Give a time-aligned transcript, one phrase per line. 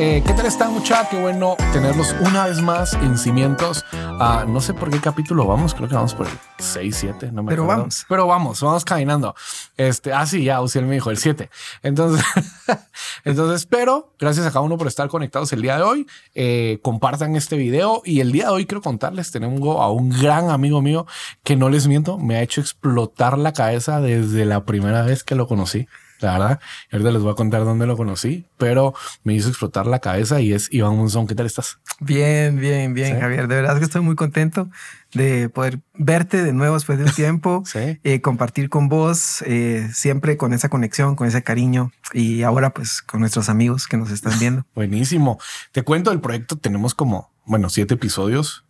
[0.00, 1.08] Eh, ¿Qué tal están, muchachos?
[1.10, 3.84] Qué bueno tenerlos una vez más en Cimientos.
[3.92, 7.42] Ah, no sé por qué capítulo vamos, creo que vamos por el 6, 7, no
[7.42, 7.80] me Pero acuerdo.
[7.80, 8.06] vamos.
[8.08, 9.34] Pero vamos, vamos caminando.
[9.76, 11.50] Este, ah, sí, ya, Uciel me dijo el 7.
[11.82, 12.24] Entonces,
[13.24, 16.06] entonces, pero gracias a cada uno por estar conectados el día de hoy.
[16.36, 20.48] Eh, compartan este video y el día de hoy quiero contarles, tenemos a un gran
[20.50, 21.06] amigo mío
[21.42, 25.34] que no les miento, me ha hecho explotar la cabeza desde la primera vez que
[25.34, 25.88] lo conocí.
[26.20, 29.86] La verdad, y ahorita les voy a contar dónde lo conocí, pero me hizo explotar
[29.86, 31.26] la cabeza y es Iván Monzón.
[31.26, 31.78] ¿Qué tal estás?
[32.00, 33.20] Bien, bien, bien, Sí.
[33.20, 33.46] Javier.
[33.48, 34.68] De verdad que estoy muy contento
[35.14, 38.00] de poder verte de nuevo después de un tiempo, Sí.
[38.02, 43.00] eh, compartir con vos, eh, siempre con esa conexión, con ese cariño y ahora pues
[43.02, 44.64] con nuestros amigos que nos están viendo.
[44.74, 45.38] Buenísimo.
[45.72, 46.56] Te cuento el proyecto.
[46.56, 48.64] Tenemos como, bueno, siete episodios.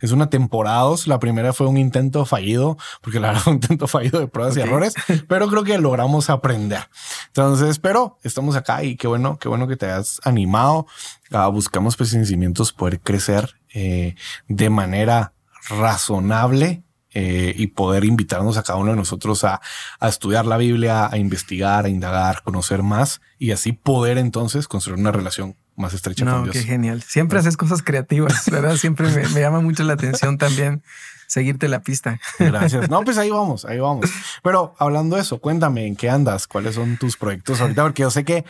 [0.00, 0.78] Es una temporada.
[1.06, 4.56] La primera fue un intento fallido, porque la verdad fue un intento fallido de pruebas
[4.56, 4.94] y errores,
[5.28, 6.88] pero creo que logramos aprender.
[7.28, 10.86] Entonces, pero estamos acá y qué bueno, qué bueno que te hayas animado.
[11.32, 14.14] Ah, buscamos en cimientos poder crecer eh,
[14.46, 15.32] de manera
[15.68, 16.82] razonable.
[17.14, 19.62] eh, y poder invitarnos a cada uno de nosotros a,
[19.98, 25.00] a estudiar la Biblia, a investigar, a indagar, conocer más y así poder entonces construir
[25.00, 26.56] una relación más estrecha con No, Dios.
[26.56, 27.02] qué genial.
[27.02, 28.76] Siempre haces cosas creativas, ¿verdad?
[28.76, 30.82] Siempre me, me llama mucho la atención también
[31.28, 32.18] seguirte la pista.
[32.38, 32.90] Gracias.
[32.90, 34.10] No, pues ahí vamos, ahí vamos.
[34.42, 38.10] Pero hablando de eso, cuéntame en qué andas, cuáles son tus proyectos ahorita, porque yo
[38.10, 38.44] sé que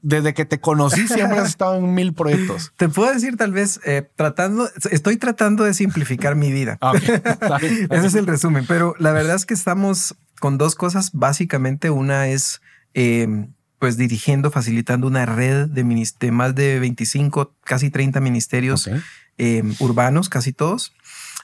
[0.00, 2.72] desde que te conocí siempre has estado en mil proyectos.
[2.76, 6.78] Te puedo decir tal vez eh, tratando, estoy tratando de simplificar mi vida.
[6.80, 7.02] Ah, ok.
[7.24, 7.86] Está bien.
[7.90, 11.10] Ese es el resumen, pero la verdad es que estamos con dos cosas.
[11.12, 12.62] Básicamente, una es
[12.94, 13.46] eh,
[13.82, 15.82] pues dirigiendo, facilitando una red de,
[16.20, 18.94] de más de 25, casi 30 ministerios Ok.
[19.38, 20.94] eh, urbanos, casi todos.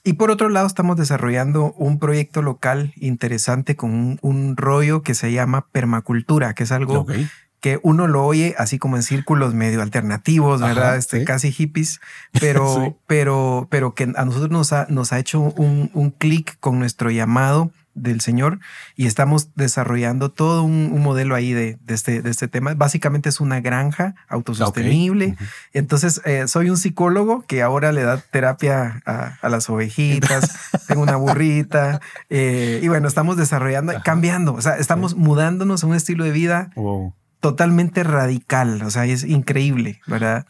[0.05, 5.14] Y por otro lado, estamos desarrollando un proyecto local interesante con un, un rollo que
[5.14, 7.12] se llama permacultura, que es algo Ok.
[7.59, 10.97] que uno lo oye así como en círculos medio alternativos, Ajá, ¿verdad?
[10.97, 11.25] Este, sí.
[11.25, 11.98] Casi hippies,
[12.41, 12.94] pero, Sí.
[13.09, 17.10] pero, pero que a nosotros nos ha, nos ha hecho un, un clic con nuestro
[17.10, 17.72] llamado
[18.03, 18.60] del Señor
[18.97, 22.75] y estamos desarrollando todo un, un modelo ahí de, de este, de este tema.
[22.75, 25.28] Básicamente es una granja autosostenible.
[25.28, 25.44] Ujú.
[25.72, 30.50] Entonces, eh, soy un psicólogo que ahora le da terapia a, a las ovejitas,
[30.88, 32.00] tengo una burrita,
[32.31, 34.03] eh, y bueno, estamos desarrollando, Ajá.
[34.03, 37.15] cambiando, o sea, estamos mudándonos a un estilo de vida Wow.
[37.41, 40.47] totalmente radical, o sea, es increíble, ¿verdad?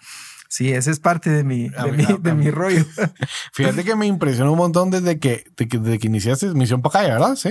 [0.49, 2.85] Sí, ese es parte de mi, A de mí- mi, de mi rollo.
[3.53, 7.13] Fíjate que me impresionó un montón desde que, de que, desde que iniciaste Misión Pacaya,
[7.15, 7.37] ¿verdad?
[7.37, 7.51] Sí.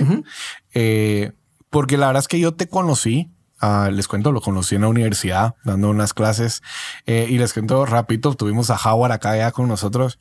[0.74, 1.32] Eh,
[1.70, 4.88] porque la verdad es que yo te conocí, ah, les cuento, lo conocí en la
[4.88, 6.62] universidad dando unas clases
[7.06, 10.18] eh, y les cuento rapidito, tuvimos a Howard acá ya con nosotros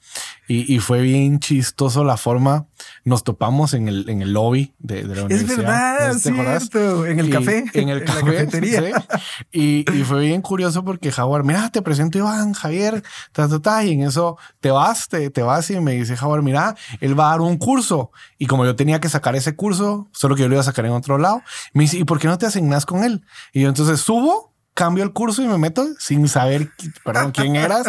[0.48, 2.68] y, y fue bien chistoso la forma,
[3.04, 5.58] nos topamos en el, en el lobby de, de la Es universidad.
[5.58, 8.82] verdad, ¿No cierto, en el Y- café, en el la café, cafetería.
[8.82, 9.20] sí.
[9.52, 13.84] Y, y fue bien curioso porque Jaguar, mira, te presento Iván, Javier, ta, ta, ta,
[13.84, 17.28] y en eso te vas, te, te vas y me dice Jaguar, mira, él va
[17.28, 18.12] a dar un curso.
[18.38, 20.86] Y como yo tenía que sacar ese curso, solo que yo lo iba a sacar
[20.86, 21.42] en otro lado,
[21.74, 23.24] me dice, ¿y por qué no te asignas con él?
[23.54, 26.70] Y yo entonces subo, cambio el curso y me meto sin saber,
[27.04, 27.88] perdón, quién eras.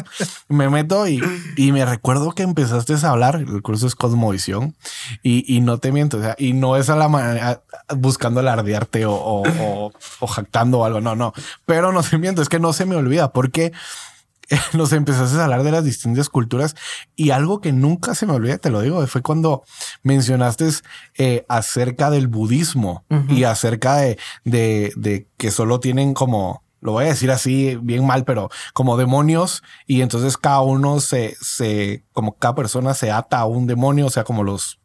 [0.48, 1.20] Me meto y,
[1.56, 3.36] y me recuerdo que empezaste a hablar.
[3.36, 4.74] El curso es Cosmovisión
[5.22, 6.16] y, y no te miento.
[6.16, 7.62] O sea, y no es a la manera
[7.94, 11.02] buscando alardearte o, o, o- o jactando o algo.
[11.02, 11.34] No, no,
[11.66, 12.40] pero no te miento.
[12.40, 13.72] Es que no se me olvida porque
[14.72, 16.74] nos empezaste a hablar de las distintas culturas
[17.16, 19.62] y algo que nunca se me olvida, te lo digo, fue cuando
[20.02, 20.70] mencionaste
[21.18, 23.30] eh, acerca del budismo Ujú.
[23.34, 28.06] y acerca de, de, de que solo tienen como, lo voy a decir así bien
[28.06, 33.40] mal, pero como demonios y entonces cada uno se, se, como cada persona se ata
[33.40, 34.80] a un demonio, o sea, como los,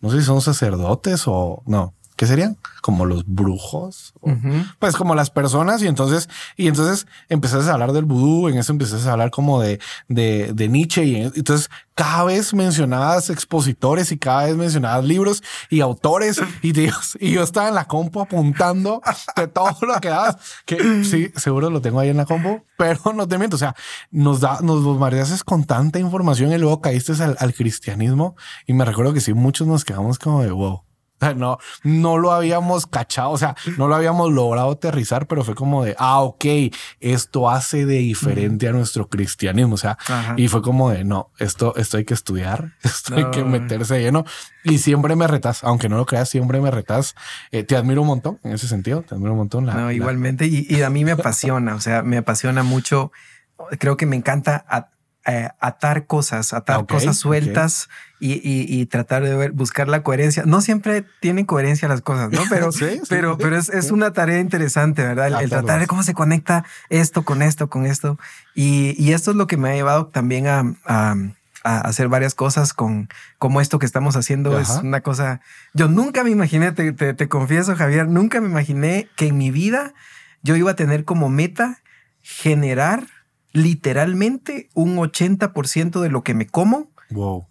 [0.00, 1.94] no sé si son sacerdotes o no.
[2.18, 2.58] ¿Qué serían?
[2.82, 4.12] Como los brujos.
[4.20, 4.30] o-
[4.80, 8.72] pues como las personas y entonces y entonces empezaste a hablar del vudú en eso
[8.72, 14.10] empezaste a hablar como de de, de Nietzsche y en- entonces cada vez mencionabas expositores
[14.10, 18.20] y cada vez mencionabas libros y autores y, Dios, y yo estaba en la compu
[18.20, 19.00] apuntando
[19.36, 20.36] de todo lo que dabas
[20.66, 23.76] que sí seguro lo tengo ahí en la compu pero no te miento o sea
[24.10, 28.34] nos da nos bombardeaste con tanta información y luego caíste al, al cristianismo
[28.66, 30.82] y me recuerdo que sí muchos nos quedamos como de wow
[31.36, 35.84] no, no lo habíamos cachado, o sea, no lo habíamos logrado aterrizar, pero fue como
[35.84, 36.44] de, ah, ok,
[37.00, 40.34] esto hace de diferente a nuestro cristianismo, o sea, Ajá.
[40.36, 44.24] y fue como de, no, esto, esto hay que estudiar, esto hay que meterse lleno,
[44.64, 47.14] y siempre me retas, aunque no lo creas, siempre me retas,
[47.50, 49.64] Eh, te admiro un montón en ese sentido, te admiro un montón.
[49.66, 50.46] La, No, la- igualmente.
[50.46, 53.10] Y, y a mí me apasiona, o sea, me apasiona mucho.
[53.78, 54.90] Creo que me encanta a-
[55.30, 60.44] eh, atar cosas, atar cosas sueltas y, tratar de ver, buscar la coherencia.
[60.46, 62.40] No siempre tienen coherencia las cosas, ¿no?
[62.48, 62.70] Pero,
[63.10, 65.42] pero, pero es, una tarea interesante, ¿verdad?
[65.42, 68.18] El, tratar de cómo se conecta esto con esto, con esto.
[68.54, 70.64] Y, esto es lo que me ha llevado también a,
[71.62, 74.58] hacer varias cosas con como esto que estamos haciendo.
[74.58, 75.42] Es una cosa.
[75.74, 79.92] Yo nunca me imaginé, te, te confieso, Javier, nunca me imaginé que en mi vida
[80.42, 81.82] yo iba a tener como meta
[82.22, 83.17] generar
[83.52, 86.88] literalmente un 80% de lo que me como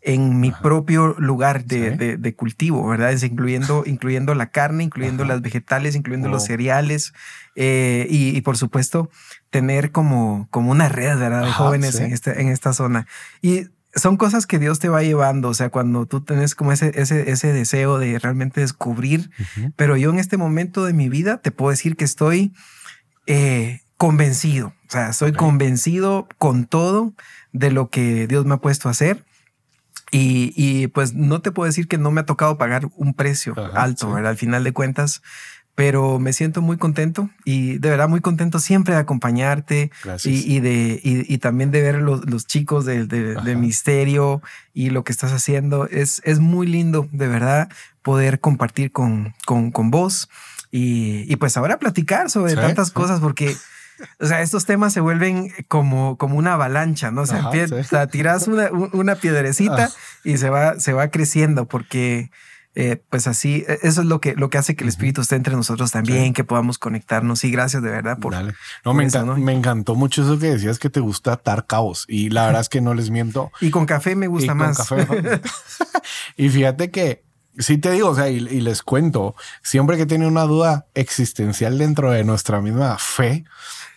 [0.02, 3.12] en mi propio lugar de, cultivo, ¿verdad?
[3.12, 7.14] Es incluyendo, incluyendo la carne, incluyendo las vegetales, incluyendo los cereales
[7.56, 9.10] eh, y, por supuesto
[9.50, 13.08] tener como, como una red de jóvenes en, este, en esta zona.
[13.42, 16.92] Y son cosas que Dios te va llevando, o sea, cuando tú tienes como ese,
[16.96, 19.32] ese, ese deseo de realmente descubrir,
[19.76, 22.54] pero yo en este momento de mi vida te puedo decir que estoy
[23.26, 27.14] eh, convencido, o sea, soy convencido con todo
[27.52, 29.26] de lo que Dios me ha puesto a hacer.
[30.10, 34.14] Y, pues no te puedo decir que no me ha tocado pagar un precio alto,
[34.14, 34.32] ¿verdad?
[34.32, 35.22] Al final de cuentas,
[35.76, 39.92] pero me siento muy contento y de verdad muy contento siempre de acompañarte
[40.24, 44.42] y, de, y, también de ver los, los chicos de, de, Misterio
[44.74, 45.88] y lo que estás haciendo.
[45.88, 47.70] Es, es muy lindo, de verdad,
[48.02, 50.30] poder compartir con, con, con vos
[50.72, 53.56] y, pues ahora platicar sobre tantas cosas porque
[54.20, 57.22] o sea, estos temas se vuelven como, como una avalancha, ¿no?
[57.22, 59.98] O sea, tiras una, una piedrecita ah.
[60.24, 62.32] y se va, se va creciendo porque
[62.80, 65.36] eh, pues así, e, eso es lo que, lo que hace que el espíritu esté
[65.36, 67.44] entre nosotros también, que podamos conectarnos.
[67.44, 68.36] Y gracias de verdad por.
[68.86, 69.08] No, me,
[69.38, 72.06] me encantó mucho eso que decías que te gusta atar cabos.
[72.08, 73.52] Y la verdad es que no les miento.
[73.62, 74.78] Y con café me gusta más.
[76.38, 77.24] y fíjate que
[77.58, 82.12] sí te digo, o sea, y, les cuento, siempre que tiene una duda existencial dentro
[82.12, 83.46] de nuestra misma fe,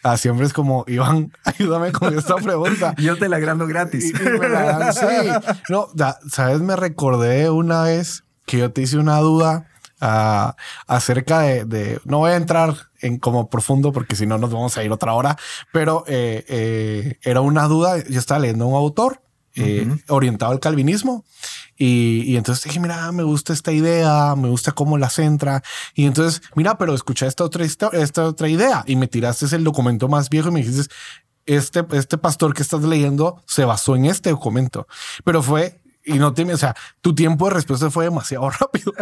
[0.03, 2.95] Ah, siempre es como, Iván, ayúdame con esta pregunta.
[2.99, 4.13] Yo te la grando gratis.
[4.13, 5.29] sí.
[5.69, 5.89] No,
[6.29, 9.69] sabes, me recordé una vez que yo te hice una duda
[10.01, 10.57] ah,
[10.89, 14.83] acerca de, no voy a entrar en como profundo porque si no nos vamos a
[14.83, 15.37] ir otra hora,
[15.73, 19.23] pero eh, eh, era una duda, yo estaba leyendo un autor
[19.55, 21.25] eh, orientado al calvinismo
[21.83, 25.63] y, entonces dije, mira, me gusta esta idea, me gusta cómo la centra.
[25.95, 30.07] Y entonces, mira, pero escucha esta otra, esta otra idea y me tiraste el documento
[30.07, 30.95] más viejo y me dijiste,
[31.47, 34.87] este, este pastor que estás leyendo se basó en este documento,
[35.25, 38.93] pero fue y no te, o sea, tu tiempo de respuesta fue demasiado rápido.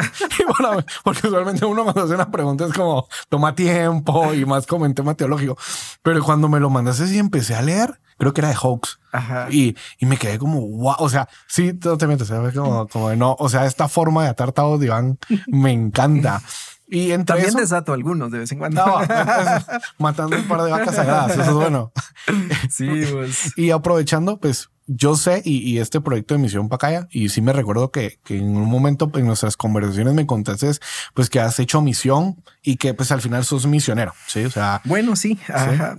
[1.05, 4.95] porque usualmente uno cuando hace una pregunta es como toma tiempo y más como en
[4.95, 5.57] tema teológico.
[6.03, 8.99] Pero cuando me lo mandaste y empecé a leer, creo que era de Hawks.
[9.51, 12.25] Y, y me quedé como, wow, o sea, sí, todo te miento,
[12.55, 16.43] como, como de no, o sea, esta forma de atar de Iván me encanta.
[16.91, 18.83] Y entre También desato algunos de vez en cuando.
[19.99, 21.93] matando un par de vacas sagradas, eso es bueno.
[22.71, 23.53] Sí, pues.
[23.57, 27.93] Y aprovechando, pues yo sé, y, este proyecto de Misión Pacaya, y sí me recuerdo
[27.93, 30.71] que, que, en un momento en nuestras conversaciones me contaste,
[31.13, 34.45] pues que has hecho misión y que pues al final sos misionero, ¿sí?
[34.47, 34.81] O sea...
[34.85, 35.39] Bueno, sí,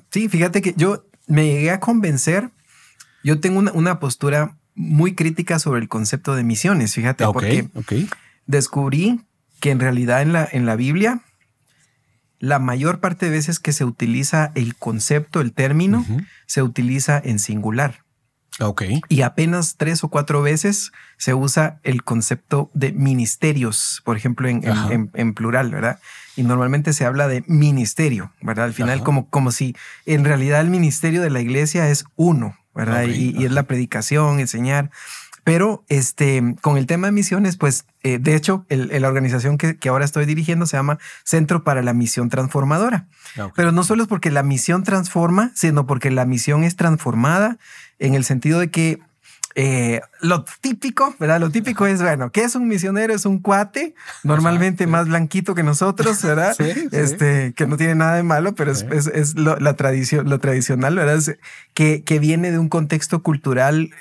[0.09, 2.50] sí, fíjate que yo me llegué a convencer,
[3.24, 7.69] yo tengo una, postura muy crítica sobre el concepto de misiones, fíjate, porque
[8.47, 9.21] descubrí
[9.59, 11.21] que en realidad en la, en la Biblia,
[12.39, 16.03] la mayor parte de veces que se utiliza el concepto, el término,
[16.47, 18.03] se utiliza en singular.
[18.59, 18.83] Ok.
[19.07, 25.33] Y apenas tres o cuatro veces se usa el concepto de ministerios, por ejemplo, en,
[25.33, 26.00] plural, ¿verdad?
[26.36, 28.65] Y normalmente se habla de ministerio, ¿verdad?
[28.65, 33.03] Al final, como, como si en realidad el ministerio de la iglesia es uno, ¿verdad?
[33.07, 34.91] y, es la predicación, enseñar.
[35.43, 40.05] Pero este, con el tema de misiones, pues eh, de hecho, la organización que, ahora
[40.05, 43.07] estoy dirigiendo se llama Centro para la Misión Transformadora.
[43.55, 47.57] Pero no solo es porque la misión transforma, sino porque la misión es transformada
[48.00, 49.00] en el sentido de que
[49.56, 51.39] eh, lo típico, ¿verdad?
[51.39, 53.13] Lo típico es, bueno, ¿qué es un misionero?
[53.13, 56.56] Es un cuate, normalmente más blanquito que nosotros, ¿verdad?
[56.91, 61.36] Este, que no tiene nada de malo, pero es, la tradición, lo tradicional, ¿verdad?
[61.74, 63.91] que, que viene de un contexto cultural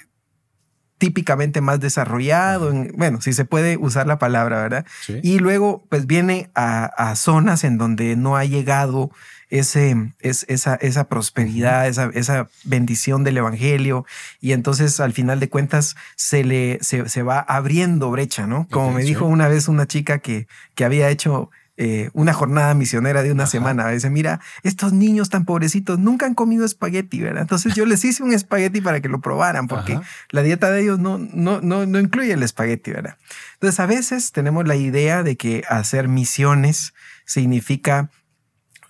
[0.98, 4.86] típicamente más desarrollado, bueno, si se puede usar la palabra, ¿verdad?
[5.22, 9.10] Y luego, pues viene a, zonas en donde no ha llegado
[9.48, 14.04] ese, es, esa, esa prosperidad, esa, esa bendición del evangelio,
[14.40, 18.66] y entonces al final de cuentas se le se, se va abriendo brecha, ¿no?
[18.70, 23.22] Como me dijo una vez una chica que, que había hecho eh, una jornada misionera
[23.22, 23.86] de una semana.
[23.86, 27.42] A veces, mira, estos niños tan pobrecitos nunca han comido espagueti, ¿verdad?
[27.42, 30.98] Entonces yo les hice un espagueti para que lo probaran, porque la dieta de ellos
[30.98, 33.16] no, no, no, no incluye el espagueti, ¿verdad?
[33.54, 36.94] Entonces a veces tenemos la idea de que hacer misiones
[37.24, 38.10] significa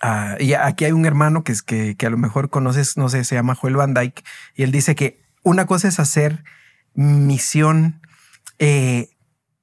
[0.01, 3.09] Uh, y aquí hay un hermano que, es que, que, a lo mejor conoces, no
[3.09, 4.23] sé, se llama Joel Van Dyke,
[4.55, 6.45] y él dice que una cosa es hacer
[6.93, 7.99] misión
[8.59, 9.09] eh,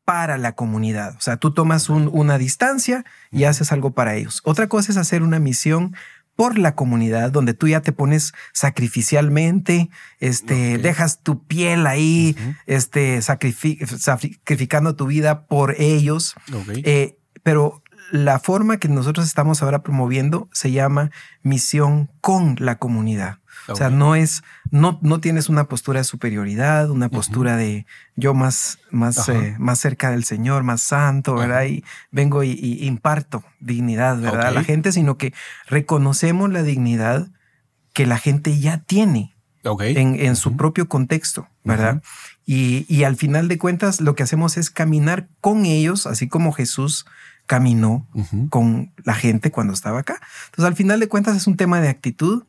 [0.07, 1.17] para la comunidad.
[1.17, 4.41] O sea, tú tomas una distancia y haces algo para ellos.
[4.45, 5.97] Otra cosa es hacer una misión
[6.37, 12.37] por la comunidad, donde tú ya te pones sacrificialmente, este, dejas tu piel ahí,
[12.67, 16.37] este, sacrificando tu vida por ellos.
[16.85, 17.83] Eh, pero
[18.13, 21.11] la forma que nosotros estamos ahora promoviendo se llama
[21.43, 23.39] misión con la comunidad.
[23.69, 28.35] O sea, no es, no, no tienes una postura de superioridad, una postura de yo
[28.35, 31.65] más, más, eh, más cerca del Señor, más santo, ¿verdad?
[31.65, 32.53] Y vengo y,
[32.87, 34.47] imparto dignidad, ¿verdad?
[34.47, 35.33] A la gente, sino que
[35.67, 37.29] reconocemos la dignidad
[37.93, 42.03] que la gente ya tiene en, en su propio contexto, ¿verdad?
[42.45, 46.53] y, y al final de cuentas, lo que hacemos es caminar con ellos, así como
[46.53, 47.07] Jesús
[47.47, 48.07] caminó
[48.51, 50.21] con la gente cuando estaba acá.
[50.47, 52.45] Entonces, al final de cuentas, es un tema de actitud.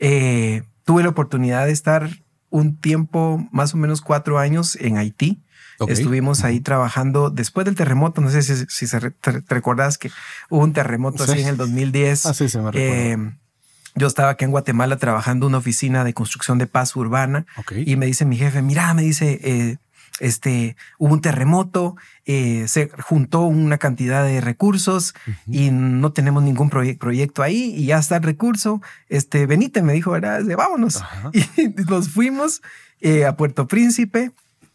[0.00, 2.10] Eh, tuve la oportunidad de estar
[2.48, 5.40] un tiempo, más o menos cuatro años en Haití.
[5.88, 8.20] Estuvimos ahí trabajando después del terremoto.
[8.20, 8.86] No sé si, si
[9.20, 10.10] te, recordás que
[10.50, 12.26] hubo un terremoto así en el 2010.
[12.26, 13.16] Así se me eh,
[13.94, 17.46] yo estaba aquí en Guatemala trabajando en una oficina de construcción de paz urbana
[17.84, 19.78] y me dice mi jefe, mira, me dice, eh,
[20.20, 21.96] este, hubo un terremoto,
[22.26, 25.14] eh, se juntó una cantidad de recursos
[25.48, 28.80] y no tenemos ningún proyecto ahí y ya está el recurso.
[29.08, 30.42] Este, Benítez me dijo, ¿verdad?
[30.56, 31.02] vámonos.
[31.56, 32.62] Y nos fuimos
[33.00, 34.30] eh, a Puerto Príncipe.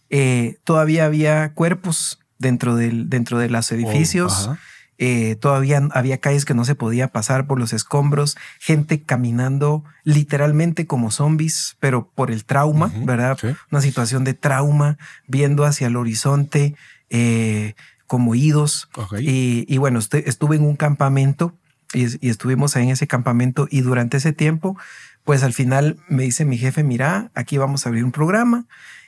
[0.09, 4.49] Eh, todavía había cuerpos dentro, del, dentro de los edificios.
[4.97, 10.87] Eh, todavía había calles que no se podía pasar por los escombros, gente caminando literalmente
[10.87, 13.37] como zombies, pero por el trauma, ¿verdad?
[13.71, 14.97] Una situación de trauma,
[15.27, 16.75] viendo hacia el horizonte,
[17.09, 17.75] eh,
[18.07, 18.89] como idos.
[19.19, 21.55] Y, bueno, estuve en un campamento
[21.93, 24.77] y, y, estuvimos ahí en ese campamento y durante ese tiempo,
[25.23, 28.65] pues al final me dice mi jefe, mira, aquí vamos a abrir un programa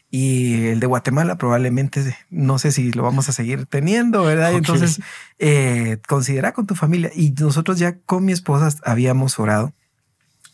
[0.09, 4.53] y el de Guatemala probablemente no sé si lo vamos a seguir teniendo, ¿verdad?
[4.53, 5.01] Entonces,
[5.37, 7.11] eh, considera con tu familia.
[7.13, 9.73] Y nosotros ya con mi esposa habíamos orado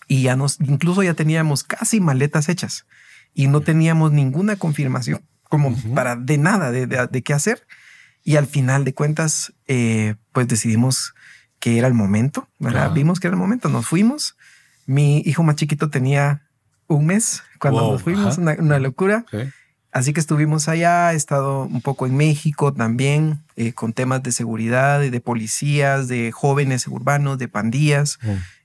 [0.07, 2.86] y ya nos, incluso ya teníamos casi maletas hechas
[3.33, 7.67] y no teníamos ninguna confirmación como para de nada, de, qué hacer.
[8.24, 11.13] Y al final de cuentas, eh, pues decidimos
[11.60, 12.91] que era el momento, ¿verdad?
[12.91, 14.36] Vimos que era el momento, nos fuimos.
[14.88, 16.41] Mi hijo más chiquito tenía
[16.87, 19.25] un mes cuando nos fuimos, una, locura.
[19.91, 24.31] Así que estuvimos allá, he estado un poco en México también, eh, con temas de
[24.31, 28.17] seguridad, de policías, de jóvenes urbanos, de pandillas.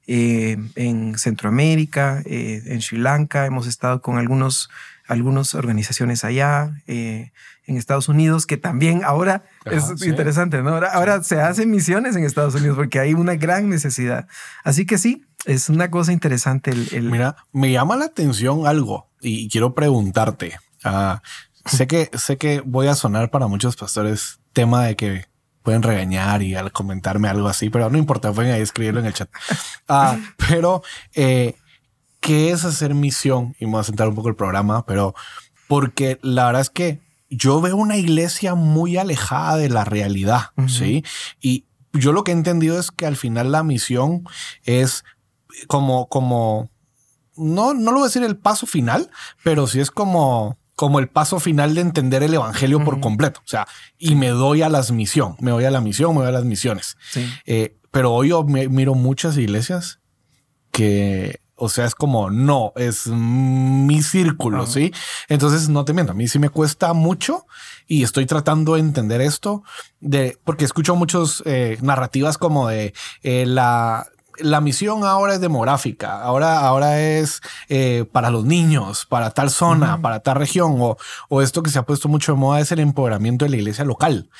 [0.06, 4.70] Eh, en Centroamérica, eh, en Sri Lanka, hemos estado con algunos,
[5.06, 6.72] algunas organizaciones allá,
[7.68, 10.70] en Estados Unidos, que también ahora es interesante, ¿no?
[10.70, 14.26] Ahora, ahora se hacen misiones en Estados Unidos porque hay una gran necesidad.
[14.64, 16.70] Así que sí, es una cosa interesante.
[16.70, 20.58] El, Mira, me llama la atención algo y quiero preguntarte.
[20.82, 21.22] Ah,
[21.66, 25.26] sé que sé que voy a sonar para muchos pastores tema de que
[25.62, 29.12] pueden regañar y al comentarme algo así, pero no importa, pueden ahí escribirlo en el
[29.12, 29.28] chat.
[29.90, 30.82] Ah, pero
[31.14, 31.54] eh,
[32.20, 33.54] ¿qué es hacer misión?
[33.58, 35.14] Y me voy a sentar un poco el programa, pero
[35.66, 41.04] porque la verdad es que yo veo una iglesia muy alejada de la realidad, ¿sí?
[41.40, 44.24] Y yo lo que he entendido es que al final la misión
[44.64, 45.04] es
[45.66, 46.70] como, como,
[47.36, 49.10] no, no lo voy a decir el paso final,
[49.42, 53.40] pero sí es como, como el paso final de entender el evangelio por completo.
[53.40, 53.66] O sea,
[53.98, 56.44] y me doy a las misión, me doy a la misión, me doy a las
[56.44, 56.96] misiones.
[57.46, 60.00] Eh, pero hoy yo miro muchas iglesias
[60.70, 64.92] que, o sea, es como, no, es mi círculo, ¿sí?
[65.28, 67.46] Entonces, no te miento, a mí sí me cuesta mucho
[67.86, 69.64] y estoy tratando de entender esto,
[70.00, 74.06] de, porque escucho muchas eh, narrativas como de eh, la
[74.40, 80.00] la misión ahora es demográfica, ahora, ahora es eh, para los niños, para tal zona,
[80.00, 80.96] para tal región, o,
[81.28, 83.84] o, esto que se ha puesto mucho de moda es el empoderamiento de la iglesia
[83.84, 84.30] local,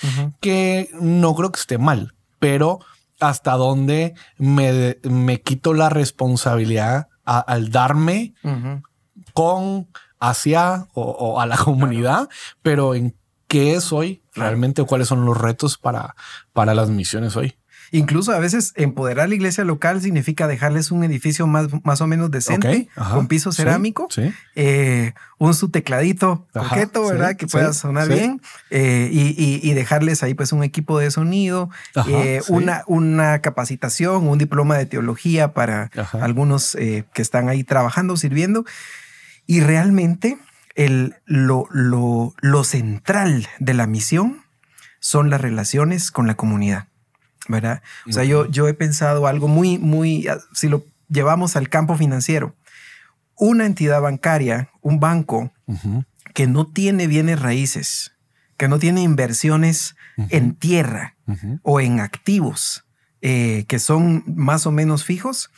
[0.41, 2.79] que no creo que esté mal, pero
[3.21, 8.35] hasta dónde me, me quito la responsabilidad al darme
[9.35, 12.29] con hacia o, a la comunidad,
[12.63, 13.15] pero en
[13.47, 16.15] qué es hoy realmente, cuáles son los retos para,
[16.53, 17.58] para las misiones hoy.
[17.90, 22.30] Incluso a veces empoderar la iglesia local significa dejarles un edificio más, más o menos
[22.30, 24.09] decente, con piso cerámico,
[24.54, 27.37] eh, un su tecladito coqueto, ¿verdad?
[27.37, 28.40] que pueda sonar bien
[28.71, 31.71] eh, y, dejarles ahí pues un equipo de sonido,
[32.09, 38.64] eh, una, una capacitación, un diploma de teología para algunos que están ahí trabajando, sirviendo.
[39.47, 40.37] Y realmente
[40.75, 44.42] el, lo, lo, lo central de la misión
[45.00, 46.88] son las relaciones con la comunidad.
[47.49, 47.83] ¿Verdad?
[48.07, 51.97] O sea, yo, yo he pensado algo muy, muy, ah, si lo llevamos al campo
[51.97, 52.55] financiero,
[53.37, 55.52] una entidad bancaria, un banco
[56.35, 58.12] que no tiene bienes raíces,
[58.57, 59.97] que no tiene inversiones
[60.31, 61.17] en tierra
[61.62, 62.85] o en activos
[63.21, 65.50] eh, que son más o menos fijos,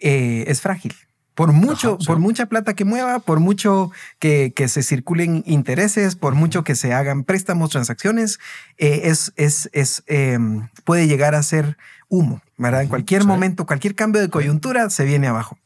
[0.00, 0.94] eh, es frágil.
[1.36, 2.06] Por mucho, Ajá, sí.
[2.06, 6.74] por mucha plata que mueva, por mucho que, que se circulen intereses, por mucho que
[6.74, 8.40] se hagan préstamos, transacciones,
[8.78, 10.38] eh, es, es, es, eh,
[10.82, 11.76] puede llegar a ser
[12.08, 12.82] humo, ¿verdad?
[12.82, 13.28] En cualquier sí.
[13.28, 15.58] momento, cualquier cambio de coyuntura se viene abajo.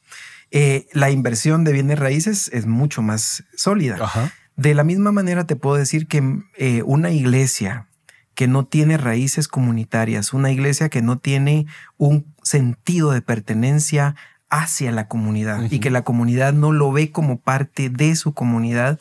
[0.51, 3.97] Eh, la inversión de bienes raíces es mucho más sólida.
[4.01, 4.33] Ajá.
[4.57, 7.87] De la misma manera te puedo decir que eh, una iglesia
[8.35, 11.67] que no tiene raíces comunitarias, una iglesia que no tiene
[11.99, 14.17] un sentido de pertenencia
[14.51, 18.99] hacia la comunidad y que la comunidad no lo ve como parte de su comunidad,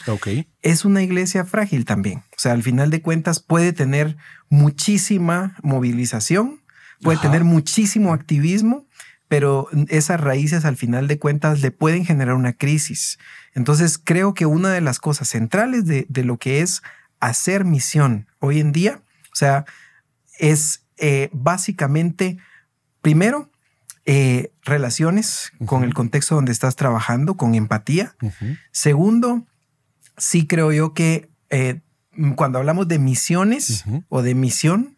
[0.61, 2.19] es una iglesia frágil también.
[2.19, 4.15] O sea, al final de cuentas puede tener
[4.49, 6.61] muchísima movilización,
[7.01, 7.27] puede Ajá.
[7.27, 8.85] tener muchísimo activismo,
[9.27, 13.17] pero esas raíces al final de cuentas le pueden generar una crisis.
[13.55, 16.83] Entonces creo que una de las cosas centrales de, de lo que es
[17.19, 19.01] hacer misión hoy en día,
[19.31, 19.65] o sea,
[20.37, 22.37] es eh, básicamente,
[23.01, 23.49] primero,
[24.11, 28.15] eh, relaciones con el contexto donde estás trabajando, con empatía.
[28.71, 29.45] Segundo,
[30.17, 31.81] sí creo yo que eh,
[32.35, 34.97] cuando hablamos de misiones o de misión,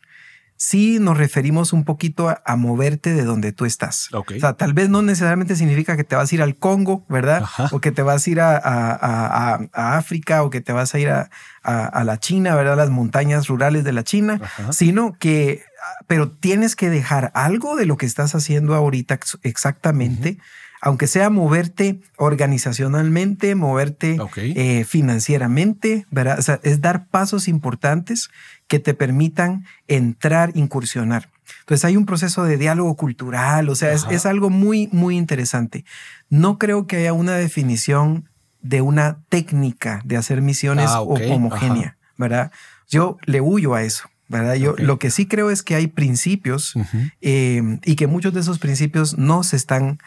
[0.63, 4.09] sí nos referimos un poquito a, a moverte de donde tú estás.
[4.13, 7.41] O sea, tal vez no necesariamente significa que te vas a ir al Congo, ¿verdad?
[7.41, 7.69] Ajá.
[7.71, 10.99] O que te vas a ir a, a- a- África o que te vas a
[10.99, 11.29] ir a,
[11.63, 12.77] la China, ¿verdad?
[12.77, 14.71] Las montañas rurales de la China, Ajá.
[14.71, 19.39] sino que, ah, pero tienes que dejar algo de lo que estás haciendo ahorita ex-
[19.41, 20.37] exactamente,
[20.81, 26.39] aunque sea moverte organizacionalmente, moverte eh, financieramente, ¿verdad?
[26.39, 28.29] O sea, es dar pasos importantes
[28.67, 31.29] que te permitan entrar, incursionar.
[31.61, 34.13] Entonces hay un proceso de diálogo cultural, o sea, es, Ajá.
[34.13, 35.85] es algo muy, muy interesante.
[36.29, 38.29] No creo que haya una definición
[38.61, 42.51] de una técnica de hacer misiones Ah, homogénea, ¿verdad?
[42.87, 44.55] Yo le huyo a eso, ¿verdad?
[44.55, 46.73] Yo lo que sí creo es que hay principios
[47.21, 49.99] eh, y que muchos de esos principios no se están,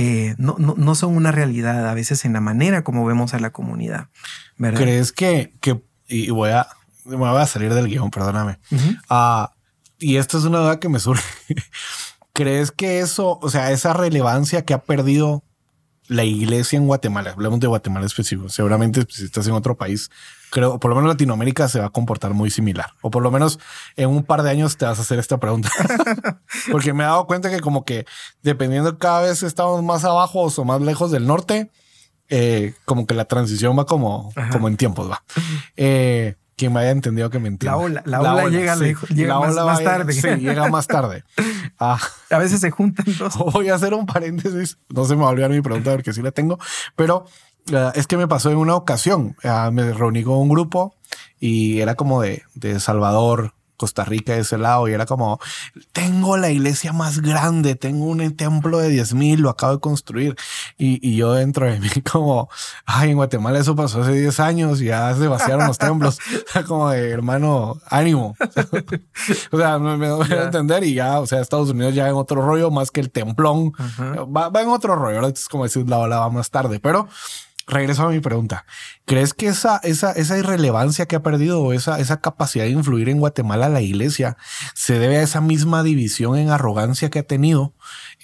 [0.00, 3.40] eh, no, no, no son una realidad a veces en la manera como vemos a
[3.40, 4.06] la comunidad,
[4.56, 4.80] ¿verdad?
[4.80, 6.68] ¿Crees que, que y voy a,
[7.04, 8.60] me voy a salir del guion, perdóname.
[9.10, 9.54] Ah,
[9.98, 11.24] y esta es una duda que me surge.
[12.32, 15.42] ¿Crees que eso, o sea, esa relevancia que ha perdido
[16.06, 20.10] la iglesia en Guatemala, hablamos de Guatemala específico, seguramente si estás en otro país,
[20.50, 23.58] creo, por lo menos Latinoamérica se va a comportar muy similar, o por lo menos
[23.96, 25.70] en un par de años te vas a hacer esta pregunta,
[26.72, 28.06] porque me he dado cuenta que como que
[28.42, 31.70] dependiendo cada vez estamos más abajo o más lejos del norte,
[32.30, 34.50] eh, como que la transición va como, Ajá.
[34.50, 35.22] como en tiempos, va.
[35.76, 37.76] Eh, quien me haya entendido que me entienda.
[37.78, 40.12] La ola- la ola llega lejos- llega más- va más llegar- tarde.
[40.12, 41.24] Sí, llega más tarde.
[41.80, 41.96] Ah,
[42.30, 43.36] A veces se juntan dos.
[43.52, 44.78] voy a hacer un paréntesis.
[44.88, 46.58] No se me va a olvidar mi pregunta porque sí la tengo,
[46.96, 47.24] pero
[47.72, 49.36] eh, es que me pasó en una ocasión.
[49.44, 50.94] Ah, me reuní con un grupo
[51.40, 55.38] y era como de, de Salvador, Costa Rica, de ese lado, y era como,
[55.92, 60.34] tengo la iglesia más grande, tengo un templo de 10 mil, lo acabo de construir.
[60.76, 62.48] Y, y yo dentro de mí como,
[62.86, 66.18] ay, en Guatemala eso pasó hace 10 años y ya se vaciaron los templos.
[66.48, 68.34] O sea, como de, hermano, ánimo.
[69.52, 70.42] o sea, me, me doy a Ya.
[70.44, 73.72] entender y ya, o sea, Estados Unidos ya en otro rollo más que el templón.
[73.78, 74.24] Ajá.
[74.24, 75.18] Va, va en otro rollo.
[75.18, 77.06] Ahora es como decir la ola va más tarde, pero
[77.68, 78.64] regreso a mi pregunta.
[79.04, 83.08] ¿Crees que esa, esa, esa irrelevancia que ha perdido o esa, esa capacidad de influir
[83.08, 84.36] en Guatemala la iglesia
[84.74, 87.74] se debe a esa misma división en arrogancia que ha tenido?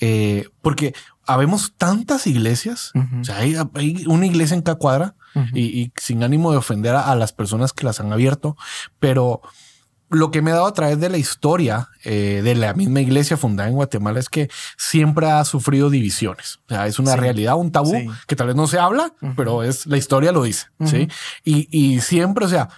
[0.00, 0.94] Eh, porque
[1.26, 2.92] habemos tantas iglesias.
[3.20, 5.14] O sea, hay, hay una iglesia en cada cuadra
[5.52, 8.56] y, y sin ánimo de ofender a, a las personas que las han abierto,
[8.98, 9.42] pero
[10.14, 13.36] lo que me ha dado a través de la historia eh, de la misma iglesia
[13.36, 16.60] fundada en Guatemala es que siempre ha sufrido divisiones.
[16.66, 17.18] O sea, es una Sí.
[17.20, 18.06] realidad, un tabú Sí.
[18.26, 20.66] que tal vez no se habla, pero es la historia lo dice.
[20.84, 21.08] Sí.
[21.44, 22.68] Y, y siempre, o sea,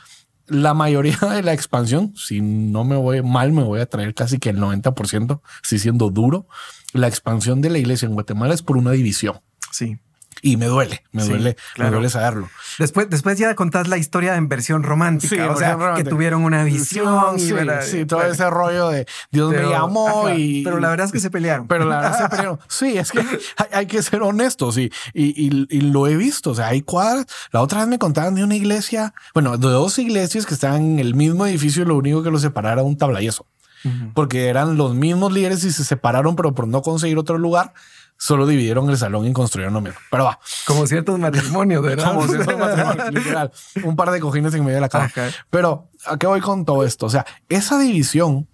[0.47, 4.39] la mayoría de la expansión, si no me voy mal, me voy a traer casi
[4.39, 6.47] que el 90%, si siendo duro,
[6.93, 9.41] la expansión de la iglesia en Guatemala es por una división.
[9.73, 9.99] Sí.
[10.43, 11.91] Y me duele, me Sí, duele, claro.
[11.91, 12.49] me duele saberlo.
[12.79, 16.05] Después, después ya contás la historia en versión romántica, Sí, o versión sea, romántica.
[16.05, 17.37] que tuvieron una visión.
[17.37, 20.63] y, sí, sí, todo Bueno, ese rollo de Dios pero- me llamó ajá, y.
[20.63, 21.67] Pero la verdad es que se pelearon.
[21.67, 22.59] Pero la verdad se pelearon.
[22.69, 26.51] Sí, es que hay, hay que ser honestos y, y, y- y lo he visto.
[26.51, 27.27] O sea, hay cuadras.
[27.53, 30.99] La otra vez me contaban de una iglesia, bueno, de dos iglesias que estaban en
[30.99, 33.47] el mismo edificio y lo único que los separaba era un tablayeso.
[33.85, 34.13] Ujú.
[34.15, 37.73] Porque eran los mismos líderes y se separaron, pero por no conseguir otro lugar,
[38.19, 39.99] solo dividieron el salón y construyeron lo mismo.
[40.11, 42.15] Pero va, Como ciertos matrimonios, ¿verdad?
[42.15, 42.27] como
[43.11, 43.53] literal.
[43.83, 45.11] Un par de cojines en medio de la cama.
[45.51, 47.07] Pero ¿a qué voy con todo esto?
[47.07, 48.49] O sea, esa división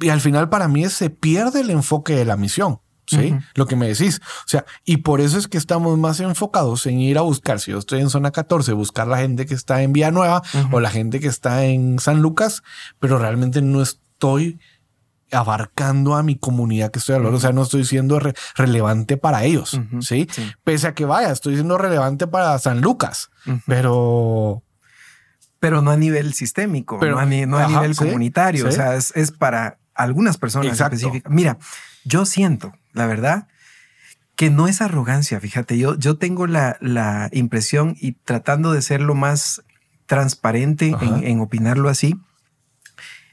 [0.00, 2.80] y al final para mí se pierde el enfoque de la misión.
[3.06, 3.36] ¿sí?
[3.54, 4.20] Lo que me decís.
[4.22, 7.72] O sea, y por eso es que estamos más enfocados en ir a buscar, si
[7.72, 11.20] yo estoy en zona 14, buscar la gente que está en Villanueva o la gente
[11.20, 12.62] que está en San Lucas,
[12.98, 14.60] pero realmente no estoy
[15.32, 17.36] abarcando a mi comunidad que estoy hablando.
[17.36, 18.20] O sea, no estoy siendo
[18.56, 20.28] relevante para ellos, ¿sí?
[20.64, 23.30] Pese a que vaya, estoy siendo relevante para San Lucas,
[23.66, 24.62] pero...
[25.58, 28.66] Pero no a nivel sistémico, no a, nivel comunitario.
[28.66, 31.30] O sea, es, para algunas personas específicas.
[31.30, 31.58] Mira,
[32.04, 33.46] yo siento, la verdad,
[34.36, 35.38] que no es arrogancia.
[35.38, 39.62] Fíjate, yo, yo tengo la, la impresión y tratando de ser lo más
[40.06, 42.18] transparente en, en opinarlo así,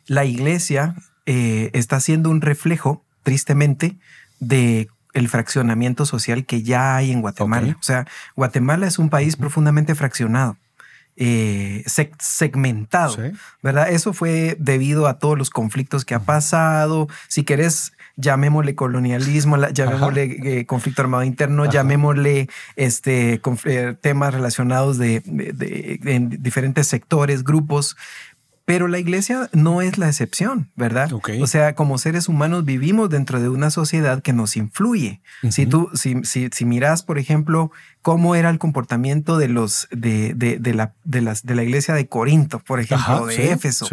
[0.06, 0.96] la iglesia
[1.28, 3.98] eh, está siendo un reflejo, tristemente,
[4.40, 7.76] de el fraccionamiento social que ya hay en Guatemala.
[7.80, 10.58] O sea, Guatemala es un país profundamente fraccionado.
[11.20, 11.84] Eh,
[12.20, 13.18] segmentado,
[13.64, 13.90] ¿verdad?
[13.90, 17.08] Eso fue debido a todos los conflictos que ha pasado.
[17.28, 23.42] Si querés, llamémosle colonialismo, llamémosle eh, conflicto armado interno, llamémosle este,
[24.00, 25.24] temas relacionados de,
[26.40, 27.98] diferentes sectores, grupos,
[28.68, 31.10] pero la iglesia no es la excepción, ¿verdad?
[31.14, 35.22] O sea, como seres humanos vivimos dentro de una sociedad que nos influye.
[35.50, 40.34] Si tú, si, si, si, miras, por ejemplo, cómo era el comportamiento de los de,
[40.34, 43.88] de, la, de, las, de la iglesia de Corinto, por ejemplo, de Éfeso.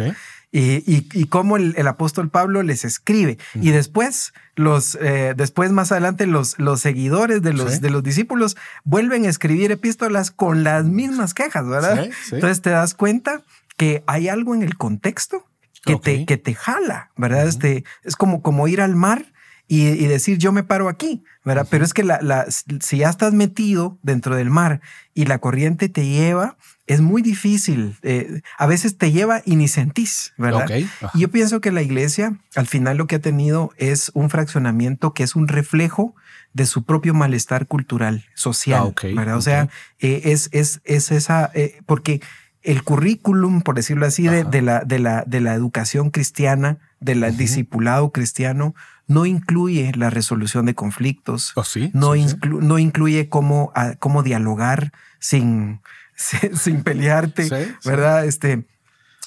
[0.51, 3.37] Y, y, cómo el, apóstol Pablo les escribe.
[3.53, 8.57] Y después, los, eh, después más adelante, los, los seguidores de los, de los discípulos
[8.83, 12.09] vuelven a escribir epístolas con las mismas quejas, ¿verdad?
[12.29, 13.41] Entonces te das cuenta
[13.77, 15.45] que hay algo en el contexto
[15.83, 17.47] que, te, que te jala, ¿verdad?
[17.47, 19.25] este, es como, como ir al mar
[19.67, 21.67] y, decir yo me paro aquí, ¿verdad?
[21.69, 24.81] Pero es que la, si ya estás metido dentro del mar
[25.13, 27.97] y la corriente te lleva, es muy difícil.
[28.03, 30.69] Eh, a veces te lleva y ni sentís, ¿verdad?
[31.15, 35.13] Y yo pienso que la iglesia al final lo que ha tenido es un fraccionamiento
[35.13, 36.15] que es un reflejo
[36.53, 39.37] de su propio malestar cultural, social, ah, ¿verdad?
[39.37, 42.21] O sea, eh, es, es, es esa, eh, porque
[42.65, 48.11] el currículum, por decirlo así, de, la, de, la, de la educación cristiana, del discipulado
[48.11, 48.73] cristiano,
[49.07, 55.81] no incluye la resolución de conflictos, ¿Oh, no, no, incluye cómo, cómo dialogar sin,
[56.53, 57.49] sin pelearte,
[57.85, 58.25] ¿verdad?
[58.25, 58.65] Este,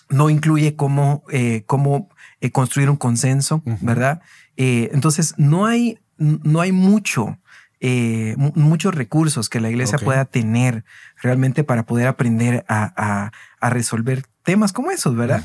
[0.09, 2.09] no incluye cómo, eh, cómo
[2.41, 4.21] eh, construir un consenso, ¿verdad?
[4.57, 7.39] Eh, entonces, no hay, no hay mucho
[7.81, 10.85] eh, muchos recursos que la iglesia pueda tener
[11.23, 15.43] realmente para poder aprender a, resolver temas como esos, ¿verdad?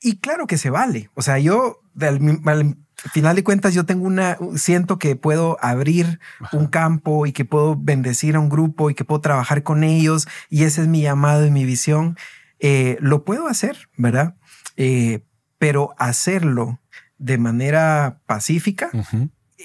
[0.00, 1.10] Y claro que se vale.
[1.14, 2.76] O sea, yo al,
[3.12, 6.20] final de cuentas yo tengo una, siento que puedo abrir
[6.52, 10.28] un campo y que puedo bendecir a un grupo y que puedo trabajar con ellos
[10.50, 12.16] y ese es mi llamado y mi visión.
[12.60, 14.36] Eh, lo puedo hacer, ¿verdad?
[14.76, 15.24] Eh,
[15.58, 16.80] pero hacerlo
[17.18, 18.90] de manera pacífica,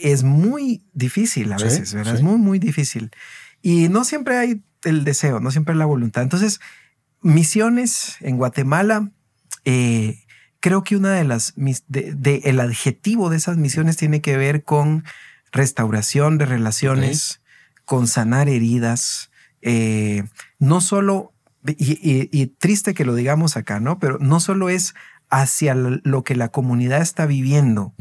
[0.01, 2.15] es muy difícil a veces, ¿verdad?
[2.15, 3.11] Es muy, muy difícil.
[3.61, 6.23] Y no siempre hay el deseo, no siempre hay la voluntad.
[6.23, 6.59] Entonces,
[7.21, 9.11] misiones en Guatemala,
[9.65, 10.23] eh,
[10.59, 15.03] creo que una de las, de, el adjetivo de esas misiones tiene que ver con
[15.51, 17.41] restauración de relaciones,
[17.85, 19.31] con sanar heridas,
[19.61, 20.23] eh,
[20.59, 21.33] no solo,
[21.65, 23.99] y, triste que lo digamos acá, ¿no?
[23.99, 24.95] Pero no solo es
[25.29, 27.93] hacia lo que la comunidad está viviendo,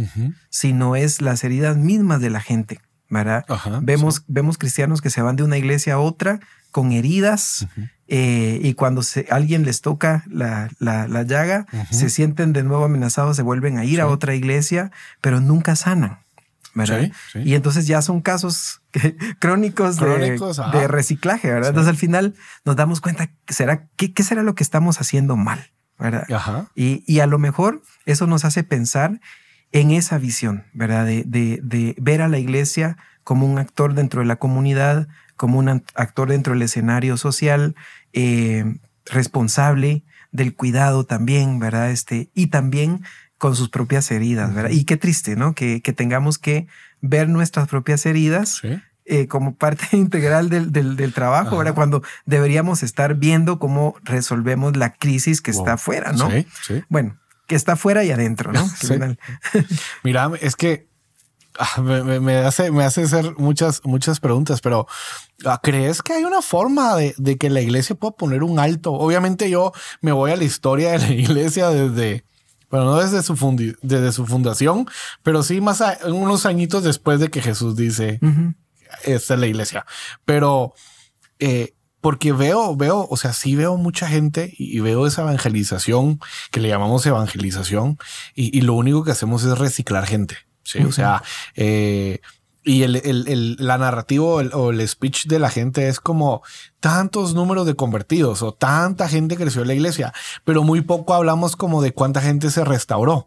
[0.51, 3.45] sino es las heridas mismas de la gente, ¿verdad?
[3.83, 7.67] vemos, vemos cristianos que se van de una iglesia a otra con heridas
[8.07, 13.43] eh, y cuando alguien les toca la, la, llaga, se sienten de nuevo amenazados, se
[13.43, 16.21] vuelven a ir a otra iglesia, pero nunca sanan.
[16.75, 17.11] ¿verdad?
[17.35, 18.83] Y entonces ya son casos
[19.41, 21.71] crónicos, de, reciclaje, ¿verdad?
[21.71, 25.73] Entonces al final nos damos cuenta, ¿será, qué, ¿qué será lo que estamos haciendo mal?
[25.99, 26.69] ¿Verdad?
[26.75, 29.21] Y, a lo mejor eso nos hace pensar
[29.73, 31.07] en esa visión, ¿verdad?
[31.07, 36.29] De, ver a la iglesia como un actor dentro de la comunidad, como un actor
[36.29, 37.75] dentro del escenario social,
[38.13, 41.91] eh, responsable del cuidado también, ¿verdad?
[41.91, 43.03] Este, y también
[43.37, 44.71] con sus propias heridas, ¿verdad?
[44.71, 45.55] Y qué triste, ¿no?
[45.55, 46.67] Que, que tengamos que
[47.01, 48.81] ver nuestras propias heridas ¿Sí?
[49.11, 51.75] Eh, como parte integral del, del, trabajo, ¿verdad?
[51.75, 56.31] Cuando deberíamos estar viendo cómo resolvemos la crisis que está afuera, ¿no?
[56.31, 56.85] Sí, sí.
[56.91, 57.17] Bueno,
[57.47, 58.69] que está afuera y adentro, ¿no?
[60.05, 60.91] Mira, es que
[61.59, 64.87] ah, me, hace, me hace hacer muchas, muchas preguntas, pero
[65.47, 68.93] ah, ¿crees que hay una forma de, de, que la iglesia pueda poner un alto?
[68.93, 72.27] Obviamente yo me voy a la historia de la iglesia desde,
[72.71, 74.87] bueno, no desde su, desde su fundación,
[75.23, 78.21] pero sí más unos añitos después de que Jesús dice,
[79.05, 79.87] esta es la iglesia.
[80.25, 80.75] Pero
[81.39, 86.21] eh, porque veo, veo, o sea, sí veo mucha gente y, veo esa evangelización
[86.51, 87.99] que le llamamos evangelización
[88.35, 90.37] y, lo único que hacemos es reciclar gente.
[90.63, 91.23] Sí, o sea,
[91.55, 92.21] eh,
[92.69, 96.43] y el, el, el, la narrativo o el speech de la gente es como
[96.81, 100.13] tantos números de convertidos o tanta gente creció en la iglesia,
[100.45, 103.27] pero muy poco hablamos como de cuánta gente se restauró.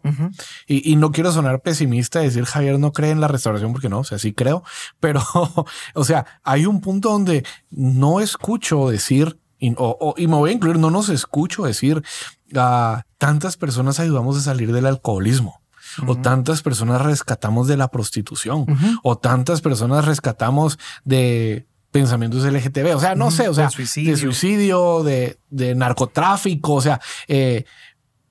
[0.68, 3.88] y, y, no quiero sonar pesimista y decir Javier no cree en la restauración porque
[3.88, 4.62] no, o sea, sí creo,
[5.00, 5.22] pero
[5.94, 10.54] o sea, hay un punto donde no escucho decir y, o, y me voy a
[10.54, 12.02] incluir, no nos escucho decir
[12.54, 15.61] a ah, tantas personas ayudamos a salir del alcoholismo
[16.06, 18.66] o tantas personas rescatamos de la prostitución,
[19.02, 25.02] o tantas personas rescatamos de pensamientos LGTB, o sea, no sé, o sea, de suicidio,
[25.04, 27.64] de, de, narcotráfico, o sea, eh,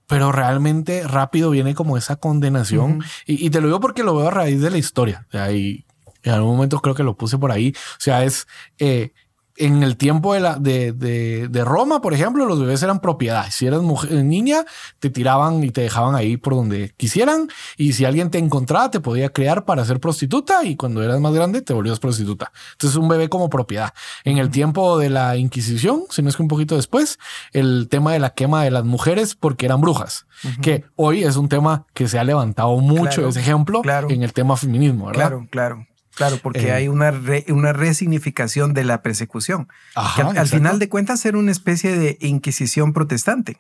[0.08, 3.04] pero realmente rápido viene como esa condenación.
[3.26, 5.26] y, te lo digo porque lo veo a raíz de la historia.
[5.30, 5.86] O sea, y
[6.24, 7.74] en algún momento creo que lo puse por ahí.
[7.76, 8.48] O sea, es
[8.78, 9.14] eh,
[9.62, 13.46] en el tiempo de, la, de, de, Roma, por ejemplo, los bebés eran propiedad.
[13.52, 14.66] Si eras mujer, niña,
[15.00, 17.48] te tiraban y te dejaban ahí por donde quisieran.
[17.78, 20.66] Y si alguien te encontraba, te podía crear para ser prostituta.
[20.66, 22.52] Y cuando eras más grande, te volvías prostituta.
[22.72, 23.94] Entonces, un bebé como propiedad.
[24.24, 27.20] En el tiempo de la Inquisición, si no es que un poquito después,
[27.54, 30.26] el tema de la quema de las mujeres porque eran brujas.
[30.64, 34.58] Que hoy es un tema que se ha levantado mucho, ese ejemplo, en el tema
[34.58, 35.28] feminismo, ¿verdad?
[35.28, 35.88] Claro, claro.
[36.16, 36.72] Claro, porque eh.
[36.74, 37.14] hay una,
[37.50, 39.68] una resignificación de la persecución.
[39.96, 43.58] al, final de cuentas era una especie de inquisición protestante.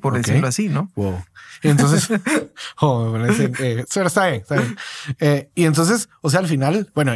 [0.00, 0.90] Por decirlo así, ¿no?
[1.62, 2.08] Entonces,
[2.80, 4.76] oh, eh, está bien, está bien.
[5.18, 7.12] Eh, y entonces, o sea, al final, bueno,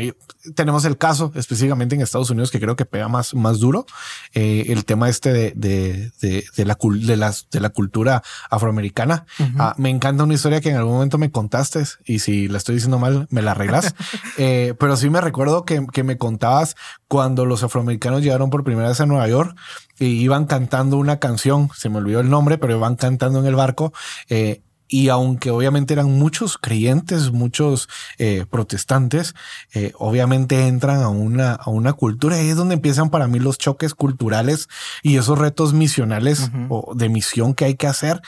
[0.54, 3.86] tenemos el caso específicamente en Estados Unidos que creo que pega más, más duro,
[4.34, 9.26] eh, el tema este de, de, de, de, la, de, las, de la cultura afroamericana.
[9.58, 12.76] Ah, me encanta una historia que en algún momento me contaste y si la estoy
[12.76, 13.94] diciendo mal, me la arreglas.
[14.38, 16.76] eh, pero sí me recuerdo que, que me contabas
[17.08, 19.56] cuando los afroamericanos llegaron por primera vez a Nueva York
[19.98, 23.54] y iban cantando una canción, se me olvidó el nombre, pero iban cantando en el
[23.54, 23.92] barco.
[24.28, 29.34] Eh, y aunque obviamente eran muchos creyentes, muchos eh, protestantes,
[29.74, 33.58] eh, obviamente entran a una, a una cultura y es donde empiezan para mí los
[33.58, 34.68] choques culturales
[35.02, 38.20] y esos retos misionales o de misión que hay que hacer.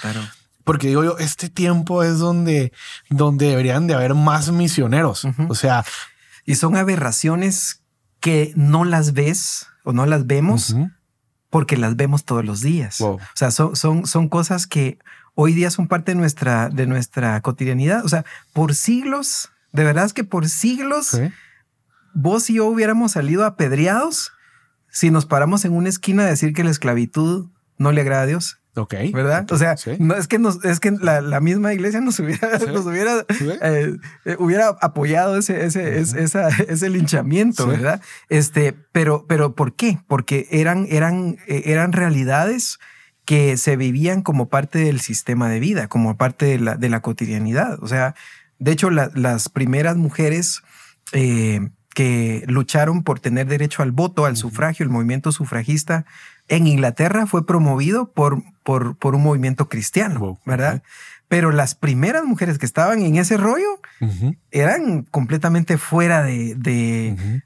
[0.65, 2.73] Porque digo yo, este tiempo es donde,
[3.09, 5.27] donde deberían de haber más misioneros.
[5.49, 5.85] O sea.
[6.45, 7.83] Y son aberraciones
[8.21, 10.75] que no las ves o no las vemos
[11.51, 13.01] porque las vemos todos los días.
[13.01, 14.99] O sea, son, son, son cosas que
[15.35, 18.05] hoy día son parte de nuestra, de nuestra cotidianidad.
[18.05, 21.19] O sea, por siglos, de verdad es que por siglos,
[22.13, 24.33] vos y yo hubiéramos salido apedreados
[24.91, 28.27] si nos paramos en una esquina a decir que la esclavitud no le agrada a
[28.27, 28.58] Dios.
[28.79, 28.95] Ok.
[29.13, 29.51] ¿Verdad?
[29.51, 33.25] O sea, no es que nos, es que la, misma iglesia nos hubiera, nos hubiera,
[33.29, 38.01] eh, eh, hubiera apoyado ese, ese, ese linchamiento, ¿verdad?
[38.29, 39.99] Este, pero, pero ¿por qué?
[40.07, 42.79] Porque eran, eran, eh, eran realidades
[43.25, 47.01] que se vivían como parte del sistema de vida, como parte de la, de la
[47.01, 47.83] cotidianidad.
[47.83, 48.15] O sea,
[48.59, 50.63] de hecho, las primeras mujeres
[51.13, 56.07] que lucharon por tener derecho al voto, al sufragio, el movimiento sufragista,
[56.49, 60.83] en Inglaterra fue promovido por, por, por un movimiento cristiano, ¿verdad?
[61.29, 63.81] Pero las primeras mujeres que estaban en ese rollo
[64.51, 66.55] eran completamente fuera de,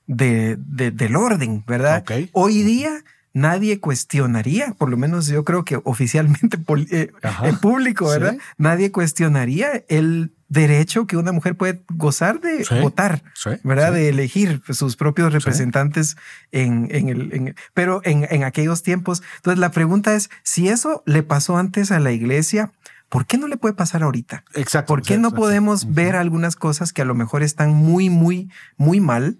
[0.06, 0.56] de,
[0.92, 2.04] del orden, ¿verdad?
[2.32, 6.58] Hoy día nadie cuestionaría, por lo menos yo creo que oficialmente
[6.90, 8.36] eh, en público, ¿verdad?
[8.58, 13.22] Nadie cuestionaría el derecho que una mujer puede gozar de votar,
[13.64, 13.92] ¿verdad?
[13.92, 16.16] De elegir sus propios representantes
[16.50, 19.22] en, en, el, pero en, en aquellos tiempos.
[19.36, 22.70] Entonces la pregunta es, si eso le pasó antes a la iglesia,
[23.08, 24.44] ¿por qué no le puede pasar ahorita?
[24.54, 24.88] Exacto.
[24.88, 29.00] ¿Por qué no podemos ver algunas cosas que a lo mejor están muy, muy, muy
[29.00, 29.38] mal?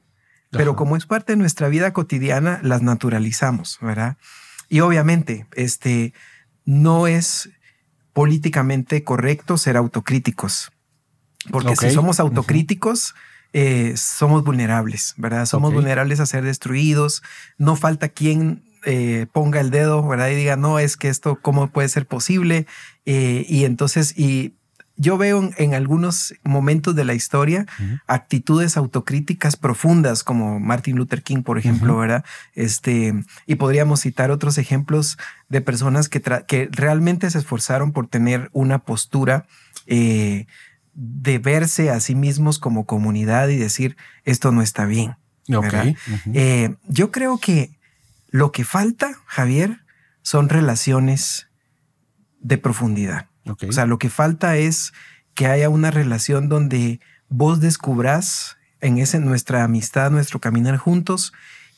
[0.53, 4.19] Pero como es parte de nuestra vida cotidiana, las naturalizamos, ¿verdad?
[4.69, 6.13] Y obviamente, este,
[6.65, 7.51] no es
[8.13, 10.71] políticamente correcto ser autocríticos.
[11.51, 13.15] Porque si somos autocríticos,
[13.53, 15.47] eh, somos vulnerables, ¿verdad?
[15.47, 17.23] Somos vulnerables a ser destruidos.
[17.59, 20.29] No falta quien eh, ponga el dedo, ¿verdad?
[20.29, 22.67] Y diga, no, es que esto, ¿cómo puede ser posible?
[23.07, 24.55] Eh, y entonces, y
[24.97, 27.67] yo veo en, algunos momentos de la historia
[28.07, 32.25] actitudes autocríticas profundas, como Martin Luther King, por ejemplo, ¿verdad?
[32.55, 33.15] Este,
[33.47, 38.81] y podríamos citar otros ejemplos de personas que, que realmente se esforzaron por tener una
[38.81, 39.47] postura
[39.87, 45.17] de verse a sí mismos como comunidad y decir, esto no está bien.
[46.35, 47.79] Eh, yo creo que
[48.29, 49.81] lo que falta, Javier,
[50.23, 51.49] son relaciones
[52.41, 53.29] de profundidad.
[53.45, 54.93] O sea, lo que falta es
[55.35, 61.33] que haya una relación donde vos descubras en ese, nuestra amistad, nuestro caminar juntos,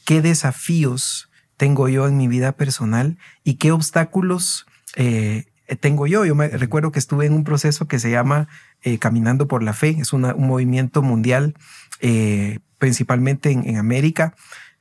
[0.05, 5.45] qué desafíos tengo yo en mi vida personal y qué obstáculos eh,
[5.81, 6.25] tengo yo.
[6.25, 8.49] Yo me recuerdo que estuve en un proceso que se llama
[8.83, 9.97] eh, Caminando por la Fe.
[9.99, 11.55] Es un movimiento mundial,
[12.01, 14.35] eh, principalmente en, América,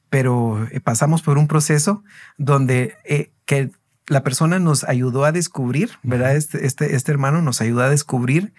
[0.10, 2.04] pero pasamos por un proceso
[2.38, 2.98] donde
[3.46, 3.72] que
[4.08, 6.36] la persona nos ayudó a descubrir, ¿verdad?
[6.36, 8.54] Este, este, este hermano nos ayudó a descubrir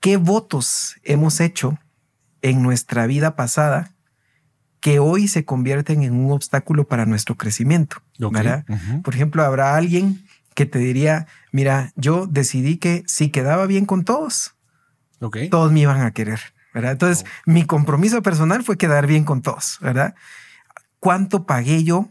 [0.00, 1.78] qué votos hemos hecho
[2.42, 3.92] en nuestra vida pasada
[4.80, 8.02] que hoy se convierten en un obstáculo para nuestro crecimiento.
[8.18, 8.64] ¿verdad?
[9.02, 14.04] Por ejemplo, habrá alguien que te diría, mira, yo decidí que si quedaba bien con
[14.04, 14.54] todos,
[15.50, 16.40] todos me iban a querer.
[16.72, 16.92] ¿verdad?
[16.92, 17.50] Entonces, oh.
[17.50, 20.14] mi compromiso personal fue quedar bien con todos, ¿verdad?
[20.98, 22.10] ¿Cuánto pagué yo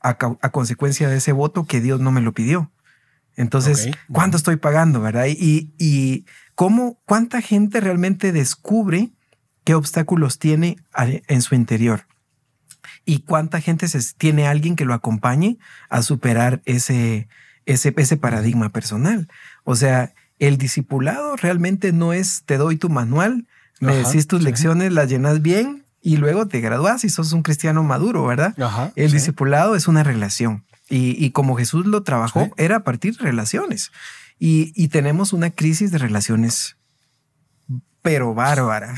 [0.00, 0.16] a,
[0.50, 2.70] consecuencia de ese voto que Dios no me lo pidió?
[3.36, 5.26] Entonces, ¿cuánto estoy pagando, verdad?
[5.26, 9.12] Y, y cómo, cuánta gente realmente descubre
[9.64, 12.06] qué obstáculos tiene en su interior
[13.04, 15.58] y cuánta gente se, tiene alguien que lo acompañe
[15.88, 17.28] a superar ese,
[17.66, 19.28] ese, ese paradigma personal.
[19.64, 23.46] O sea, el discipulado realmente no es te doy tu manual,
[23.80, 27.82] me decís tus lecciones, las llenas bien y luego te gradúas y sos un cristiano
[27.82, 28.54] maduro, ¿verdad?
[28.96, 33.92] el discipulado es una relación y, como Jesús lo trabajó, era a partir de relaciones.
[34.38, 36.76] Y, y tenemos una crisis de relaciones
[38.02, 38.94] pero bárbara.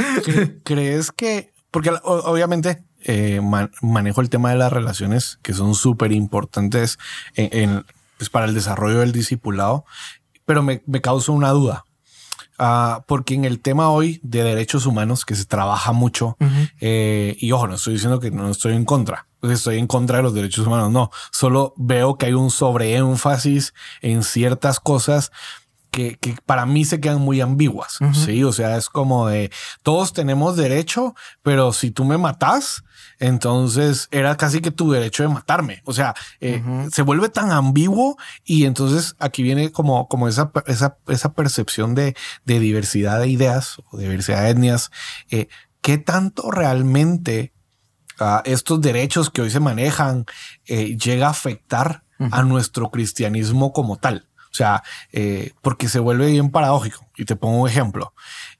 [0.64, 3.40] ¿Crees que, porque obviamente eh,
[3.82, 6.98] manejo el tema de las relaciones que son súper importantes
[7.34, 7.84] en,
[8.16, 9.84] pues para el desarrollo del discipulado,
[10.46, 11.83] pero me, me causa una duda.
[12.58, 16.36] Ah, porque en el tema hoy de derechos humanos que se trabaja mucho,
[16.80, 20.22] eh, y ojo, no estoy diciendo que no estoy en contra, estoy en contra de
[20.22, 25.32] los derechos humanos, no, solo veo que hay un sobreénfasis en ciertas cosas
[25.90, 27.98] que, para mí se quedan muy ambiguas.
[28.12, 29.50] Sí, o sea, es como de
[29.82, 32.84] todos tenemos derecho, pero si tú me matas,
[33.18, 35.82] entonces era casi que tu derecho de matarme.
[35.84, 40.98] O sea, eh, se vuelve tan ambiguo y entonces aquí viene como, como esa, esa,
[41.08, 44.90] esa percepción de, de, diversidad de ideas o diversidad de etnias.
[45.30, 45.48] Eh,
[45.80, 47.52] ¿Qué tanto realmente
[48.20, 50.24] uh, estos derechos que hoy se manejan
[50.66, 54.28] eh, llega a afectar a nuestro cristianismo como tal?
[54.50, 54.84] O sea,
[55.62, 57.04] porque se vuelve bien paradójico.
[57.16, 58.14] Y te pongo un ejemplo.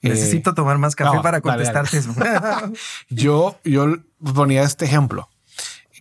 [0.05, 2.15] Eh, Necesito tomar más café para contestarte eso.
[3.09, 3.97] yo, yo
[4.35, 5.29] ponía este ejemplo.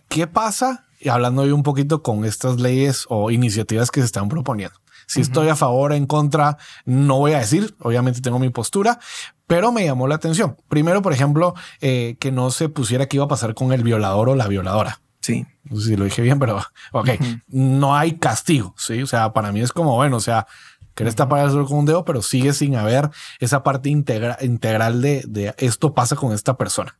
[0.08, 0.84] ¿Qué pasa?
[1.00, 4.76] Y hablando hoy un poquito con estas leyes o iniciativas que se están proponiendo.
[5.06, 7.74] Si estoy a favor o en contra, no voy a decir.
[7.80, 8.98] Obviamente tengo mi postura,
[9.46, 10.56] pero me llamó la atención.
[10.68, 14.30] Primero, por ejemplo, eh, que no se pusiera qué iba a pasar con el violador
[14.30, 15.00] o la violadora.
[15.20, 15.46] Sí.
[15.64, 16.62] No sé si lo dije bien, pero
[16.92, 17.08] ok.
[17.48, 18.74] No hay castigo.
[18.76, 19.02] Sí.
[19.02, 20.46] O sea, para mí es como, bueno, o sea,
[20.94, 25.54] querés tapar el sol con un dedo, pero sigue sin haber esa parte integral de,
[25.58, 26.96] esto pasa con esta persona.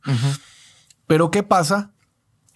[1.07, 1.91] Pero ¿qué pasa?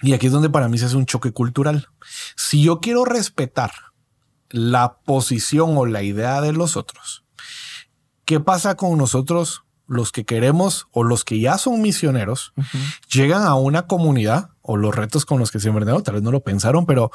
[0.02, 1.88] Y aquí es donde para mí se hace un choque cultural.
[2.36, 3.72] Si yo quiero respetar
[4.50, 7.26] la posición o la idea de los otros,
[8.26, 12.54] ¿qué pasa con nosotros los que queremos o los que ya son misioneros?
[13.12, 16.32] Llegan a una comunidad o los retos con los que se enfrentaron, tal vez no
[16.32, 17.12] lo pensaron, pero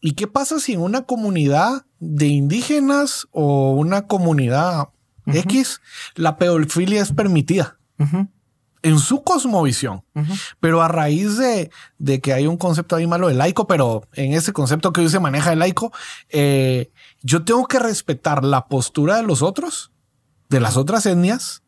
[0.00, 4.88] ¿y qué pasa si en una comunidad de indígenas o una comunidad
[5.26, 5.80] X
[6.14, 7.78] la pedofilia es permitida?
[8.82, 10.04] En su cosmovisión,
[10.60, 14.32] pero a raíz de, de, que hay un concepto ahí malo de laico, pero en
[14.34, 15.92] ese concepto que hoy se maneja de laico,
[16.28, 16.90] eh,
[17.22, 19.90] yo tengo que respetar la postura de los otros,
[20.48, 21.62] de las otras etnias,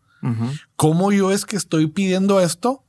[0.77, 2.85] cómo yo es que estoy pidiendo esto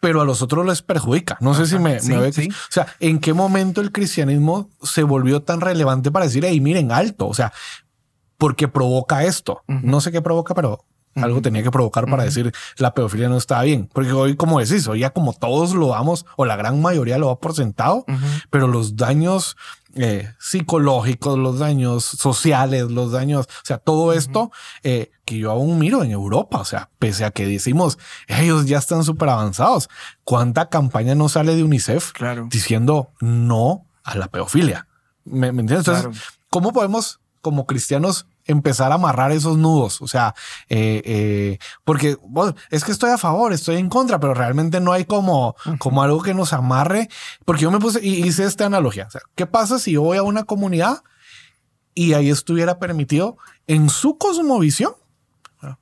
[0.00, 1.36] pero a los otros les perjudica.
[1.40, 2.48] No sé si me, ve.
[2.50, 6.92] O sea, ¿en qué momento el cristianismo se volvió tan relevante para decir, hey, miren,
[6.92, 7.26] alto?
[7.26, 7.52] O sea,
[8.36, 9.62] porque provoca esto.
[9.66, 10.84] No sé qué provoca, pero
[11.22, 13.88] algo tenía que provocar para decir la pedofilia no estaba bien.
[13.92, 17.28] Porque hoy, como decís, hoy ya como todos lo damos, o la gran mayoría lo
[17.28, 18.04] da por sentado,
[18.50, 19.56] pero los daños
[19.94, 24.52] eh, psicológicos, los daños sociales, los daños, o sea, todo esto
[24.82, 28.78] eh, que yo aún miro en Europa, o sea, pese a que decimos, ellos ya
[28.78, 29.88] están súper avanzados,
[30.24, 32.12] ¿cuánta campaña no sale de UNICEF
[32.48, 34.86] diciendo no a la pedofilia?
[35.24, 35.88] ¿Me, entiendes?
[35.88, 40.02] Entonces, ¿cómo podemos como cristianos empezar a amarrar esos nudos.
[40.02, 40.34] O sea,
[40.68, 42.16] eh, eh, porque
[42.70, 46.20] es que estoy a favor, estoy en contra, pero realmente no hay como, como algo
[46.22, 47.08] que nos amarre.
[47.44, 49.06] Porque yo me puse y hice esta analogía.
[49.06, 51.04] O sea, ¿qué pasa si yo voy a una comunidad
[51.94, 53.36] y ahí estuviera permitido
[53.66, 54.94] en su cosmovisión?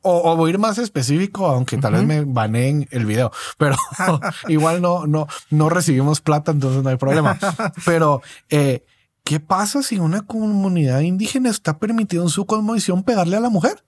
[0.01, 3.77] O, voy a ir más específico, aunque tal vez me baneen el video, pero
[4.49, 7.39] igual no, no, no recibimos plata, entonces no hay problema.
[7.85, 8.87] Pero eh,
[9.27, 13.85] ¿Qué pasa si una comunidad indígena está permitido en su cosmovisión pegarle a la mujer?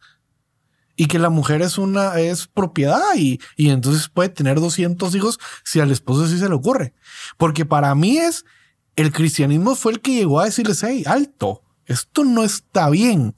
[0.96, 5.38] Y que la mujer es una, es propiedad y, y entonces puede tener 200 hijos
[5.62, 6.92] si al esposo sí se le ocurre.
[7.36, 8.44] Porque para mí es,
[8.96, 13.36] el cristianismo fue el que llegó a decirles, hey, alto, esto no está bien.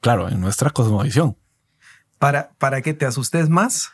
[0.00, 1.36] Claro, en nuestra cosmovisión.
[2.18, 3.90] Para, para que te asustes más,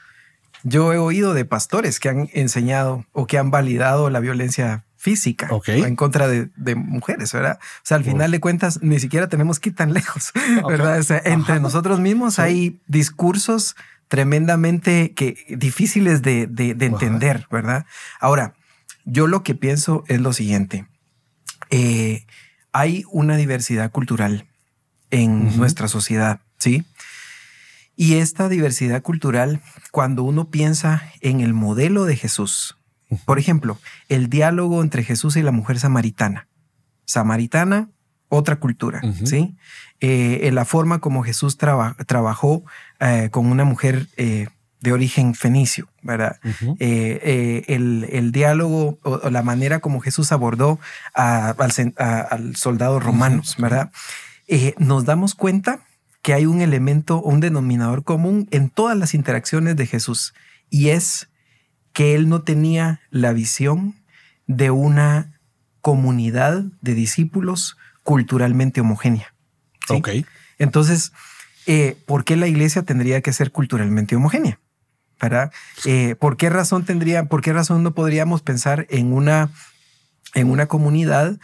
[0.63, 5.49] yo he oído de pastores que han enseñado o que han validado la violencia física
[5.67, 7.59] en contra de, mujeres, ¿verdad?
[7.61, 10.31] O sea, al final de cuentas, ni siquiera tenemos que ir tan lejos,
[10.69, 11.01] ¿verdad?
[11.01, 13.75] O sea, entre nosotros mismos hay discursos
[14.07, 16.43] tremendamente que, difíciles de,
[16.79, 17.85] entender, ¿verdad?
[18.21, 18.55] Ahora,
[19.05, 20.87] yo lo que pienso es lo siguiente.
[21.71, 22.25] Eh,
[22.71, 24.47] hay una diversidad cultural
[25.11, 26.85] en nuestra sociedad, ¿sí?
[27.97, 32.77] Y esta diversidad cultural, cuando uno piensa en el modelo de Jesús,
[33.25, 36.49] por ejemplo, el diálogo entre Jesús y la mujer samaritana.
[37.05, 37.89] Samaritana,
[38.29, 39.57] otra cultura, ¿sí?
[40.01, 42.65] Eh, en la forma como Jesús trabajó
[42.99, 44.49] eh, con una mujer eh,
[44.81, 46.41] de origen fenicio, ¿verdad?
[46.81, 50.81] el, diálogo o, la manera como Jesús abordó
[51.13, 53.93] al, soldado romanos, ¿verdad?
[54.79, 55.81] nos damos cuenta
[56.23, 60.33] que hay un elemento, un denominador común en todas las interacciones de Jesús
[60.71, 61.29] y es
[61.93, 63.95] que él no tenía la visión
[64.47, 65.41] de una
[65.81, 69.35] comunidad de discípulos culturalmente homogénea.
[69.89, 70.11] Ok.
[70.59, 71.13] Entonces,
[71.67, 74.59] eh, ¿por qué la iglesia tendría que ser culturalmente homogénea?
[75.21, 75.53] ¿Verdad?
[75.85, 79.51] Eh, ¿Por qué razón tendría, por qué razón no podríamos pensar en una,
[80.35, 81.39] en una comunidad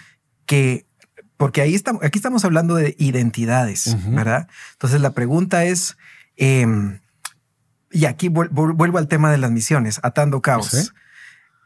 [0.46, 0.88] que
[1.38, 4.48] porque ahí estamos, aquí estamos hablando de identidades, ¿verdad?
[4.72, 5.96] Entonces la pregunta es,
[6.36, 6.98] em,
[7.90, 10.92] y aquí vuelvo al tema de las misiones, atando caos.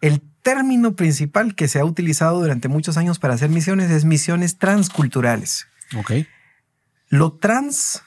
[0.00, 4.58] El término principal que se ha utilizado durante muchos años para hacer misiones es misiones
[4.58, 5.66] transculturales.
[5.96, 6.12] Ok.
[7.08, 8.02] Lo trans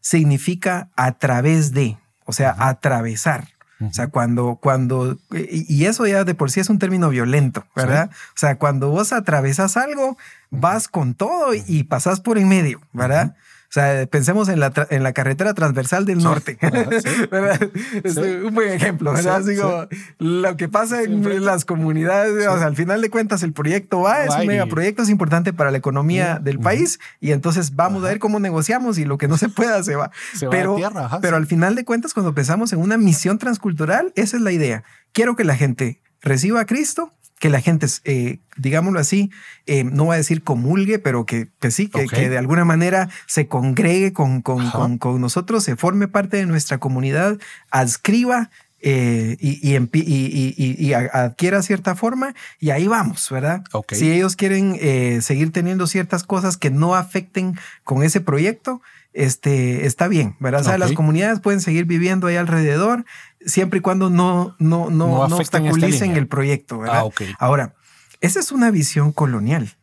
[0.00, 3.48] significa a través de, o sea, atravesar.
[3.82, 8.10] O sea, cuando, cuando, y eso ya de por sí es un término violento, ¿verdad?
[8.12, 10.18] O sea, cuando vos atravesas algo,
[10.50, 13.36] vas con todo y pasas por en medio, ¿verdad?
[13.70, 16.58] O sea, pensemos en la, en la carretera transversal del norte.
[18.02, 19.44] es un buen ejemplo, ¿verdad?
[19.44, 19.86] Digo,
[20.18, 24.24] lo que pasa en las comunidades, o sea, al final de cuentas el proyecto va,
[24.24, 28.18] es un megaproyecto, es importante para la economía del país y entonces vamos a ver
[28.18, 30.10] cómo negociamos y lo que no se pueda se va.
[30.50, 30.76] pero,
[31.22, 34.82] pero al final de cuentas, cuando pensamos en una misión transcultural, esa es la idea.
[35.12, 39.30] Quiero que la gente reciba a Cristo que la gente, eh, digámoslo así,
[39.66, 44.12] eh, no va a decir comulgue, pero que, sí, que, de alguna manera se congregue
[44.12, 47.38] con, con, con, nosotros, se forme parte de nuestra comunidad,
[47.70, 48.50] adscriba
[48.82, 53.64] eh, y, y, adquiera cierta forma y ahí vamos, ¿verdad?
[53.90, 54.78] Si ellos quieren
[55.22, 58.82] seguir teniendo ciertas cosas que no afecten con ese proyecto,
[59.12, 60.60] este, está bien, ¿verdad?
[60.60, 63.04] O sea, las comunidades pueden seguir viviendo ahí alrededor
[63.44, 67.04] siempre y cuando no, no, no, no, obstaculicen el proyecto, ¿verdad?
[67.06, 67.74] Ah, Ahora,
[68.20, 69.76] esa es una visión colonial,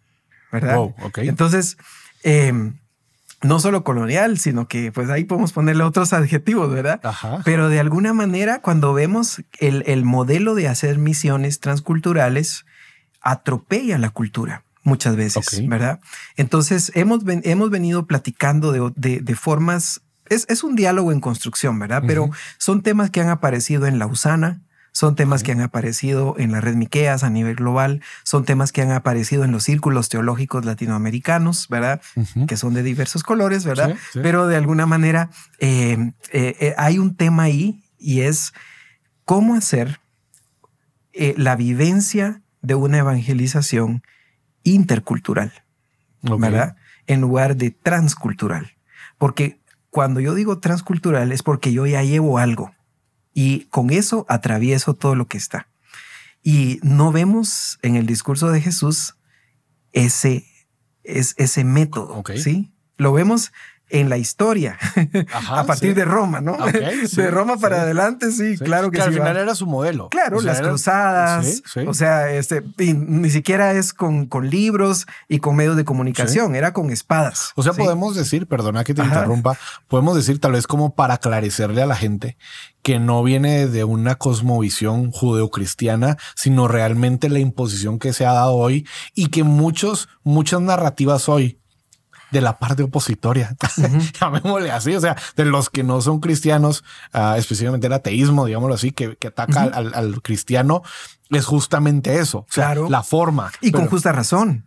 [0.51, 0.79] ¿verdad?
[1.15, 1.77] Entonces,
[2.23, 2.77] em,
[3.41, 7.01] no solo colonial, sino que pues ahí podemos ponerle otros adjetivos, ¿verdad?
[7.43, 12.65] Pero de alguna manera, cuando vemos el, el modelo de hacer misiones transculturales,
[13.21, 15.99] atropella la cultura muchas veces, ¿verdad?
[16.37, 22.03] Entonces, hemos, hemos venido platicando de, de, formas, es, es, un diálogo en construcción, ¿verdad?
[22.07, 24.61] Pero son temas que han aparecido en Lausana,
[24.93, 28.81] son temas que han aparecido en la red Miqueas a nivel global, son temas que
[28.81, 32.01] han aparecido en los círculos teológicos latinoamericanos, ¿verdad?
[32.47, 33.95] Que son de diversos colores, ¿verdad?
[34.13, 35.29] Pero de alguna manera
[35.59, 38.53] eh, eh, eh, hay un tema ahí y es
[39.25, 39.99] cómo hacer
[41.13, 44.01] la vivencia de una evangelización
[44.73, 45.51] intercultural,
[46.21, 46.75] ¿verdad?
[47.05, 48.73] En lugar de transcultural.
[49.17, 49.59] Porque
[49.89, 52.73] cuando yo digo transcultural es porque yo ya llevo algo
[53.33, 55.67] y con eso atravieso todo lo que está.
[56.43, 59.15] Y no vemos en el discurso de Jesús
[59.91, 60.45] ese,
[61.03, 62.71] es, ese método, ¿sí?
[62.97, 63.51] Lo vemos
[63.89, 64.77] en la historia
[65.49, 66.57] a partir de Roma, ¿no?
[66.67, 69.03] de Roma para adelante, sí, claro que, sí.
[69.03, 70.09] Al final era su modelo.
[70.09, 75.75] Claro, las cruzadas, o sea, este, ni siquiera es con, con, libros y con medios
[75.75, 77.51] de comunicación, era con espadas.
[77.55, 79.57] O sea, podemos decir, perdona que te interrumpa,
[79.87, 82.37] podemos decir tal vez como para aclarecerle a la gente
[82.81, 88.53] que no viene de una cosmovisión judeocristiana, sino realmente la imposición que se ha dado
[88.53, 91.59] hoy y que muchos, muchas narrativas hoy
[92.31, 93.55] de la parte opositoria,
[94.19, 98.75] llamémosle así, o sea, de los que no son cristianos, uh, específicamente el ateísmo, digámoslo
[98.75, 100.83] así, que, que ataca al, cristiano,
[101.29, 102.89] es justamente eso, claro.
[102.89, 103.51] la forma.
[103.61, 104.65] Y con justa razón.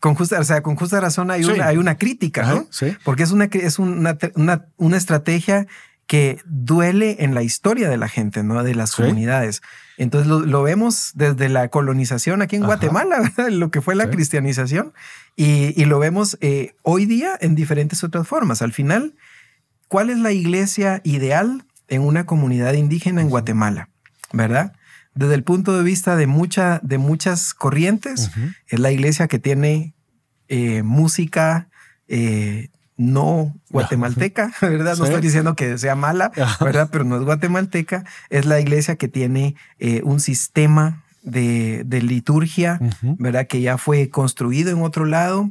[0.00, 2.66] Con justa, o sea, con justa razón hay, una, hay una crítica, ¿no?
[2.70, 2.94] Sí.
[3.04, 5.66] Porque es una, es una, una, una estrategia
[6.06, 8.62] que duele en la historia de la gente, ¿no?
[8.62, 9.62] De las comunidades.
[9.96, 14.92] Entonces lo, vemos desde la colonización aquí en Guatemala, lo que fue la cristianización,
[15.36, 18.62] y, lo vemos eh, hoy día en diferentes otras formas.
[18.62, 19.14] Al final,
[19.88, 23.88] ¿cuál es la iglesia ideal en una comunidad indígena en Guatemala?
[24.32, 24.72] ¿Verdad?
[25.14, 28.30] Desde el punto de vista de, mucha, de muchas corrientes,
[28.66, 29.94] es la iglesia que tiene
[30.48, 31.68] eh, música,
[32.08, 34.96] eh, no guatemalteca, ¿verdad?
[34.96, 36.88] No estoy diciendo que sea mala, ¿verdad?
[36.92, 38.04] Pero no es guatemalteca.
[38.30, 43.46] Es la iglesia que tiene eh, un sistema de, liturgia, ¿verdad?
[43.46, 45.50] Que ya fue construido en otro lado.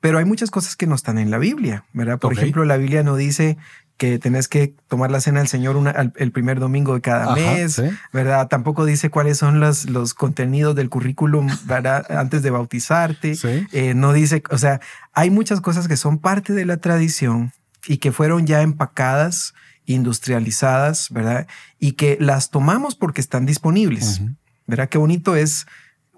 [0.00, 2.18] Pero hay muchas cosas que no están en la Biblia, ¿verdad?
[2.18, 3.56] Por ejemplo, la Biblia no dice
[3.98, 5.76] que tenés que tomar la cena del Señor
[6.16, 7.82] el primer domingo de cada mes,
[8.12, 8.46] ¿verdad?
[8.46, 12.06] Tampoco dice cuáles son los, los contenidos del currículum, ¿verdad?
[12.16, 13.36] Antes de bautizarte.
[13.72, 14.80] Eh, no dice, o sea,
[15.12, 17.52] hay muchas cosas que son parte de la tradición
[17.88, 19.52] y que fueron ya empacadas,
[19.84, 21.48] industrializadas, ¿verdad?
[21.80, 24.22] Y que las tomamos porque están disponibles,
[24.68, 24.88] ¿verdad?
[24.88, 25.66] Qué bonito es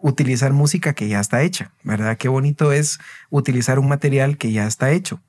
[0.03, 2.19] utilizar música que ya está hecha, ¿verdad?
[2.19, 2.99] Qué bonito es
[3.31, 5.21] utilizar un material que ya está hecho.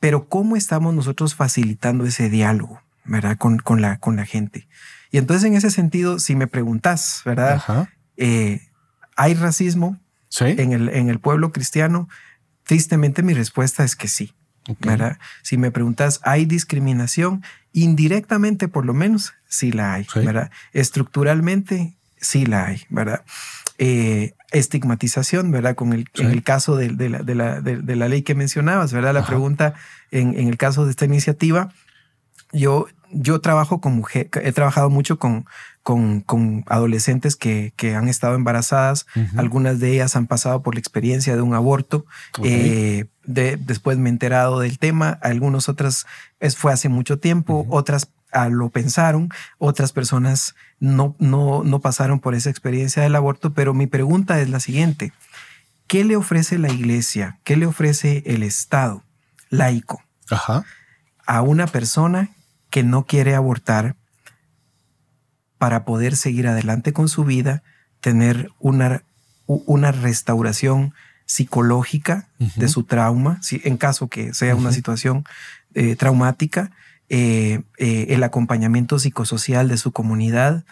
[0.00, 3.36] Pero ¿cómo estamos nosotros facilitando ese diálogo, verdad?
[3.36, 4.66] Con, con, la, con la gente.
[5.10, 7.88] Y entonces en ese sentido, si me preguntas, ¿verdad?
[8.16, 8.68] Eh,
[9.16, 9.98] ¿Hay racismo
[10.40, 12.08] en, el, en el pueblo cristiano?
[12.64, 14.34] Tristemente mi respuesta es que sí.
[14.80, 15.18] ¿verdad?
[15.42, 17.42] Si me preguntas, ¿hay discriminación?
[17.72, 20.50] Indirectamente, por lo menos, sí la hay, ¿verdad?
[20.72, 23.24] Estructuralmente, sí la hay, ¿verdad?
[23.78, 25.74] Eh, estigmatización, ¿verdad?
[25.74, 29.14] Con el, en el caso de, la, de, la, de, la, ley que mencionabas, ¿verdad?
[29.14, 29.74] La pregunta
[30.10, 31.72] en, en, el caso de esta iniciativa,
[32.52, 35.46] yo, yo trabajo con mujer, he trabajado mucho con,
[35.82, 40.80] con, con adolescentes que, que, han estado embarazadas, algunas de ellas han pasado por la
[40.80, 42.04] experiencia de un aborto,
[42.42, 46.06] eh, de, después me he enterado del tema, algunas otras
[46.40, 48.10] es, fue hace mucho tiempo, otras
[48.50, 53.86] lo pensaron, otras personas no, no, no pasaron por esa experiencia del aborto, pero mi
[53.86, 55.12] pregunta es la siguiente.
[55.86, 57.38] ¿Qué le ofrece la iglesia?
[57.44, 59.02] ¿Qué le ofrece el Estado
[59.48, 60.02] laico
[61.26, 62.30] a una persona
[62.70, 63.96] que no quiere abortar
[65.58, 67.62] para poder seguir adelante con su vida,
[68.00, 69.02] tener una,
[69.46, 70.94] una restauración
[71.26, 75.24] psicológica de su trauma, si, en caso que sea una situación
[75.74, 76.72] eh, traumática,
[77.10, 80.64] eh, eh, el acompañamiento psicosocial de su comunidad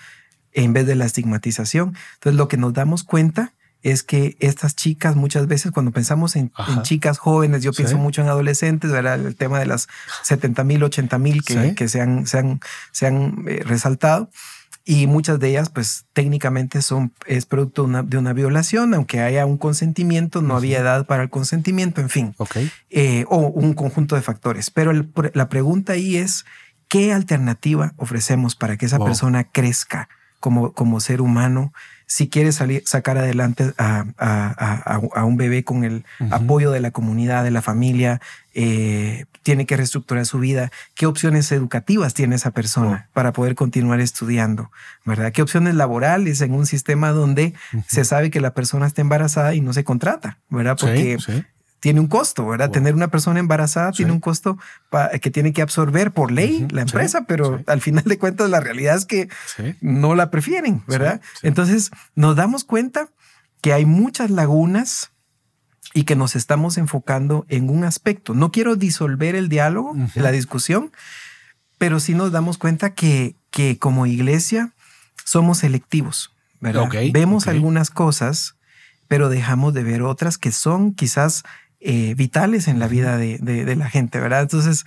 [0.53, 1.97] en vez de la estigmatización.
[2.15, 6.53] Entonces, lo que nos damos cuenta es que estas chicas muchas veces cuando pensamos en,
[6.83, 9.25] chicas jóvenes, yo pienso mucho en adolescentes, ¿verdad?
[9.25, 9.89] el tema de las
[10.23, 12.61] 70 mil, 80 mil que, que, se han, se han,
[12.93, 14.31] se han eh, resaltado
[14.91, 19.59] y muchas de ellas pues técnicamente son es producto de una, violación aunque haya un
[19.59, 22.35] consentimiento no había edad para el consentimiento en fin.
[22.89, 24.71] Eh, o un conjunto de factores.
[24.71, 24.93] Pero
[25.35, 26.47] la pregunta ahí es
[26.89, 30.09] qué alternativa ofrecemos para que esa persona crezca
[30.41, 31.75] como, como ser humano
[32.09, 37.45] si quiere salir, sacar adelante a, a, un bebé con el apoyo de la comunidad,
[37.45, 38.23] de la familia,
[38.55, 44.01] eh, tiene que reestructurar su vida, qué opciones educativas tiene esa persona para poder continuar
[44.01, 44.71] estudiando,
[45.05, 45.33] ¿verdad?
[45.33, 47.53] ¿Qué opciones laborales en un sistema donde
[47.87, 50.79] se sabe que la persona está embarazada y no se contrata, ¿verdad?
[50.81, 51.19] Porque
[51.81, 52.71] tiene un costo, ¿verdad?
[52.71, 54.59] Tener una persona embarazada tiene un costo
[55.21, 58.97] que tiene que absorber por ley la empresa, pero al final de cuentas la realidad
[58.97, 59.29] es que
[59.81, 61.21] no la prefieren, ¿verdad?
[61.43, 63.09] Entonces nos damos cuenta
[63.61, 65.11] que hay muchas lagunas
[65.95, 68.35] y que nos estamos enfocando en un aspecto.
[68.35, 70.93] No quiero disolver el diálogo, la discusión,
[71.79, 74.73] pero sí nos damos cuenta que, que como iglesia
[75.25, 76.89] somos selectivos, ¿verdad?
[77.13, 78.57] Vemos algunas cosas,
[79.07, 81.45] pero dejamos de ver otras que son quizás
[81.81, 84.43] eh, vitales en la vida de, de, la gente, ¿verdad?
[84.43, 84.85] Entonces,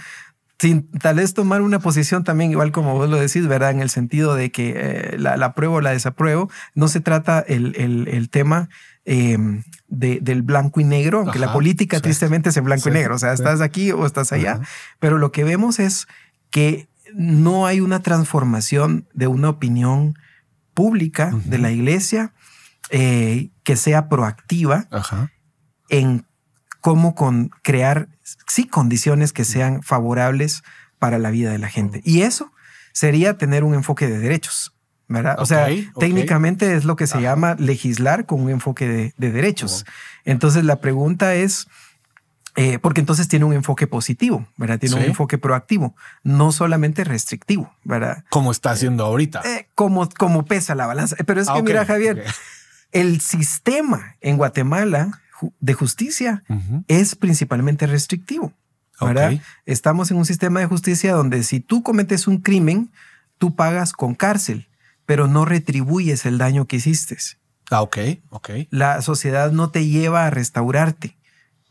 [0.59, 3.71] sin tal vez tomar una posición también, igual como vos lo decís, ¿verdad?
[3.71, 7.39] En el sentido de que eh, la, la, apruebo o la desapruebo, no se trata
[7.39, 8.69] el, el, el tema
[9.05, 13.15] em, de, del blanco y negro, aunque la política tristemente es en blanco y negro,
[13.15, 14.59] o sea, estás aquí o estás allá,
[14.99, 16.07] pero lo que vemos es
[16.49, 20.15] que no hay una transformación de una opinión
[20.73, 22.33] pública de la iglesia
[22.89, 24.87] eh, que sea proactiva
[25.89, 26.25] en
[26.81, 28.09] cómo con crear,
[28.47, 30.63] sí, condiciones que sean favorables
[30.99, 32.01] para la vida de la gente.
[32.03, 32.51] Y eso
[32.91, 34.73] sería tener un enfoque de derechos.
[35.07, 35.35] ¿verdad?
[35.39, 35.67] o sea,
[35.99, 39.85] técnicamente es lo que se llama legislar con un enfoque de, derechos.
[40.23, 41.67] Entonces la pregunta es,
[42.55, 44.79] eh, porque entonces tiene un enfoque positivo, ¿verdad?
[44.79, 48.23] Tiene un enfoque proactivo, no solamente restrictivo, ¿verdad?
[48.29, 49.41] Como está haciendo ahorita.
[49.43, 51.17] Eh, como, como pesa la balanza.
[51.25, 52.23] Pero es que, ah, mira, Javier,
[52.93, 55.20] el sistema en Guatemala
[55.59, 56.43] de justicia
[56.87, 58.53] es principalmente restrictivo.
[58.99, 59.33] ¿verdad?
[59.65, 62.91] Estamos en un sistema de justicia donde si tú cometes un crimen,
[63.37, 64.67] tú pagas con cárcel,
[65.05, 67.17] pero no retribuyes el daño que hiciste.
[67.71, 67.97] Ah, ok,
[68.29, 68.49] ok.
[68.69, 71.17] La sociedad no te lleva a restaurarte,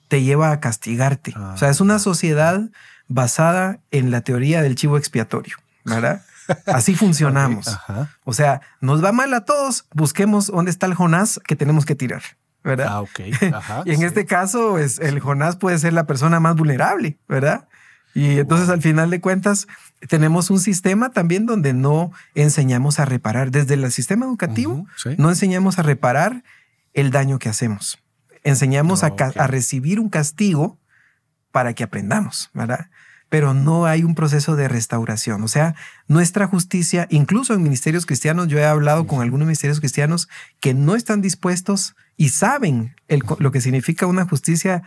[0.08, 1.32] te lleva a castigarte.
[1.36, 1.52] Ah.
[1.54, 2.68] O sea, es una sociedad
[3.06, 6.22] basada en la teoría del chivo expiatorio, ¿verdad?
[6.66, 7.78] Así funcionamos.
[8.24, 11.94] O sea, nos va mal a todos, busquemos dónde está el Jonás que tenemos que
[11.94, 12.22] tirar,
[12.62, 12.86] ¿verdad?
[12.90, 13.20] Ah, ok.
[13.54, 13.82] Ajá.
[13.84, 14.04] y en sí.
[14.04, 17.68] este caso, es, el Jonás puede ser la persona más vulnerable, ¿verdad?
[18.14, 19.68] Y entonces al final de cuentas
[20.08, 23.52] tenemos un sistema también donde no enseñamos a reparar.
[23.52, 25.10] Desde el sistema educativo sí.
[25.16, 26.42] no enseñamos a reparar
[26.92, 28.02] el daño que hacemos.
[28.42, 30.78] Enseñamos a, a recibir un castigo
[31.52, 32.90] para que aprendamos, ¿verdad?
[33.30, 35.42] Pero no hay un proceso de restauración.
[35.42, 35.74] O sea,
[36.08, 40.28] nuestra justicia, incluso en ministerios cristianos, yo he hablado con algunos ministerios cristianos
[40.60, 44.82] que no están dispuestos y saben el lo que significa una justicia,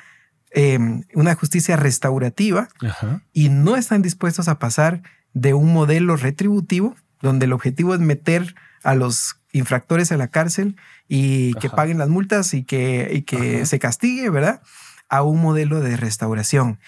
[0.51, 0.77] eh,
[1.15, 3.23] una justicia restaurativa Ajá.
[3.33, 5.01] y no están dispuestos a pasar
[5.33, 10.75] de un modelo retributivo donde el objetivo es meter a los infractores a la cárcel
[11.07, 11.77] y que Ajá.
[11.77, 14.61] paguen las multas y que, y que se castigue, ¿verdad?
[15.09, 16.79] A un modelo de restauración.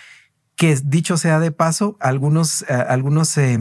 [0.56, 3.60] Que dicho sea de paso, algunos, eh, algunos, eh,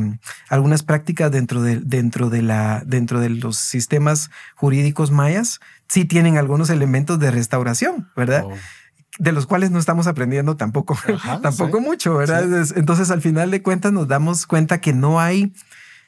[0.49, 6.39] algunas prácticas dentro de, dentro, de la, dentro de los sistemas jurídicos mayas sí tienen
[6.39, 8.45] algunos elementos de restauración, ¿verdad?
[8.47, 8.53] Oh,
[9.19, 11.85] de los cuales no estamos aprendiendo tampoco, Ajá, tampoco sí.
[11.85, 12.65] mucho, ¿verdad?
[12.65, 12.75] Sí.
[12.77, 15.53] Entonces, al final de cuentas, nos damos cuenta que no hay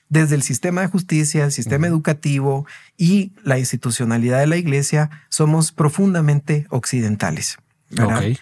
[0.09, 2.67] desde el sistema de justicia, el sistema educativo
[2.97, 7.59] y la institucionalidad de la iglesia, somos profundamente occidentales.
[7.91, 8.19] ¿verdad?
[8.19, 8.39] ok.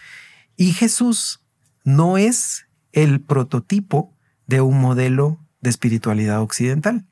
[0.56, 1.40] Y Jesús
[1.84, 4.12] no es el prototipo
[4.46, 7.04] de un modelo de espiritualidad occidental.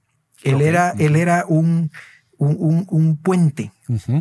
[0.42, 1.90] Él, era, él era un,
[2.36, 3.72] un, un- un puente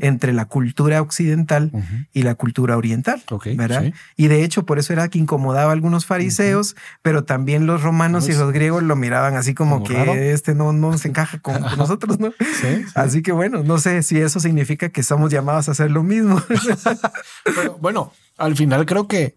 [0.01, 1.71] entre la cultura occidental
[2.13, 3.23] y la cultura oriental.
[3.55, 3.83] ¿verdad?
[3.85, 3.93] sí.
[4.17, 8.27] Y de hecho, por eso era que incomodaba a algunos fariseos, pero también los romanos
[8.27, 10.13] y los griegos lo miraban así como, como que raro.
[10.13, 12.31] este no, no se encaja con, con nosotros, ¿no?
[12.39, 12.83] Sí, sí.
[12.95, 16.41] Así que bueno, no sé si eso significa que estamos llamados a hacer lo mismo.
[17.55, 19.35] Pero bueno, al final creo que,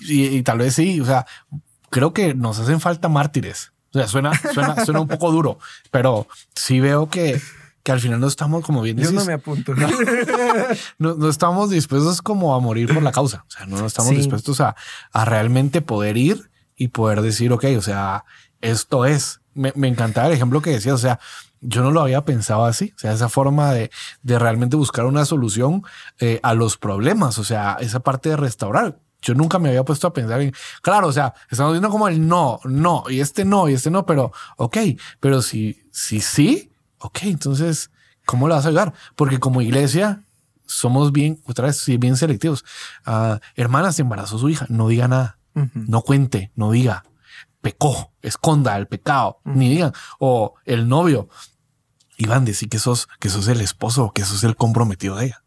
[0.00, 1.26] y, y tal vez sí, o sea,
[1.90, 3.72] creo que nos hacen falta mártires.
[3.94, 5.58] O sea, suena, suena, suena un poco duro,
[5.90, 7.40] pero sí veo que,
[7.82, 9.74] que al final no estamos como bien Yo no me apunto.
[10.98, 13.44] no, no estamos dispuestos como a morir por la causa.
[13.46, 14.16] O sea, no estamos Sí.
[14.16, 14.76] dispuestos a,
[15.12, 18.24] a realmente poder ir y poder decir, ok, o sea,
[18.60, 19.40] esto es.
[19.54, 21.18] Me, me encantaba el ejemplo que decías, o sea,
[21.62, 23.90] yo no lo había pensado así, o sea, esa forma de,
[24.22, 25.82] de realmente buscar una solución
[26.20, 28.98] eh, a los problemas, o sea, esa parte de restaurar.
[29.26, 32.28] Yo nunca me había puesto a pensar en, claro, o sea, estamos viendo como el
[32.28, 34.76] no, no, y este no, y este no, pero ok,
[35.18, 37.90] pero si, si sí, ok, entonces,
[38.24, 38.94] ¿cómo le vas a ayudar?
[39.16, 40.22] Porque como iglesia
[40.64, 42.64] somos bien, otra vez, bien selectivos.
[43.04, 45.38] Ah, hermana, se embarazó su hija, no diga nada,
[45.74, 47.02] no cuente, no diga,
[47.62, 51.28] pecó, esconda el pecado, ni digan, o el novio,
[52.16, 55.42] Iván, decir que sos, que sos el esposo, que sos el comprometido de ella.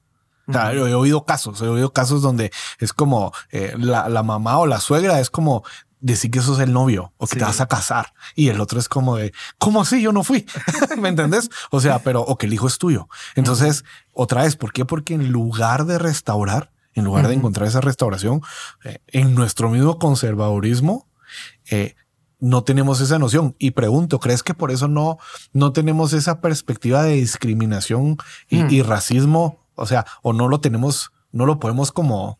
[0.49, 4.57] O sea, he oído casos, he oído casos donde es como eh, la, la mamá
[4.59, 5.63] o la suegra es como
[6.01, 7.39] decir que sos el novio o que Sí.
[7.39, 10.45] te vas a casar y el otro es como de cómo así yo no fui
[10.97, 13.09] me entendés o sea pero o que el hijo es tuyo.
[13.35, 13.83] Entonces
[14.13, 18.41] otra vez por qué porque en lugar de restaurar en lugar de encontrar esa restauración
[18.85, 21.07] eh, en nuestro mismo conservadurismo
[21.69, 21.95] eh,
[22.41, 23.55] no tenemos esa noción.
[23.59, 25.17] Y pregunto crees que por eso no
[25.51, 28.17] no tenemos esa perspectiva de discriminación
[28.49, 28.67] y, Mm.
[28.71, 32.37] y racismo o sea o no lo tenemos no lo podemos como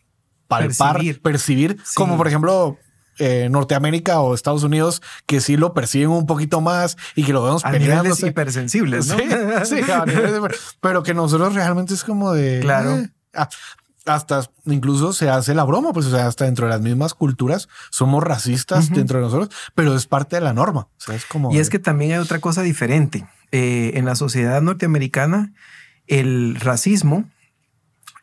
[0.48, 1.22] palpar Percibir.
[1.22, 1.94] percibir, Sí.
[1.96, 2.78] como por ejemplo
[3.20, 7.44] eh, Norteamérica o Estados Unidos que sí lo perciben un poquito más y que lo
[7.44, 8.28] vemos A niveles peleándose.
[8.28, 9.18] hipersensibles, ¿no?
[9.18, 9.26] Sí,
[9.84, 12.96] sí, a niveles de- pero que nosotros realmente es como de Claro.
[12.98, 13.50] eh, ah,
[14.06, 17.68] hasta incluso se hace la broma, pues o sea, hasta dentro de las mismas culturas
[17.92, 20.88] somos racistas dentro de nosotros, pero es parte de la norma.
[20.98, 23.28] O sea, es como Y es que también hay otra cosa diferente.
[23.52, 25.54] Eh, en la sociedad norteamericana,
[26.10, 27.24] el racismo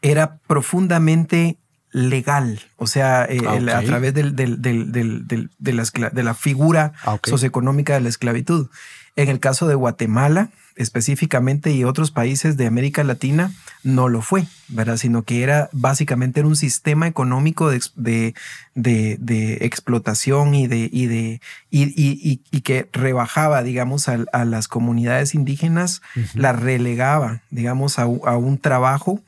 [0.03, 1.57] era profundamente
[1.93, 6.93] legal, o sea, eh, Ah, el- a través del- de, la, escla- de la figura
[7.05, 8.69] Ah, socioeconómica de la esclavitud.
[9.17, 13.53] En el caso de Guatemala, específicamente, y otros países de América Latina,
[13.83, 14.97] no lo fue, ¿verdad?
[14.97, 18.35] Sino que era básicamente era un sistema económico de, de,
[18.75, 24.69] de- de explotación y de, y de y, y- que rebajaba, digamos, a, a las
[24.69, 26.41] comunidades indígenas, Ujú.
[26.41, 29.21] las relegaba, digamos, a, a un trabajo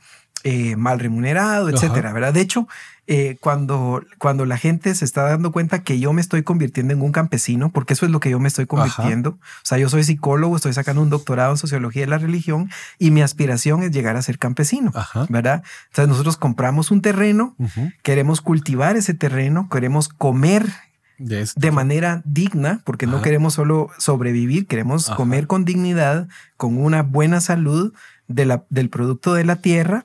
[0.45, 1.77] eh, mal remunerado, Ajá.
[1.77, 2.33] etcétera, ¿verdad?
[2.33, 2.69] De hecho,
[3.11, 7.01] eh, cuando, cuando la gente se está dando cuenta que yo me estoy convirtiendo en
[7.01, 9.31] un campesino, porque eso es lo que yo me estoy convirtiendo.
[9.31, 13.11] O sea, yo soy psicólogo, estoy sacando un doctorado en sociología de la religión y
[13.11, 14.93] mi aspiración es llegar a ser campesino,
[15.31, 15.63] ¿verdad?
[15.87, 17.57] Entonces nosotros compramos un terreno,
[18.03, 20.71] queremos cultivar ese terreno, queremos comer
[21.17, 26.29] de, manera digna, porque no queremos solo sobrevivir, queremos comer con dignidad,
[26.59, 27.95] con una buena salud
[28.27, 30.05] de la, del producto de la tierra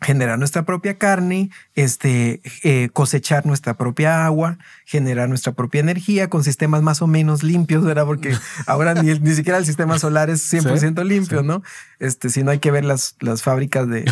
[0.00, 6.44] generar nuestra propia carne, este, eh, cosechar nuestra propia agua, generar nuestra propia energía con
[6.44, 8.04] sistemas más o menos limpios, ¿verdad?
[8.04, 8.36] Porque
[8.66, 11.62] ahora ni, ni siquiera el sistema solar es 100% limpio, ¿no?
[11.98, 14.04] Este, si no hay que ver las, las fábricas de,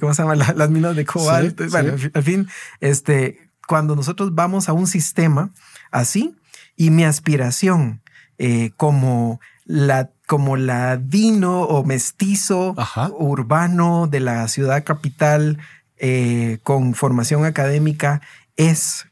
[0.00, 0.34] ¿cómo se llama?
[0.34, 1.68] las minas de cobalto.
[1.68, 2.48] bueno, al fin,
[2.80, 5.50] este, cuando nosotros vamos a un sistema
[5.90, 6.34] así
[6.76, 8.00] y mi aspiración
[8.38, 12.76] eh, como la como ladino o mestizo
[13.18, 15.56] urbano de la ciudad capital
[15.96, 18.20] eh, con formación académica
[18.58, 19.06] es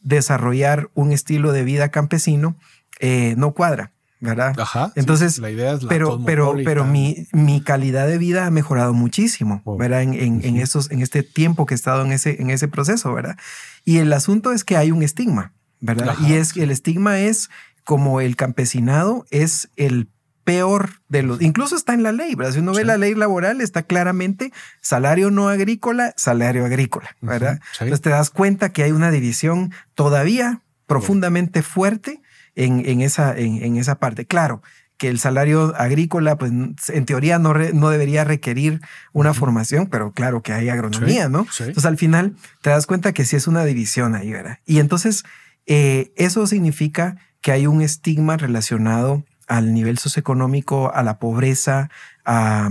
[0.00, 2.54] desarrollar un estilo de vida campesino,
[3.00, 3.90] eh, no cuadra.
[4.20, 4.54] ¿verdad?
[4.94, 8.94] Entonces, la idea es la pero, pero, pero mi, mi, calidad de vida ha mejorado
[8.94, 9.76] muchísimo, oh.
[9.76, 10.02] ¿verdad?
[10.02, 13.12] En, en, en, estos, en este tiempo que he estado en ese, en ese proceso,
[13.12, 13.36] ¿verdad?
[13.84, 16.14] Y el asunto es que hay un estigma, ¿verdad?
[16.20, 17.50] Y es que el estigma es
[17.82, 20.08] como el campesinado es el
[20.44, 22.52] peor de los, incluso está en la ley, ¿verdad?
[22.52, 27.60] Si uno ve la ley laboral, está claramente salario no agrícola, salario agrícola, ¿verdad?
[27.72, 32.20] Entonces te das cuenta que hay una división todavía profundamente fuerte
[32.54, 34.26] en, en esa, en, esa parte.
[34.26, 34.62] Claro,
[34.96, 38.80] que el salario agrícola, pues en teoría no, no debería requerir
[39.12, 41.46] una formación, pero claro que hay agronomía, ¿no?
[41.58, 44.58] Entonces al final te das cuenta que sí es una división ahí, ¿verdad?
[44.66, 45.24] Y entonces
[45.66, 51.90] eh, eso significa que hay un estigma relacionado al nivel socioeconómico, a la pobreza,
[52.24, 52.70] a,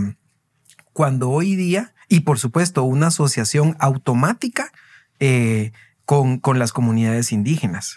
[0.94, 4.72] cuando hoy día, y por supuesto una asociación automática
[5.20, 5.72] eh,
[6.06, 7.96] con, con, las comunidades indígenas.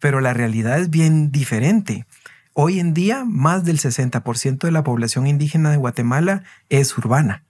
[0.00, 2.06] Pero la realidad es bien diferente.
[2.54, 7.44] Hoy en día, más del 60% de la población indígena de Guatemala es urbana.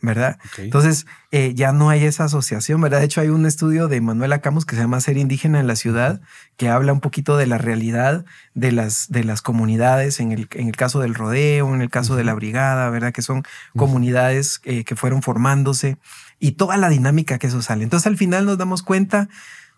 [0.00, 0.38] ¿Verdad?
[0.56, 3.00] Entonces, eh, ya no hay esa asociación, ¿verdad?
[3.00, 5.76] De hecho, hay un estudio de Manuela Camus que se llama Ser indígena en la
[5.76, 6.20] ciudad,
[6.56, 10.68] que habla un poquito de la realidad de las, de las comunidades, en el, en
[10.68, 13.12] el caso del rodeo, en el caso de la brigada, ¿verdad?
[13.12, 13.42] Que son
[13.76, 15.98] comunidades eh, que fueron formándose
[16.38, 17.84] y toda la dinámica que eso sale.
[17.84, 19.28] Entonces, al final nos damos cuenta,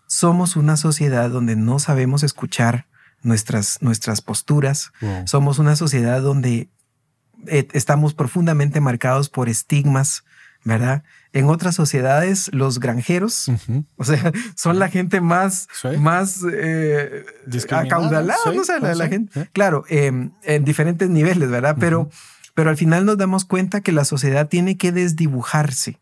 [0.07, 2.87] somos una sociedad donde no sabemos escuchar
[3.23, 4.91] nuestras, nuestras posturas,
[5.25, 6.69] somos una sociedad donde
[7.47, 10.23] eh, estamos profundamente marcados por estigmas,
[10.63, 11.03] ¿verdad?
[11.33, 13.49] En otras sociedades, los granjeros,
[13.95, 15.67] o sea, son la gente más,
[15.99, 17.25] más eh,
[17.69, 19.49] acaudalada, no sé, la, gente.
[19.53, 21.77] Claro, em, en diferentes niveles, ¿verdad?
[21.79, 22.09] Pero,
[22.53, 25.99] pero al final nos damos cuenta que la sociedad tiene que desdibujarse.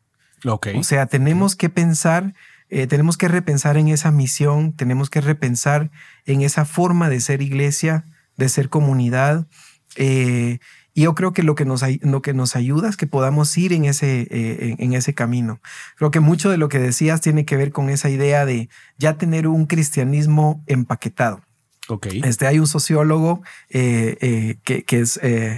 [0.76, 2.34] O sea, tenemos que pensar,
[2.70, 5.92] eh, tenemos que repensar en esa misión, tenemos que repensar
[6.26, 8.06] en esa forma de ser iglesia,
[8.38, 9.48] de ser comunidad.
[9.96, 10.60] Eh,
[11.00, 13.72] y yo creo que lo que nos, lo que nos ayuda es que podamos ir
[13.72, 15.62] en ese, eh, en, ese camino.
[15.96, 19.18] Creo que mucho de lo que decías tiene que ver con esa idea de ya
[19.18, 21.40] tener un cristianismo empaquetado.
[21.88, 22.20] Okay.
[22.26, 25.54] Este, hay un sociólogo eh, eh, que, que, es, él,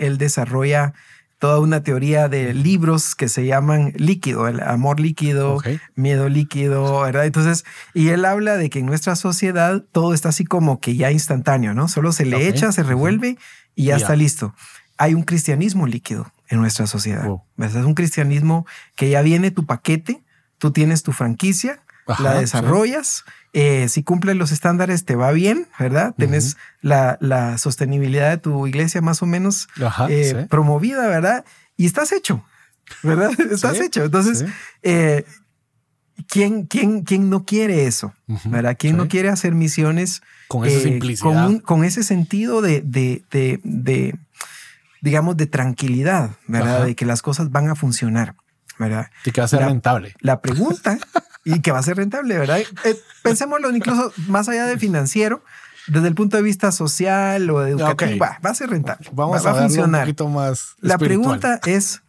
[0.00, 0.94] él, desarrolla
[1.38, 5.62] toda una teoría de libros que se llaman líquido, el amor líquido,
[5.94, 7.26] miedo líquido, ¿verdad?
[7.26, 11.12] Entonces, y él habla de que en nuestra sociedad todo está así como que ya
[11.12, 11.86] instantáneo, ¿no?
[11.86, 13.38] Solo se le echa, se revuelve
[13.74, 14.54] y ya, está listo.
[14.96, 17.28] Hay un cristianismo líquido en nuestra sociedad.
[17.58, 18.66] Es un cristianismo
[18.96, 20.22] que ya viene tu paquete,
[20.58, 21.80] tú tienes tu franquicia,
[22.18, 26.14] la desarrollas, eh, si cumples los estándares te va bien, ¿verdad?
[26.16, 29.68] Tienes la, sostenibilidad de tu iglesia más o menos
[30.08, 31.44] eh, promovida, ¿verdad?
[31.76, 32.44] Y estás hecho,
[33.02, 33.30] ¿verdad?
[33.50, 34.04] Estás hecho.
[34.04, 34.44] Entonces,
[34.82, 35.24] eh,
[36.28, 38.12] ¿quién, quién, quién no quiere eso?
[38.44, 38.76] ¿Verdad?
[38.78, 41.60] ¿Quién no quiere hacer misiones con esa simplicidad?
[41.62, 44.18] Con, ese sentido de, de,
[45.00, 46.86] digamos, de tranquilidad, ¿verdad?
[46.86, 48.34] De que las cosas van a funcionar,
[48.78, 49.10] ¿verdad?
[49.24, 50.14] Y que va a ser rentable.
[50.20, 50.98] La pregunta,
[51.44, 52.60] y que va a ser rentable, ¿verdad?
[52.60, 55.42] Eh, pensémoslo incluso más allá de financiero,
[55.86, 59.08] desde el punto de vista social o educativo, va, a ser rentable.
[59.12, 60.00] Vamos a, funcionar.
[60.00, 60.74] un poquito más.
[60.80, 62.02] La pregunta es: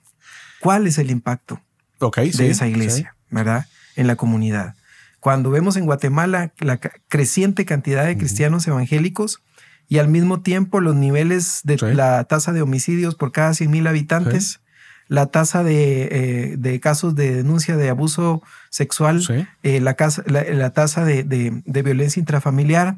[0.61, 1.59] ¿cuál es el impacto
[1.99, 3.65] de esa iglesia, verdad?
[3.95, 4.75] En la comunidad.
[5.19, 9.41] Cuando vemos en Guatemala la creciente cantidad de cristianos evangélicos
[9.87, 13.87] y al mismo tiempo los niveles de la tasa de homicidios por cada 100 mil
[13.87, 14.59] habitantes,
[15.07, 19.23] la tasa eh, de, casos de denuncia de abuso sexual,
[19.63, 22.97] eh, la, la, tasa de, violencia intrafamiliar,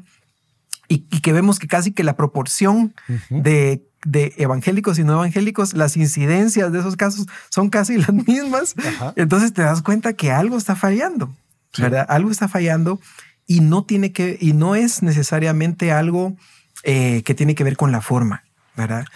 [0.88, 2.94] y, que vemos que casi que la proporción
[3.28, 8.74] de de evangélicos y no evangélicos, las incidencias de esos casos son casi las mismas.
[9.16, 11.34] Entonces te das cuenta que algo está fallando,
[11.76, 12.06] ¿verdad?
[12.08, 13.00] Algo está fallando
[13.46, 16.36] y no tiene que, y no es necesariamente algo
[16.84, 18.44] eh, que tiene que ver con la forma.
[18.76, 19.06] ¿verdad?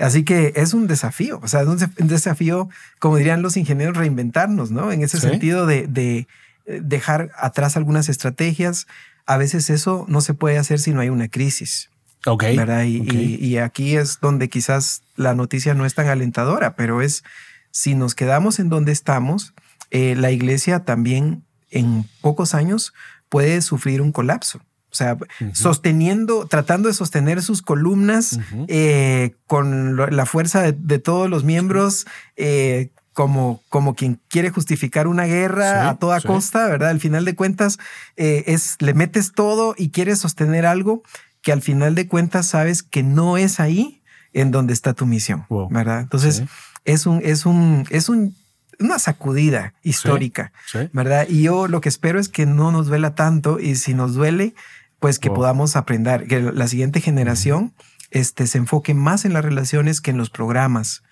[0.00, 2.68] Así que es un desafío, o sea, es un desafío,
[2.98, 4.90] como dirían los ingenieros, reinventarnos, ¿no?
[4.90, 6.26] En ese sentido de, de,
[6.66, 8.88] eh, dejar atrás algunas estrategias.
[9.24, 11.91] A veces eso no se puede hacer si no hay una crisis.
[12.26, 12.44] Ok.
[12.56, 12.84] ¿verdad?
[12.84, 17.24] Y, aquí es donde quizás la noticia no es tan alentadora, pero es
[17.70, 19.54] si nos quedamos en donde estamos,
[19.90, 22.92] eh, la iglesia también en pocos años
[23.28, 24.58] puede sufrir un colapso.
[24.90, 25.16] O sea,
[25.54, 32.06] sosteniendo, tratando de sostener sus columnas eh, con la fuerza de, todos los miembros,
[32.36, 36.90] eh, como, como quien quiere justificar una guerra a toda costa, ¿verdad?
[36.90, 37.78] Al final de cuentas,
[38.16, 41.02] es le metes todo y quieres sostener algo
[41.42, 45.46] que al final de cuentas sabes que no es ahí en donde está tu misión,
[45.70, 46.00] ¿verdad?
[46.00, 46.44] Entonces
[46.84, 48.34] es un, es un, es un,
[48.78, 50.52] una sacudida histórica,
[50.92, 51.26] ¿verdad?
[51.28, 54.54] Y yo lo que espero es que no nos duela tanto y si nos duele,
[55.00, 57.74] pues que podamos aprender, que la siguiente generación
[58.10, 61.02] este, se enfoque más en las relaciones que en los programas,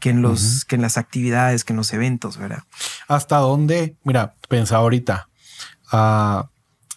[0.00, 2.62] que en los, que en las actividades, que en los eventos, ¿verdad?
[3.08, 5.28] Hasta dónde, mira, pensaba ahorita,
[5.90, 6.48] ah,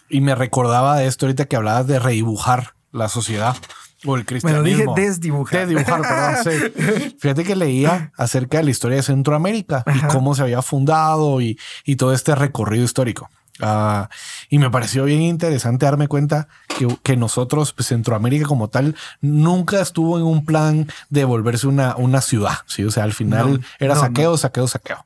[0.08, 3.56] y me recordaba de esto ahorita que hablabas de redibujar la sociedad
[4.04, 4.62] o el cristianismo.
[4.62, 5.66] Bueno, dije desdibujar.
[5.66, 6.36] Desdibujar, perdón.
[6.44, 7.16] Sí.
[7.20, 11.58] Fíjate que leía acerca de la historia de Centroamérica y cómo se había fundado y,
[11.84, 13.28] y todo este recorrido histórico.
[13.60, 14.08] Ah,
[14.48, 19.80] y me pareció bien interesante darme cuenta que, que nosotros, pues, Centroamérica como tal, nunca
[19.80, 22.58] estuvo en un plan de volverse una, una ciudad.
[22.66, 25.04] Sí, o sea, al final era saqueo, saqueo, saqueo.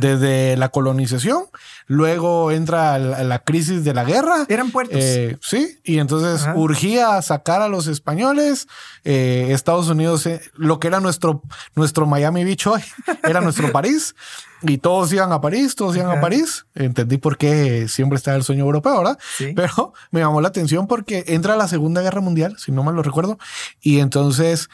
[0.00, 1.44] Desde la colonización,
[1.86, 4.46] luego entra la, crisis de la guerra.
[4.48, 4.98] Eran puertos.
[5.00, 8.68] Eh, sí, y entonces urgía sacar a los españoles.
[9.04, 11.42] Eh, Estados Unidos, eh, lo que era nuestro,
[11.74, 12.82] nuestro Miami Beach hoy,
[13.24, 14.14] era nuestro París.
[14.62, 16.66] Y todos iban a París, todos iban a París.
[16.74, 19.18] Entendí por qué siempre está el sueño europeo, ¿verdad?
[19.54, 23.02] Pero me llamó la atención porque entra la Segunda Guerra Mundial, si no mal lo
[23.02, 23.38] recuerdo.
[23.80, 24.70] Y entonces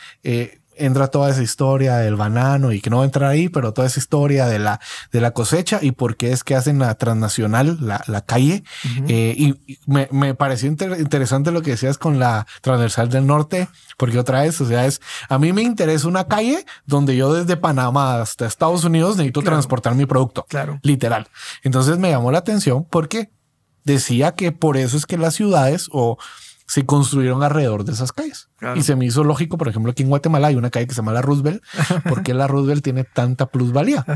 [0.76, 3.86] entra toda esa historia del banano y que no va a entrar ahí, pero toda
[3.86, 7.78] esa historia de la, de la cosecha y por qué es que hacen la transnacional,
[7.80, 8.64] la, la calle.
[9.08, 14.18] Eh, y, me, me, pareció interesante lo que decías con la transversal del norte, porque
[14.18, 18.20] otra vez, o sea, es, a mí me interesa una calle donde yo desde Panamá
[18.20, 20.44] hasta Estados Unidos necesito transportar mi producto.
[20.48, 20.78] Claro.
[20.82, 21.28] Literal.
[21.62, 23.30] Entonces me llamó la atención porque
[23.84, 26.18] decía que por eso es que las ciudades o
[26.72, 28.48] se construyeron alrededor de esas calles.
[28.74, 31.02] Y se me hizo lógico, por ejemplo, aquí en Guatemala hay una calle que se
[31.02, 31.62] llama la Roosevelt,
[32.08, 34.06] porque la Roosevelt tiene tanta plusvalía.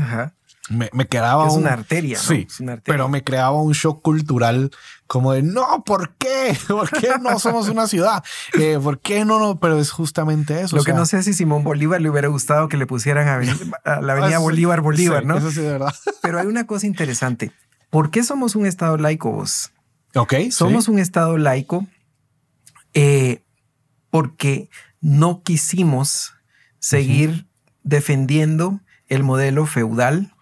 [0.71, 2.17] Me, me, quedaba es una arteria.
[2.17, 2.47] Sí,
[2.83, 4.71] pero me creaba un shock cultural
[5.05, 6.57] como de no, ¿por qué?
[6.67, 8.23] ¿Por qué no somos una ciudad?
[8.59, 9.37] Eh, ¿Por qué no?
[9.37, 9.59] no?
[9.59, 10.75] Pero es justamente eso.
[10.75, 14.13] Lo que no sé si Simón Bolívar le hubiera gustado que le pusieran a, la
[14.13, 15.37] avenida Bolívar Bolívar, ¿no?
[15.37, 15.93] Eso sí, de verdad.
[16.23, 17.51] Pero hay una cosa interesante.
[17.91, 19.73] ¿Por qué somos un estado laico vos?
[20.15, 20.33] Ok.
[20.49, 21.85] Somos un estado laico
[22.99, 23.43] eh,
[24.09, 24.71] porque
[25.01, 26.33] no quisimos
[26.79, 27.45] seguir
[27.83, 30.33] defendiendo el modelo feudal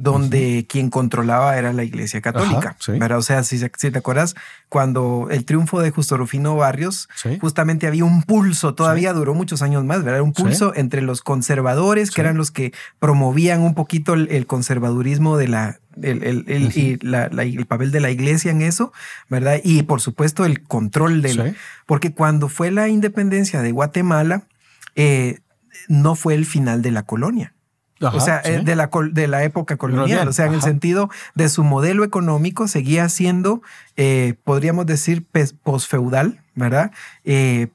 [0.00, 2.76] donde quien controlaba era la Iglesia Católica.
[3.16, 4.34] O sea, si, te acuerdas,
[4.68, 7.08] cuando el triunfo de Justo Rufino Barrios,
[7.40, 10.20] justamente había un pulso, todavía duró muchos años más, ¿verdad?
[10.20, 15.48] Un pulso entre los conservadores, que eran los que promovían un poquito el, conservadurismo de
[15.48, 18.92] la, el, y el papel de la iglesia en eso,
[19.30, 19.60] ¿verdad?
[19.64, 21.54] Y por supuesto el control de la...
[21.86, 24.42] Porque cuando fue la independencia de Guatemala,
[24.94, 25.38] eh,
[25.88, 27.53] no fue el final de la colonia
[28.12, 31.48] o sea, eh, de, la, de la época colonial, o sea, en el sentido de
[31.48, 33.62] su modelo económico seguía siendo,
[33.96, 35.26] eh, podríamos decir,
[35.62, 36.92] posfeudal, ¿verdad?
[37.24, 37.68] Eh,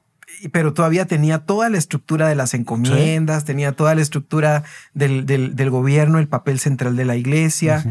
[0.52, 4.64] pero todavía tenía toda la estructura de las encomiendas, tenía toda la estructura
[4.94, 7.84] del, del, gobierno, el papel central de la iglesia,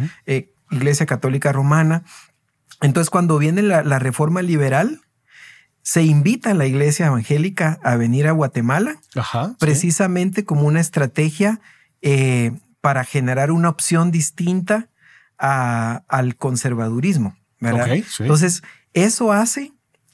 [0.72, 2.04] iglesia católica romana.
[2.82, 5.02] Entonces, cuando viene la, la reforma liberal,
[5.90, 8.98] se invita a la iglesia evangélica a venir a Guatemala,
[9.60, 11.62] precisamente como una estrategia
[12.02, 14.89] eh, para generar una opción distinta
[15.38, 17.36] al conservadurismo.
[17.60, 17.89] ¿verdad?
[18.20, 18.62] Entonces,
[18.93, 19.74] eso hace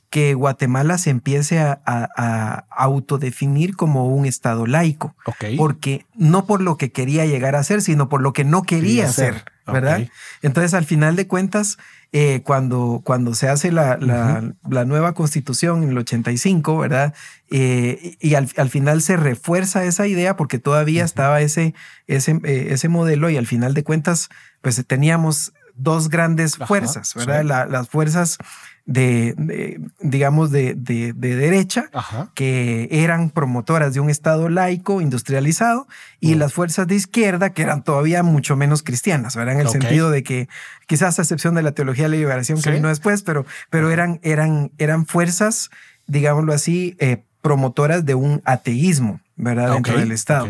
[0.10, 5.16] que Guatemala se empiece a, autodefinir como un Estado laico.
[5.58, 9.12] Porque no por lo que quería llegar a ser, sino por lo que no quería,
[9.12, 10.08] ser, ¿verdad?
[10.42, 11.78] Entonces, al final de cuentas,
[12.12, 17.14] eh, cuando, cuando se hace la, la, nueva constitución en el 85, ¿verdad?
[17.50, 21.74] Eh, y al, final se refuerza esa idea porque todavía estaba ese,
[22.08, 24.30] ese, eh, ese modelo y al final de cuentas,
[24.62, 27.68] pues teníamos dos grandes fuerzas, ¿verdad?
[27.70, 28.38] las fuerzas
[28.86, 31.90] de, digamos, de, de, derecha,
[32.36, 35.88] que eran promotoras de un Estado laico, industrializado,
[36.20, 39.56] y las fuerzas de izquierda, que eran todavía mucho menos cristianas, ¿verdad?
[39.56, 40.48] En el sentido de que,
[40.86, 44.20] quizás a excepción de la teología de la liberación que vino después, pero, pero eran,
[44.22, 45.72] eran, eran fuerzas,
[46.06, 49.74] digámoslo así, eh, promotoras de un ateísmo, ¿verdad?
[49.74, 50.48] Dentro del Estado.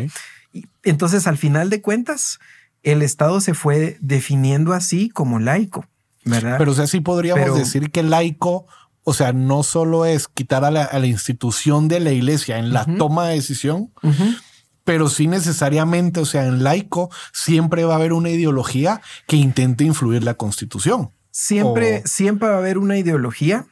[0.84, 2.40] entonces, al final de cuentas,
[2.84, 5.86] el Estado se fue definiendo así como laico.
[6.26, 8.66] Pero o sea, sí podríamos decir que laico,
[9.04, 13.28] o sea, no solo es quitar a la, institución de la iglesia en la toma
[13.28, 13.92] de decisión,
[14.84, 19.84] pero sí necesariamente, o sea, en laico siempre va a haber una ideología que intente
[19.84, 21.12] influir la constitución.
[21.32, 23.66] Siempre, siempre va a haber una ideología.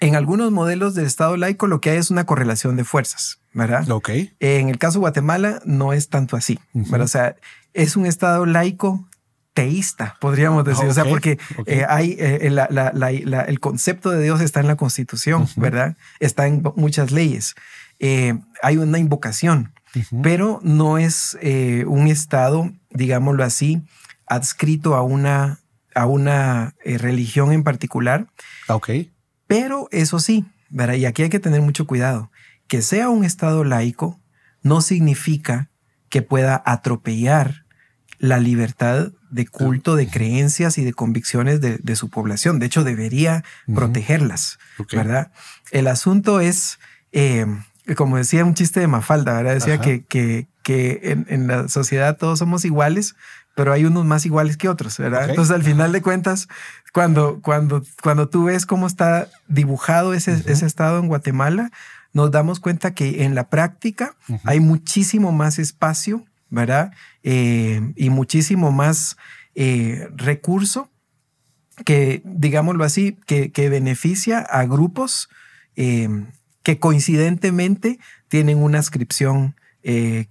[0.00, 3.88] En algunos modelos del Estado laico lo que hay es una correlación de fuerzas, ¿verdad?
[3.90, 4.10] Ok.
[4.38, 7.36] En el caso de Guatemala no es tanto así, O sea,
[7.72, 9.08] es un Estado laico
[9.54, 10.86] teísta, podríamos decir.
[10.86, 12.52] o sea, porque eh, hay eh,
[13.46, 15.96] el concepto de Dios está en la Constitución, ¿verdad?
[16.20, 17.54] Está en muchas leyes.
[18.00, 19.72] Eh, hay una invocación,
[20.22, 21.38] pero no es
[21.86, 23.80] un Estado, digámoslo así,
[24.26, 25.60] adscrito a una,
[25.94, 28.26] a una religión en particular.
[28.68, 28.90] Ok.
[29.46, 30.94] Pero eso sí, ¿verdad?
[30.94, 32.30] Y aquí hay que tener mucho cuidado.
[32.66, 34.20] Que sea un Estado laico
[34.62, 35.70] no significa
[36.08, 37.63] que pueda atropellar
[38.24, 42.58] la libertad de culto, de creencias y de convicciones de, su población.
[42.58, 43.44] De hecho, debería
[43.74, 44.58] protegerlas,
[44.92, 45.30] ¿verdad?
[45.72, 46.78] El asunto es,
[47.12, 47.44] eh,
[47.96, 49.52] como decía un chiste de Mafalda, ¿verdad?
[49.52, 53.14] Decía que, que, que en, la sociedad todos somos iguales,
[53.54, 55.28] pero hay unos más iguales que otros, ¿verdad?
[55.28, 56.48] Entonces, al final de cuentas,
[56.94, 61.70] cuando, cuando, cuando tú ves cómo está dibujado ese, ese estado en Guatemala,
[62.14, 66.92] nos damos cuenta que en la práctica hay muchísimo más espacio ¿verdad?
[67.26, 69.16] Eh, y muchísimo más
[69.54, 70.90] eh, recurso
[71.86, 75.30] que, digámoslo así, que, beneficia a grupos
[75.74, 76.08] eh,
[76.62, 77.98] que coincidentemente
[78.28, 79.56] tienen una inscripción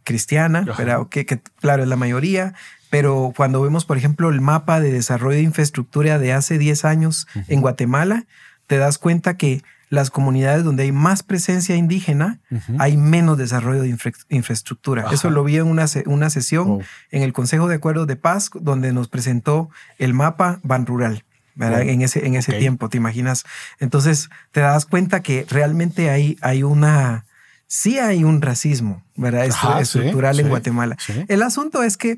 [0.03, 1.07] cristiana, ¿verdad?
[1.09, 1.27] Que,
[1.59, 2.55] claro es la mayoría,
[2.89, 7.27] pero cuando vemos, por ejemplo, el mapa de desarrollo de infraestructura de hace 10 años
[7.47, 8.25] en Guatemala,
[8.65, 9.61] te das cuenta que
[9.93, 12.39] las comunidades donde hay más presencia indígena,
[12.79, 13.95] hay menos desarrollo de
[14.29, 15.05] infraestructura.
[15.11, 16.79] Eso lo vi en una, una sesión
[17.11, 19.69] en el Consejo de Acuerdos de Paz, donde nos presentó
[19.99, 21.23] el mapa Ban Rural.
[21.59, 23.45] En ese, en ese tiempo, ¿te imaginas?
[23.79, 27.25] Entonces te das cuenta que realmente hay, hay una,
[27.67, 29.45] sí hay un racismo, ¿verdad?
[29.79, 30.97] estructural en Guatemala.
[31.27, 32.17] El asunto es que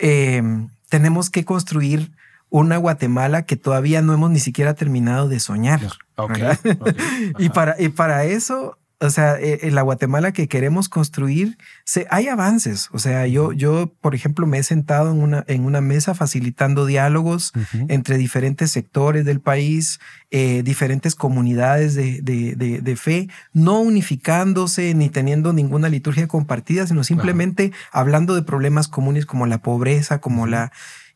[0.00, 0.42] eh,
[0.88, 2.10] tenemos que construir
[2.52, 5.80] una Guatemala que todavía no hemos ni siquiera terminado de soñar.
[7.38, 12.28] y, para, y para eso, o sea, en la Guatemala que queremos construir, se, hay
[12.28, 12.90] avances.
[12.92, 16.84] O sea, yo, yo, por ejemplo, me he sentado en una, en una mesa facilitando
[16.84, 17.52] diálogos
[17.88, 19.98] entre diferentes sectores del país,
[20.30, 27.72] eh, diferentes comunidades de, de, fe, no unificándose ni teniendo ninguna liturgia compartida, sino simplemente
[27.92, 30.70] hablando de problemas comunes como la pobreza, como la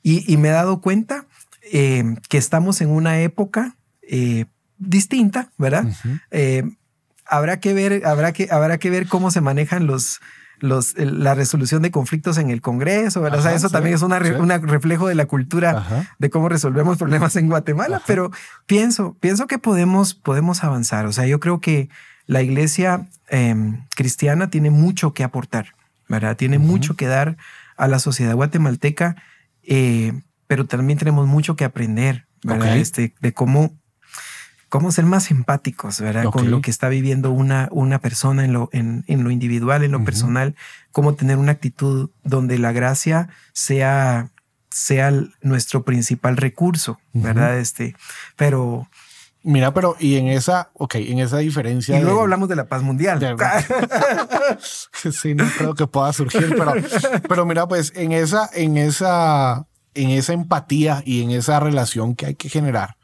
[0.09, 1.25] y, me he dado cuenta
[1.73, 4.45] eh, que estamos en una época eh,
[4.79, 5.85] distinta, ¿verdad?
[6.31, 6.63] Eh,
[7.27, 10.21] habrá que ver, habrá que, habrá que ver cómo se manejan los,
[10.61, 13.41] los, la resolución de conflictos en el Congreso, ¿verdad?
[13.41, 17.49] o sea, eso también es un reflejo de la cultura de cómo resolvemos problemas en
[17.49, 18.31] Guatemala, pero
[18.67, 21.07] pienso, pienso que podemos, podemos avanzar.
[21.07, 21.89] O sea, yo creo que
[22.27, 25.75] la iglesia em, cristiana tiene mucho que aportar,
[26.09, 26.37] ¿verdad?
[26.37, 27.37] Tiene mucho que dar
[27.77, 29.17] a la sociedad guatemalteca
[29.67, 30.13] eh,
[30.47, 32.77] pero también tenemos mucho que aprender, ¿verdad?
[32.77, 33.77] Este, de cómo,
[34.69, 36.25] cómo ser más empáticos, ¿verdad?
[36.27, 39.93] Con lo que está viviendo una, una persona en lo, en, en lo individual, en
[39.93, 40.55] lo personal,
[40.93, 44.31] cómo tener una actitud donde la gracia sea,
[44.71, 45.13] sea
[45.43, 47.59] nuestro principal recurso, ¿verdad?
[47.59, 47.97] Este,
[48.37, 48.89] pero
[49.49, 51.97] Mira, pero y en esa, ok, en esa diferencia.
[51.97, 53.21] Y luego hablamos de la paz mundial.
[55.13, 56.75] sí, no creo que pueda surgir, pero,
[57.29, 62.27] pero mira, pues en esa, en esa, en esa empatía y en esa relación que
[62.27, 62.97] hay que generar,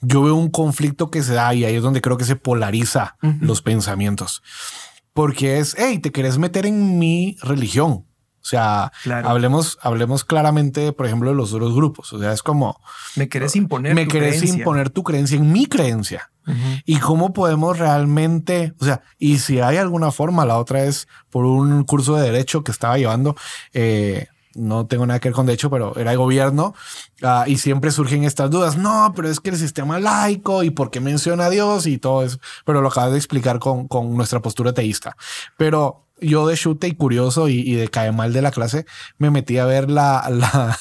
[0.00, 3.16] yo veo un conflicto que se da y ahí es donde creo que se polariza
[3.40, 4.44] los pensamientos.
[5.12, 8.06] Porque es, hey, te querés meter en mi religión.
[8.42, 8.90] O sea,
[9.24, 12.12] hablemos, hablemos claramente, por ejemplo, de los otros grupos.
[12.12, 12.80] O sea, es como...
[13.16, 16.30] Me querés imponer Me querés imponer tu creencia en mi creencia.
[16.84, 21.44] Y cómo podemos realmente, o sea, y si hay alguna forma, la otra es por
[21.44, 23.36] un curso de derecho que estaba llevando,
[23.72, 26.74] eh, no tengo nada que ver con de hecho, pero era el gobierno
[27.22, 28.76] ah, y siempre surgen estas dudas.
[28.76, 32.24] No, pero es que el sistema laico y por qué menciona a Dios y todo
[32.24, 35.16] eso, pero lo acabas de explicar con, con nuestra postura teísta.
[35.56, 38.86] Pero yo de chute y curioso y, y de cae mal de la clase,
[39.18, 40.78] me metí a ver la, la,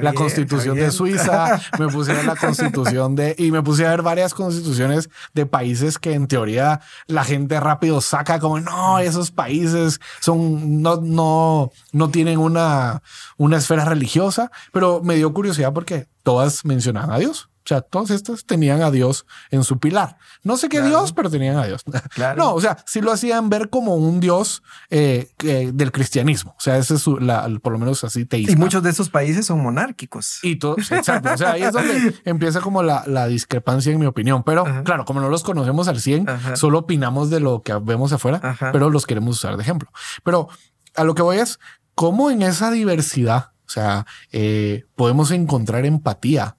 [0.00, 3.90] la constitución de Suiza, me puse a ver la constitución de, y me puse a
[3.90, 9.30] ver varias constituciones de países que en teoría la gente rápido saca como, no, esos
[9.30, 13.02] países son, no, no, no tienen una,
[13.36, 17.49] una esfera religiosa, pero me dio curiosidad porque todas mencionaban a Dios.
[17.64, 20.16] O sea, todas estas tenían a Dios en su pilar.
[20.42, 21.82] No sé qué Dios, pero tenían a Dios.
[22.10, 22.36] Claro.
[22.36, 26.54] No, o sea, sí lo hacían ver como un Dios eh, del cristianismo.
[26.58, 29.10] O sea, ese es su, la, por lo menos así te Y muchos de esos
[29.10, 30.40] países son monárquicos.
[30.42, 31.30] Y todo, exacto.
[31.32, 34.42] O sea, ahí es donde empieza como la, la, discrepancia en mi opinión.
[34.42, 38.56] Pero claro, como no los conocemos al 100, solo opinamos de lo que vemos afuera,
[38.72, 39.90] pero los queremos usar de ejemplo.
[40.24, 40.48] Pero
[40.94, 41.58] a lo que voy es,
[41.94, 46.56] cómo en esa diversidad, o sea, eh, podemos encontrar empatía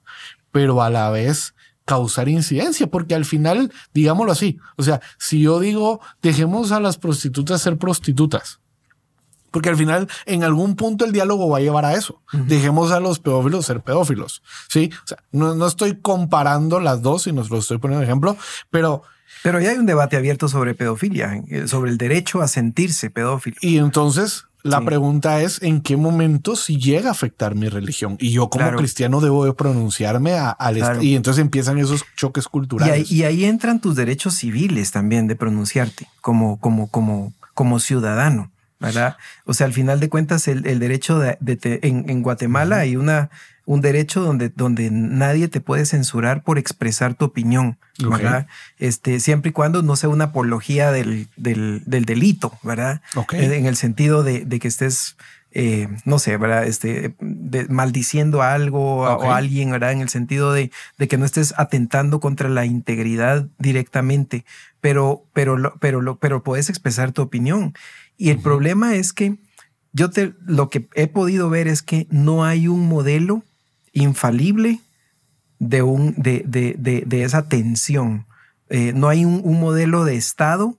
[0.52, 5.58] pero a la vez causar incidencia, porque al final, digámoslo así, o sea, si yo
[5.58, 8.60] digo, dejemos a las prostitutas ser prostitutas,
[9.50, 12.22] porque al final, en algún punto el diálogo va a llevar a eso.
[12.32, 14.42] Dejemos a los pedófilos ser pedófilos.
[14.70, 18.36] Sí, o sea, no, no estoy comparando las dos y nos lo estoy poniendo ejemplo,
[18.70, 19.02] pero
[19.42, 23.56] pero ya hay un debate abierto sobre pedofilia, eh, sobre el derecho a sentirse pedófilo.
[23.60, 28.30] Y entonces la pregunta es en qué momento si llega a afectar mi religión y
[28.30, 33.10] yo como cristiano debo de pronunciarme al y entonces empiezan esos choques culturales.
[33.10, 38.50] Y ahí, entran tus derechos civiles también de pronunciarte como, como, como, como ciudadano.
[38.82, 39.16] ¿Verdad?
[39.44, 41.38] O sea, al final de cuentas, el, derecho de,
[41.82, 43.30] en, Guatemala hay una,
[43.64, 48.48] un derecho donde, donde nadie te puede censurar por expresar tu opinión, ¿verdad?
[48.78, 53.00] Este, siempre y cuando no sea una apología del, del, delito, ¿verdad?
[53.32, 55.16] En el sentido de, que estés,
[55.52, 56.66] eh, no sé, ¿verdad?
[56.66, 57.14] Este,
[57.68, 59.92] maldiciendo a algo o a alguien, ¿verdad?
[59.92, 64.44] En el sentido de, de, que no estés atentando contra la integridad directamente,
[64.82, 67.72] pero, pero, pero, pero puedes expresar tu opinión.
[68.22, 69.36] Y el problema es que
[69.92, 73.42] yo te, lo que he podido ver es que no hay un modelo
[73.92, 74.78] infalible
[75.58, 78.28] de, un, de, de, de, esa tensión.
[78.68, 80.78] Eh, no hay un, modelo de Estado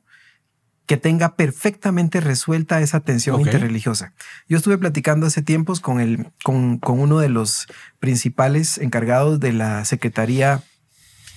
[0.86, 4.14] que tenga perfectamente resuelta esa tensión interreligiosa.
[4.48, 7.68] Yo estuve platicando hace tiempos con, el, con, con uno de los
[8.00, 10.64] principales encargados de la Secretaría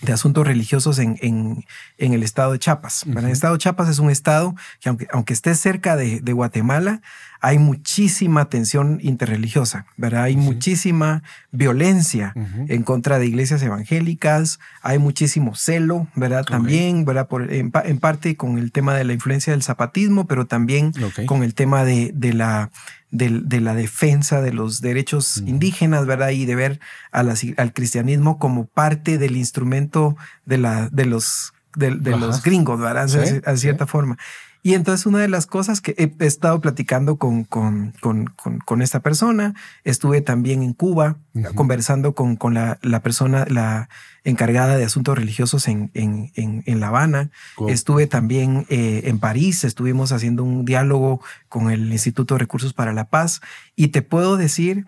[0.03, 1.64] de asuntos religiosos en, en,
[1.99, 3.05] en, el estado de Chiapas.
[3.07, 7.01] El estado de Chiapas es un estado que aunque, aunque esté cerca de, de Guatemala,
[7.47, 10.24] hay muchísima tensión interreligiosa, ¿verdad?
[10.24, 11.22] Hay muchísima
[11.53, 16.44] violencia en contra de iglesias evangélicas, hay muchísimo celo, ¿verdad?
[16.44, 17.28] También, ¿verdad?
[17.28, 20.92] Por, en, parte con el tema de la influencia del zapatismo, pero también
[21.26, 22.72] con el tema de, de la
[23.12, 26.30] de, la defensa de los derechos indígenas, ¿verdad?
[26.30, 26.80] Y de ver
[27.12, 30.16] al cristianismo como parte del instrumento
[30.47, 33.09] de, la, de los, de, los gringos, ¿verdad?
[33.47, 34.18] A cierta forma.
[34.66, 38.98] Y entonces una de las cosas que he estado platicando con, con, con, con esta
[38.98, 39.54] persona,
[39.84, 41.18] estuve también en Cuba
[41.54, 43.88] conversando con, con la, la, persona, la
[44.24, 47.30] encargada de asuntos religiosos en, en, en, La Habana,
[47.68, 52.92] estuve también eh, en París, estuvimos haciendo un diálogo con el Instituto de Recursos para
[52.92, 53.42] la Paz.
[53.76, 54.86] Y te puedo decir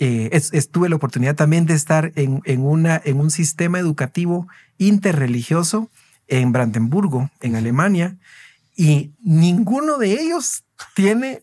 [0.00, 5.88] eh, estuve la oportunidad también de estar en, en, una, en un sistema educativo interreligioso
[6.26, 8.16] en Brandenburgo, en Alemania,
[8.80, 10.64] y ninguno de ellos
[10.94, 11.42] tiene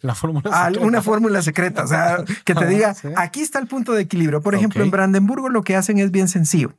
[0.81, 4.41] una fórmula secreta, o sea, que te diga, aquí está el punto de equilibrio.
[4.41, 6.73] Por ejemplo, en Brandenburgo lo que hacen es bien sencillo.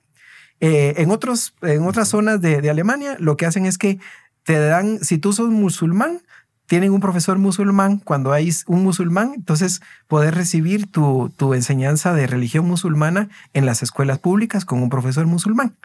[0.59, 4.01] Eh, en, otros, en otras zonas de, Alemania, lo que hacen es que
[4.43, 6.23] te dan, si tú sos musulmán,
[6.67, 7.99] tienen un profesor musulmán.
[7.99, 13.85] Cuando hay un musulmán, entonces poder recibir tu, tu enseñanza de religión musulmana en las
[13.85, 15.77] escuelas públicas con un profesor musulmán.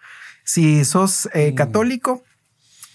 [0.43, 1.55] Si sos eh, mm.
[1.55, 2.24] católico,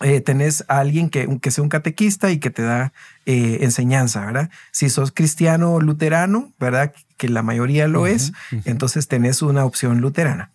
[0.00, 2.92] eh, tenés a alguien que, que, sea un catequista y que te da
[3.26, 4.50] eh, enseñanza, ¿verdad?
[4.70, 6.92] Si sos cristiano luterano, ¿verdad?
[7.16, 8.32] Que la mayoría lo es,
[8.64, 10.52] entonces tenés una opción luterana.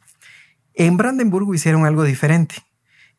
[0.74, 2.56] En Brandenburgo hicieron algo diferente.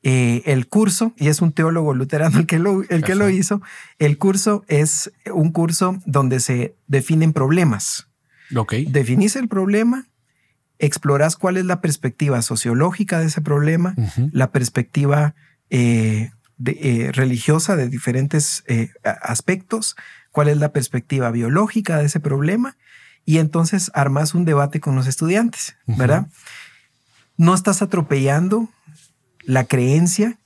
[0.03, 3.63] Eh, el curso, y es un teólogo luterano el que, lo, el que lo hizo,
[3.99, 8.09] el curso es un curso donde se definen problemas.
[8.55, 8.75] Ok.
[8.89, 10.07] Definís el problema,
[10.79, 13.95] exploras cuál es la perspectiva sociológica de ese problema,
[14.33, 15.35] la perspectiva
[15.77, 16.31] eh,
[16.67, 19.97] eh, religiosa de diferentes eh, aspectos,
[20.31, 22.77] cuál es la perspectiva biológica de ese problema,
[23.25, 26.29] y entonces armas un debate con los estudiantes, ¿verdad?
[27.37, 28.69] No estás atropellando
[29.43, 30.39] la creencia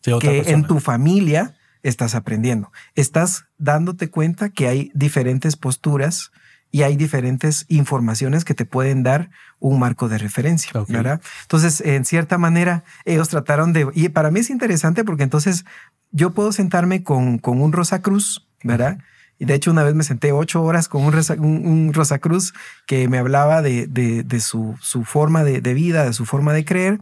[0.00, 2.72] que en tu familia estás aprendiendo.
[2.94, 6.30] Estás dándote cuenta que hay diferentes posturas
[6.70, 11.20] y hay diferentes informaciones que te pueden dar un marco de referencia, ¿verdad?
[11.42, 15.64] Entonces, en cierta manera, ellos trataron de, y para mí es interesante porque entonces
[16.10, 18.98] yo puedo sentarme con, con un Rosa Cruz ¿verdad?
[19.38, 22.54] Y de hecho una vez me senté ocho horas con un, Rosa, un, Rosacruz
[22.86, 26.64] que me hablaba de, de, su, su, forma de, de, vida, de su forma de
[26.64, 27.00] creer.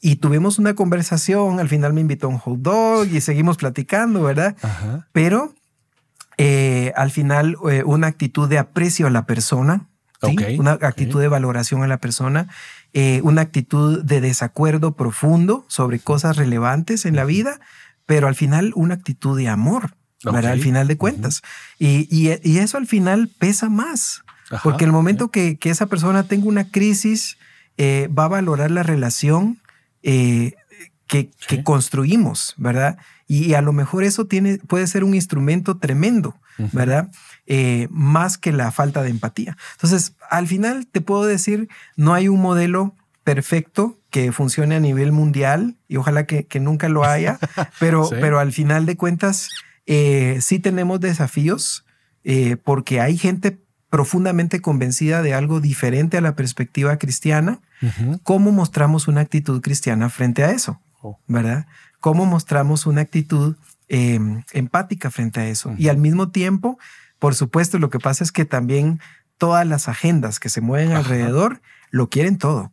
[0.00, 4.22] Y tuvimos una conversación, al final me invitó a un hot dog y seguimos platicando,
[4.22, 4.54] ¿verdad?
[5.12, 5.54] Pero
[6.38, 9.88] eh, al final eh, una actitud de aprecio a la persona,
[10.58, 12.48] una actitud de valoración a la persona,
[12.94, 17.60] eh, una actitud de desacuerdo profundo sobre cosas relevantes en la vida,
[18.06, 21.42] pero al final una actitud de amor, Al final de cuentas.
[21.78, 24.24] y, eso al final pesa más,
[24.62, 27.36] porque el momento que, esa persona tenga una crisis,
[27.78, 29.60] va a valorar la relación
[30.00, 31.30] que,
[31.64, 32.98] construimos, ¿verdad?
[33.26, 36.36] Y a lo mejor eso tiene, puede ser un instrumento tremendo,
[36.72, 37.10] ¿verdad?
[37.46, 39.56] Eh, más que la falta de empatía.
[39.72, 42.94] Entonces, al final te puedo decir, no hay un modelo
[43.24, 47.38] perfecto que funcione a nivel mundial y ojalá que, nunca lo haya,
[47.80, 49.48] pero, pero al final de cuentas
[49.86, 51.84] eh, sí tenemos desafíos
[52.22, 53.58] eh, porque hay gente
[53.90, 57.60] profundamente convencida de algo diferente a la perspectiva cristiana.
[58.22, 60.80] ¿Cómo mostramos una actitud cristiana frente a eso?
[61.02, 61.20] Oh.
[61.26, 61.66] ¿Verdad?
[62.04, 63.56] ¿Cómo mostramos una actitud
[63.88, 65.74] em, empática frente a eso?
[65.78, 66.78] Y al mismo tiempo,
[67.18, 69.00] por supuesto, lo que pasa es que también
[69.38, 72.72] todas las agendas que se mueven alrededor lo quieren todo.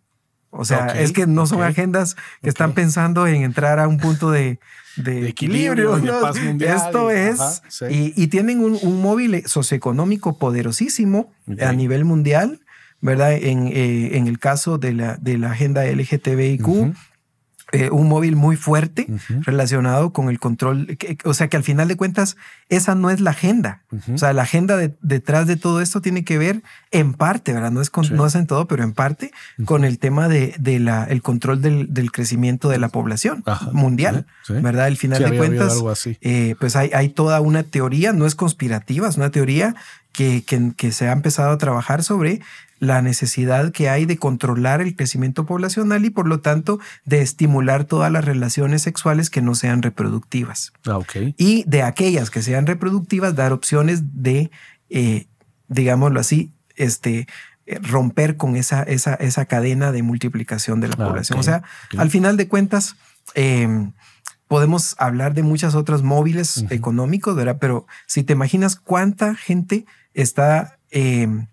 [0.50, 4.32] O sea, es que no son agendas que están pensando en entrar a un punto
[4.32, 4.60] de,
[4.98, 5.96] equilibrio.
[5.96, 11.32] de paz mundial, Esto es, y, tienen un, móvil socioeconómico poderosísimo
[11.62, 12.60] a nivel mundial,
[13.00, 13.32] ¿verdad?
[13.32, 16.94] En, eh, en, el caso de la, de la agenda LGTBIQ,
[17.74, 19.08] eh, un móvil muy fuerte
[19.42, 20.98] relacionado con el control.
[21.24, 22.36] o sea que al final de cuentas,
[22.70, 23.82] esa no es la agenda.
[24.14, 27.72] O sea, la agenda detrás de todo esto tiene que ver en parte, ¿verdad?
[27.72, 29.32] No es, no es en todo, pero en parte
[29.66, 34.86] con el tema de, la, el control del, crecimiento de la población mundial, ¿verdad?
[34.86, 35.82] Al final de cuentas,
[36.22, 39.76] eh, pues hay, hay toda una teoría, no es conspirativa, es una teoría
[40.12, 42.42] que, que, que, se ha empezado a trabajar sobre
[42.82, 47.86] la necesidad que hay de controlar el crecimiento poblacional y por lo tanto de estimular
[47.86, 50.74] todas las relaciones sexuales que no sean reproductivas.
[50.88, 51.00] Ah,
[51.38, 54.50] y de aquellas que sean reproductivas, dar opciones de,
[54.90, 55.28] eh,
[55.68, 57.28] digámoslo así, este,
[57.68, 61.38] eh, romper con esa, esa, esa cadena de multiplicación de la ah, población.
[61.38, 61.62] O sea,
[62.00, 62.96] al final de cuentas,
[63.36, 63.94] em,
[64.48, 67.58] podemos hablar de muchas otras móviles económicos, ¿verdad?
[67.62, 69.86] Pero si te imaginas cuánta gente
[70.16, 71.46] está em,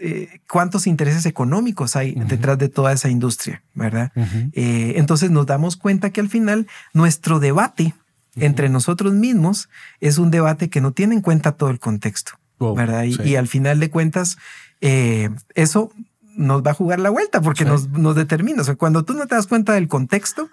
[0.00, 4.12] eh, cuántos intereses económicos hay detrás de toda esa industria, ¿verdad?
[4.52, 7.94] Eh, entonces nos damos cuenta que al final nuestro debate
[8.36, 9.68] entre nosotros mismos
[10.00, 13.04] es un debate que no tiene en cuenta todo el contexto, ¿verdad?
[13.04, 14.38] Y, al final de cuentas,
[14.80, 15.92] eh, eso
[16.34, 18.62] nos va a jugar la vuelta porque nos, nos determina.
[18.62, 20.48] O sea, cuando tú no te das cuenta del contexto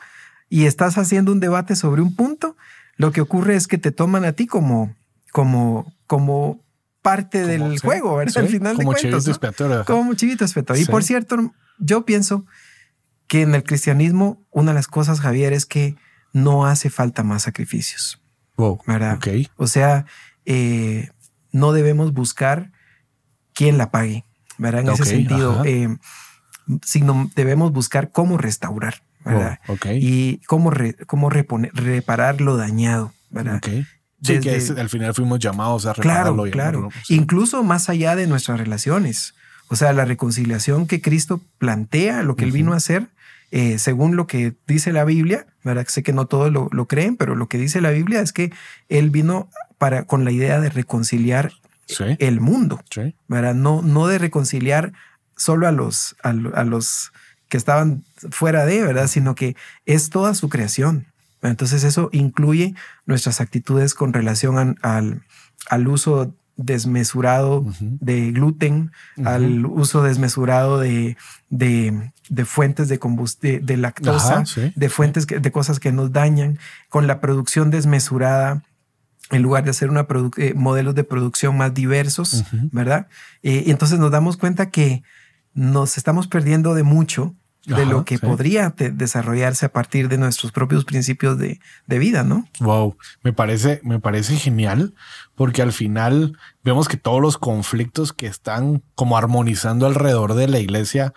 [0.49, 2.57] y estás haciendo un debate sobre un punto,
[2.95, 4.93] lo que ocurre es que te toman a ti como,
[5.31, 6.59] como, como
[7.01, 8.37] parte del juego, ¿verdad?
[8.37, 9.25] Al final como de cuentas.
[9.25, 10.83] Chivito Como chivito expiatorio.
[10.83, 12.45] Y por cierto, yo pienso
[13.27, 15.95] que en el cristianismo, una de las cosas, Javier, es que
[16.33, 18.21] no hace falta más sacrificios.
[18.57, 18.81] Wow.
[18.85, 19.19] ¿verdad?
[19.55, 20.05] O sea,
[20.45, 21.09] eh,
[21.51, 22.71] no debemos buscar
[23.53, 24.25] quién la pague,
[24.57, 24.81] ¿verdad?
[24.81, 25.97] En ese sentido, eh,
[26.83, 29.59] sino debemos buscar cómo restaurar, ¿verdad?
[29.93, 30.71] Y cómo,
[31.07, 33.61] cómo reponer, reparar lo dañado, ¿verdad?
[34.21, 36.43] Sí, que al final fuimos llamados a repararlo.
[36.43, 36.89] Claro, claro.
[37.07, 39.33] Incluso más allá de nuestras relaciones.
[39.69, 43.07] O sea, la reconciliación que Cristo plantea, lo que Él vino a hacer,
[43.51, 45.85] eh, según lo que dice la Biblia, ¿verdad?
[45.87, 48.51] Sé que no todos lo, creen, pero lo que dice la Biblia es que
[48.89, 51.51] Él vino para, con la idea de reconciliar
[52.19, 52.81] el mundo,
[53.27, 53.55] ¿verdad?
[53.55, 54.93] No, no de reconciliar
[55.35, 56.33] solo a los, a
[56.63, 57.11] los
[57.47, 59.07] que estaban fuera de, ¿verdad?
[59.07, 59.55] Sino que
[59.85, 61.07] es toda su creación.
[61.41, 62.75] Entonces eso incluye
[63.05, 65.21] nuestras actitudes con relación al,
[65.69, 68.91] al, uso desmesurado de gluten,
[69.23, 71.15] al uso desmesurado de,
[71.49, 74.43] de, de fuentes de combustible, de lactosa,
[74.75, 76.59] de fuentes de cosas que nos dañan,
[76.89, 78.63] con la producción desmesurada
[79.31, 80.07] en lugar de hacer una
[80.37, 83.07] eh, modelos de producción más diversos, ¿verdad?
[83.43, 85.03] Eh, y entonces nos damos cuenta que
[85.53, 90.85] nos estamos perdiendo de mucho de lo que podría desarrollarse a partir de nuestros propios
[90.85, 92.47] principios de, vida, ¿no?
[92.59, 94.93] Wow, me parece, me parece genial
[95.35, 100.59] porque al final vemos que todos los conflictos que están como armonizando alrededor de la
[100.59, 101.13] iglesia,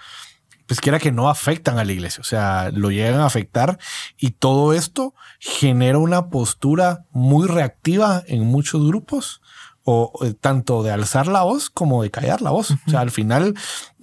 [0.67, 3.79] pues quiera que no afectan a la iglesia, o sea, lo llegan a afectar
[4.19, 9.41] y todo esto genera una postura muy reactiva en muchos grupos
[9.85, 12.71] o eh, tanto de alzar la voz como de callar la voz.
[12.71, 13.55] O sea, al final,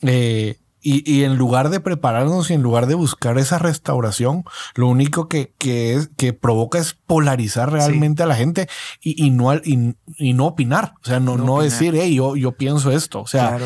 [0.02, 4.46] eh, y, en lugar de prepararnos y en lugar de buscar esa restauración,
[4.76, 8.68] lo único que, que, es, que provoca es polarizar realmente a la gente
[9.02, 9.96] y, no, y,
[10.34, 10.94] no opinar.
[11.04, 13.20] O sea, no, no, decir, hey, yo, yo pienso esto.
[13.22, 13.58] O sea,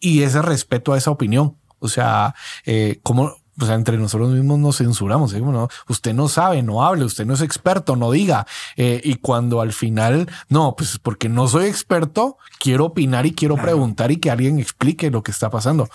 [0.00, 1.58] y ese respeto a esa opinión.
[1.78, 2.34] O sea,
[2.64, 5.32] eh, como o sea, entre nosotros mismos nos censuramos.
[5.34, 5.68] ¿no?
[5.88, 8.46] Usted no sabe, no hable, usted no es experto, no diga.
[8.76, 13.56] Eh, y cuando al final, no, pues porque no soy experto, quiero opinar y quiero
[13.56, 15.88] preguntar y que alguien explique lo que está pasando.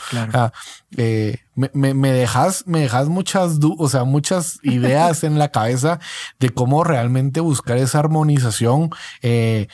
[0.96, 6.00] Eh, me, dejas, me dejas muchas, o sea, muchas ideas en la cabeza
[6.40, 8.90] de cómo realmente buscar esa armonización.
[9.22, 9.68] Eh,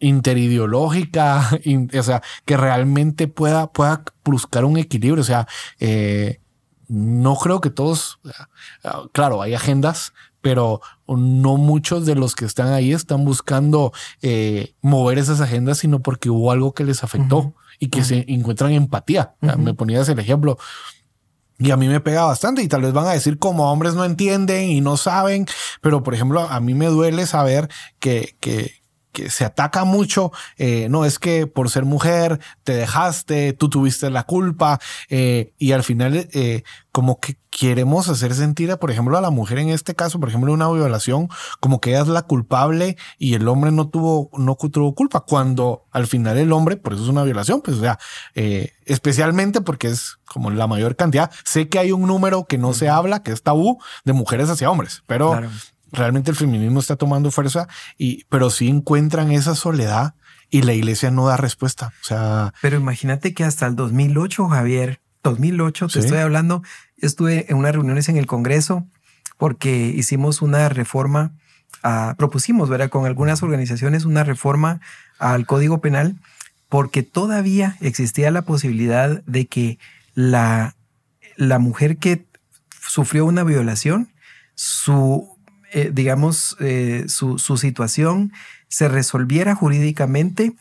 [0.00, 1.50] interideológica,
[1.98, 5.22] o sea, que realmente pueda, pueda buscar un equilibrio.
[5.22, 5.46] O sea,
[5.80, 6.40] eh,
[6.94, 8.20] no creo que todos,
[9.12, 13.92] claro, hay agendas, pero no muchos de los que están ahí están buscando
[14.22, 18.70] eh, mover esas agendas, sino porque hubo algo que les afectó y que se encuentran
[18.70, 19.34] empatía.
[19.40, 20.56] Me ponías el ejemplo.
[21.58, 24.04] Y a mí me pega bastante y tal vez van a decir como hombres no
[24.04, 25.46] entienden y no saben,
[25.80, 27.68] pero por ejemplo a mí me duele saber
[27.98, 28.83] que, que,
[29.14, 34.10] que se ataca mucho, eh, no es que por ser mujer te dejaste, tú tuviste
[34.10, 39.20] la culpa eh, y al final eh, como que queremos hacer sentir, por ejemplo, a
[39.20, 41.28] la mujer en este caso, por ejemplo, una violación,
[41.60, 45.86] como que ella es la culpable y el hombre no tuvo, no tuvo culpa, cuando
[45.92, 48.00] al final el hombre, por eso es una violación, pues o sea,
[48.84, 52.88] especialmente porque es como la mayor cantidad, sé que hay un número que no se
[52.88, 55.40] habla, que es tabú, de mujeres hacia hombres, pero
[55.94, 60.14] realmente el feminismo está tomando fuerza, y, pero sí encuentran esa soledad
[60.50, 61.92] y la iglesia no da respuesta.
[62.02, 66.62] O sea, pero imagínate que hasta el 2008, Javier, 2008, te estoy hablando,
[66.98, 68.86] estuve en unas reuniones en el Congreso
[69.38, 71.32] porque hicimos una reforma,
[71.82, 72.90] ah, propusimos, ¿verdad?
[72.90, 74.80] Con algunas organizaciones una reforma
[75.18, 76.16] al Código Penal
[76.68, 79.78] porque todavía existía la posibilidad de que
[80.14, 80.76] la,
[81.36, 82.26] la mujer que
[82.86, 84.12] sufrió una violación,
[84.54, 85.33] su
[85.76, 88.32] eh, digamos, eh, su, situación
[88.68, 90.52] se resolviera jurídicamente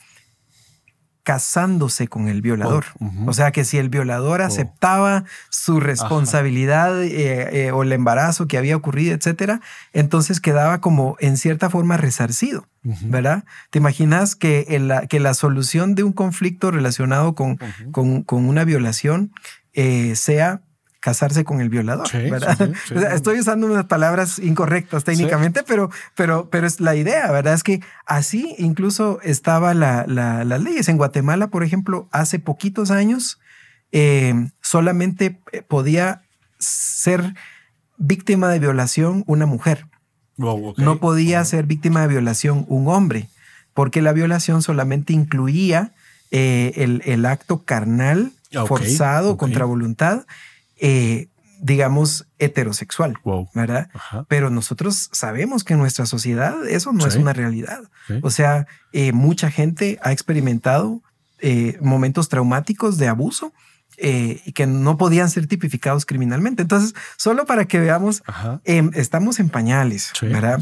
[1.22, 2.86] casándose con el violador.
[3.00, 4.46] Oh, o sea que si el violador oh.
[4.46, 9.62] aceptaba su responsabilidad eh, o el embarazo que había ocurrido, etcétera,
[9.94, 13.46] entonces quedaba como en cierta forma resarcido, ¿verdad?
[13.70, 17.60] ¿Te imaginas que, la, que la solución de un conflicto relacionado con,
[17.92, 19.32] con, una violación
[20.16, 20.64] sea
[21.04, 22.58] casarse con el violador, ¿verdad?
[23.14, 27.56] estoy usando unas palabras incorrectas técnicamente, pero, pero, pero es la idea, ¿verdad?
[27.56, 30.88] Es que así incluso estaba la, las leyes.
[30.88, 33.42] En Guatemala, por ejemplo, hace poquitos años,
[33.92, 36.22] eh, solamente eh, podía
[36.58, 37.34] ser
[37.98, 39.88] víctima de violación una mujer.
[40.38, 43.28] No podía ser víctima de violación un hombre,
[43.74, 45.92] porque la violación solamente incluía
[46.32, 48.32] eh, el, acto carnal
[48.68, 50.26] forzado contra voluntad
[50.86, 51.30] eh,
[51.62, 53.14] digamos, heterosexual,
[53.54, 53.90] ¿verdad?
[54.28, 57.84] Pero nosotros sabemos que en nuestra sociedad eso no es una realidad.
[58.22, 61.02] O sea, eh, mucha gente ha experimentado
[61.40, 63.54] eh, momentos traumáticos de abuso
[63.98, 66.64] y que no podían ser tipificados criminalmente.
[66.64, 68.24] Entonces, solo para que veamos,
[68.66, 70.60] em, estamos en pañales, ¿verdad?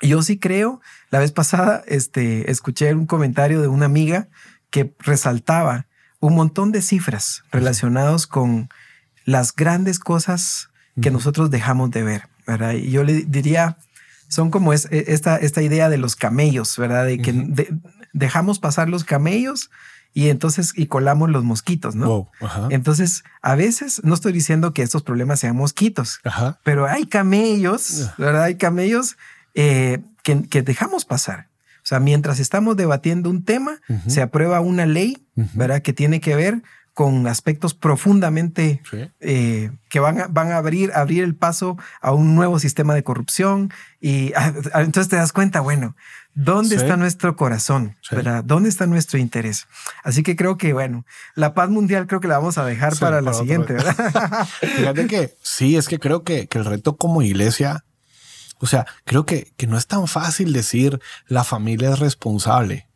[0.00, 4.26] Yo sí creo, la vez pasada este, escuché un comentario de una amiga
[4.70, 5.86] que resaltaba
[6.18, 8.70] un montón de cifras relacionados con
[9.26, 10.70] las grandes cosas
[11.02, 12.72] que nosotros dejamos de ver, ¿verdad?
[12.72, 13.76] Y yo le diría,
[14.28, 17.04] son como es, e, esta, esta idea de los camellos, ¿verdad?
[17.04, 17.78] De que
[18.14, 19.70] dejamos pasar los camellos
[20.14, 22.30] y entonces y colamos los mosquitos, ¿no?
[22.70, 26.20] Entonces, a veces no estoy diciendo que estos problemas sean mosquitos,
[26.62, 28.44] pero hay camellos, ¿verdad?
[28.44, 29.18] Hay camellos
[29.54, 31.48] eh, que, dejamos pasar.
[31.78, 35.82] O sea, mientras estamos debatiendo un tema, se aprueba una ley, ¿verdad?
[35.82, 36.62] Que tiene que ver
[36.96, 38.80] con aspectos profundamente
[39.20, 43.02] eh, que van a, van a abrir, abrir el paso a un nuevo sistema de
[43.02, 43.70] corrupción.
[44.00, 45.94] Y ah, ah, entonces te das cuenta, bueno,
[46.32, 47.98] ¿dónde está nuestro corazón?
[48.10, 48.42] ¿verdad?
[48.44, 49.66] ¿Dónde está nuestro interés?
[50.04, 51.04] Así que creo que, bueno,
[51.34, 54.48] la paz mundial creo que la vamos a dejar para la siguiente, ¿verdad?
[54.78, 57.84] Fíjate que sí, es que creo que, que el reto como iglesia
[58.58, 62.88] o sea, creo que, que, no es tan fácil decir la familia es responsable,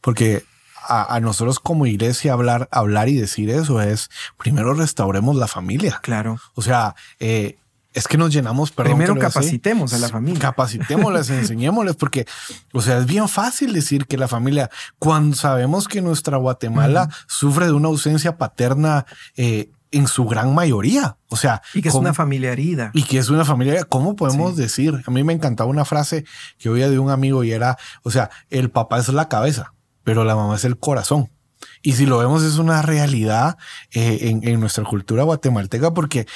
[0.00, 0.42] porque
[0.88, 4.08] a, nosotros como iglesia hablar, hablar y decir eso es
[4.38, 6.00] primero restauremos la familia.
[6.02, 6.38] Claro.
[6.54, 7.58] O sea, eh,
[7.92, 8.98] es que nos llenamos, perdón.
[8.98, 10.40] Primero capacitemos a la familia.
[10.40, 12.26] Capacitémosles, enseñémosles, porque,
[12.72, 17.66] o sea, es bien fácil decir que la familia, cuando sabemos que nuestra Guatemala sufre
[17.66, 19.04] de una ausencia paterna
[19.36, 21.16] eh, en su gran mayoría.
[21.28, 22.90] O sea, y que es una familia herida.
[22.94, 25.02] Y que es una familia, ¿cómo podemos decir?
[25.06, 26.24] A mí me encantaba una frase
[26.58, 29.74] que oía de un amigo y era, o sea, el papá es la cabeza
[30.08, 31.28] pero la mamá es el corazón.
[31.82, 33.58] Y si lo vemos es una realidad
[33.92, 36.26] eh, en, nuestra cultura guatemalteca porque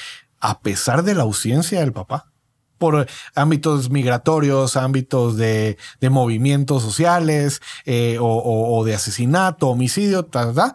[0.41, 2.31] a pesar de la ausencia del papá,
[2.77, 10.75] por ámbitos migratorios, ámbitos de, movimientos sociales eh, o, de asesinato, homicidio, ta,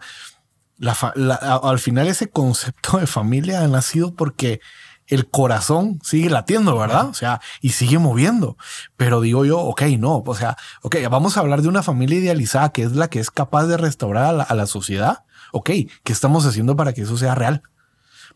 [1.62, 4.60] al final ese concepto de familia ha nacido porque
[5.08, 7.06] el corazón sigue latiendo, ¿verdad?
[7.08, 8.56] O sea, y sigue moviendo.
[8.96, 12.70] Pero digo yo, ok, no, o sea, ok, vamos a hablar de una familia idealizada
[12.70, 15.24] que es la que es capaz de restaurar a la, a la sociedad.
[15.52, 15.70] Ok,
[16.04, 17.62] ¿qué estamos haciendo para que eso sea real?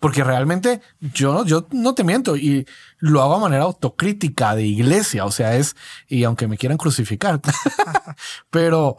[0.00, 2.66] Porque realmente yo, no- yo no te miento y
[2.98, 5.24] lo hago a manera autocrítica de iglesia.
[5.26, 5.76] O sea, es,
[6.08, 7.40] y aunque me quieran crucificar,
[8.50, 8.96] pero,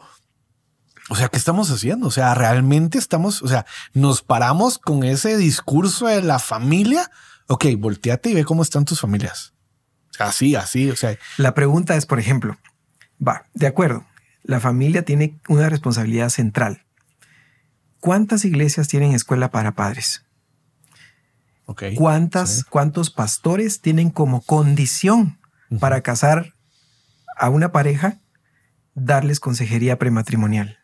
[1.10, 2.06] o sea, ¿qué estamos haciendo?
[2.06, 7.10] O sea, realmente estamos, o sea, nos paramos con ese discurso de la familia.
[7.46, 9.54] Ok, volteate y ve cómo están tus familias.
[10.18, 12.56] Así, así, o sea, La pregunta es, por ejemplo,
[13.26, 14.06] va, de acuerdo,
[14.42, 16.84] la familia tiene una responsabilidad central.
[18.00, 20.24] ¿Cuántas iglesias tienen escuela para padres?
[21.66, 21.82] ok.
[21.96, 22.62] ¿Cuántas, sí.
[22.68, 25.38] ¿Cuántos pastores tienen como condición
[25.80, 26.52] para casar
[27.36, 28.20] a una pareja,
[28.94, 30.78] darles consejería prematrimonial?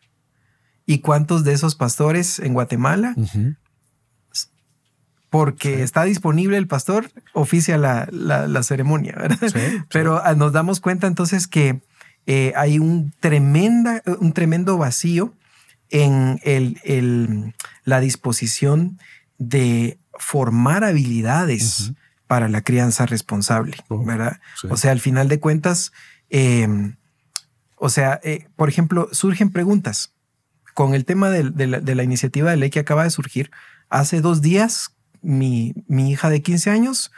[0.85, 3.15] ¿Y cuántos de esos pastores en Guatemala.
[5.31, 5.81] Porque Sí.
[5.81, 9.15] está disponible el pastor, oficia la, la- la ceremonia?
[9.17, 9.39] ¿verdad?
[9.41, 9.77] Sí, sí.
[9.89, 11.81] Pero ah, nos damos cuenta entonces que
[12.27, 15.33] eh, hay un, tremenda, un tremendo vacío
[15.89, 17.55] en el, el-
[17.85, 18.99] la disposición
[19.39, 21.95] de formar habilidades Ujú.
[22.27, 24.39] para la crianza responsable, Oh, ¿verdad?
[24.61, 24.67] sí.
[24.69, 25.91] O sea, al final de cuentas,
[26.29, 26.67] eh,
[27.77, 30.13] o sea, eh, por ejemplo, surgen preguntas
[30.73, 33.49] con el tema del- de, la, de la iniciativa de ley que acaba de surgir.
[33.89, 37.11] Hace dos días, mi, mi hija de 15 años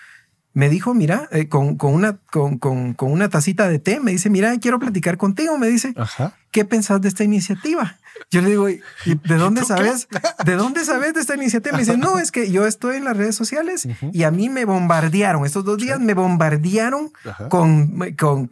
[0.55, 4.11] me dijo, mira, eh, con, con una, con, con- con una tacita de té, me
[4.11, 5.57] dice, mira, quiero platicar contigo.
[5.57, 6.35] Me dice, Ajá.
[6.51, 7.97] ¿qué pensás de esta iniciativa?
[8.29, 10.07] Yo le digo, ¿y de dónde sabes?
[10.45, 11.75] ¿De dónde sabes de esta iniciativa?
[11.75, 14.65] Me dice, no, es que yo estoy en las redes sociales y a mí me
[14.65, 15.43] bombardearon.
[15.43, 17.11] Estos dos días me bombardearon
[17.49, 18.45] con, con,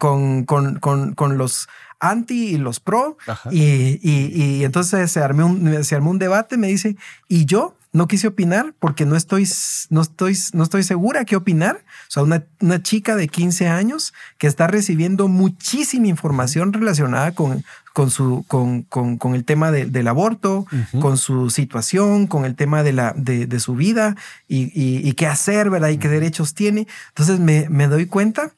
[0.46, 1.70] con, con, los
[2.00, 3.16] anti y los pro.
[3.52, 6.58] Y, y, y entonces se armó, un, se armó un debate.
[6.58, 6.96] Me dice,
[7.28, 9.48] y yo no quise opinar porque no estoy,
[9.90, 11.84] no estoy, no estoy segura qué opinar.
[12.08, 17.66] O sea, una, una chica de 15 años que está recibiendo muchísima información relacionada con,
[17.94, 20.66] con, su, con, con, con el tema de- del aborto,
[21.02, 24.16] con su situación, con el tema de, la, de, de su vida
[24.48, 25.90] y, y- y qué hacer, ¿verdad?
[25.90, 26.88] Y qué derechos tiene.
[27.10, 28.52] Entonces me, me doy cuenta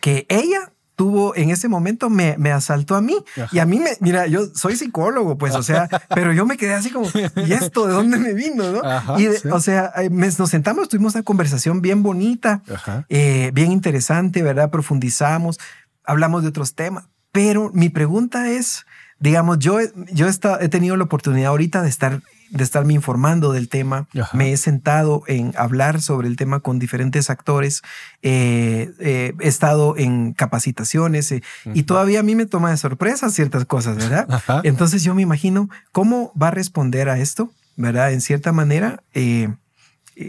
[0.00, 3.48] que ella tuvo en ese momento me, me asaltó a mí Ajá.
[3.52, 6.74] y a mí me mira yo soy psicólogo pues o sea pero yo me quedé
[6.74, 7.06] así como
[7.46, 9.48] y esto de dónde me vino no Ajá, y de- sí.
[9.48, 12.62] o sea eh, me- nos sentamos tuvimos una conversación bien bonita
[13.08, 14.68] eh, bien interesante, ¿verdad?
[14.70, 15.58] Profundizamos,
[16.04, 18.84] hablamos de otros temas, pero mi pregunta es,
[19.20, 19.78] digamos, yo,
[20.12, 22.20] yo he, he tenido la oportunidad ahorita de estar
[22.50, 24.36] de estarme informando del tema, Ajá.
[24.36, 27.82] me he sentado en hablar sobre el tema con diferentes actores,
[28.22, 31.42] eh, eh, he estado en capacitaciones eh,
[31.74, 34.26] y todavía a mí me toma de sorpresa ciertas cosas, ¿verdad?
[34.30, 34.60] Ajá.
[34.64, 38.12] Entonces yo me imagino cómo va a responder a esto, ¿verdad?
[38.12, 39.02] En cierta manera,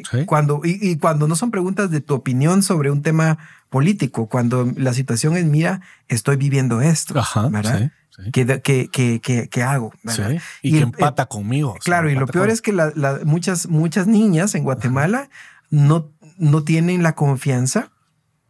[0.10, 0.26] Sí.
[0.26, 3.38] cuando, y, y cuando no son preguntas de tu opinión sobre un tema
[3.70, 7.50] político, cuando la situación es, mira, estoy viviendo esto, Ajá.
[7.50, 7.80] ¿verdad?
[7.80, 7.92] Sí.
[8.24, 8.32] Sí.
[8.32, 9.94] ¿Qué, qué, qué, qué- qué hago?
[10.62, 11.70] Y, Y que el- empata conmigo.
[11.72, 14.64] o sea, Claro, y lo peor con- es que la- la- muchas, muchas niñas en
[14.64, 15.30] Guatemala
[15.70, 17.92] no, no tienen la confianza,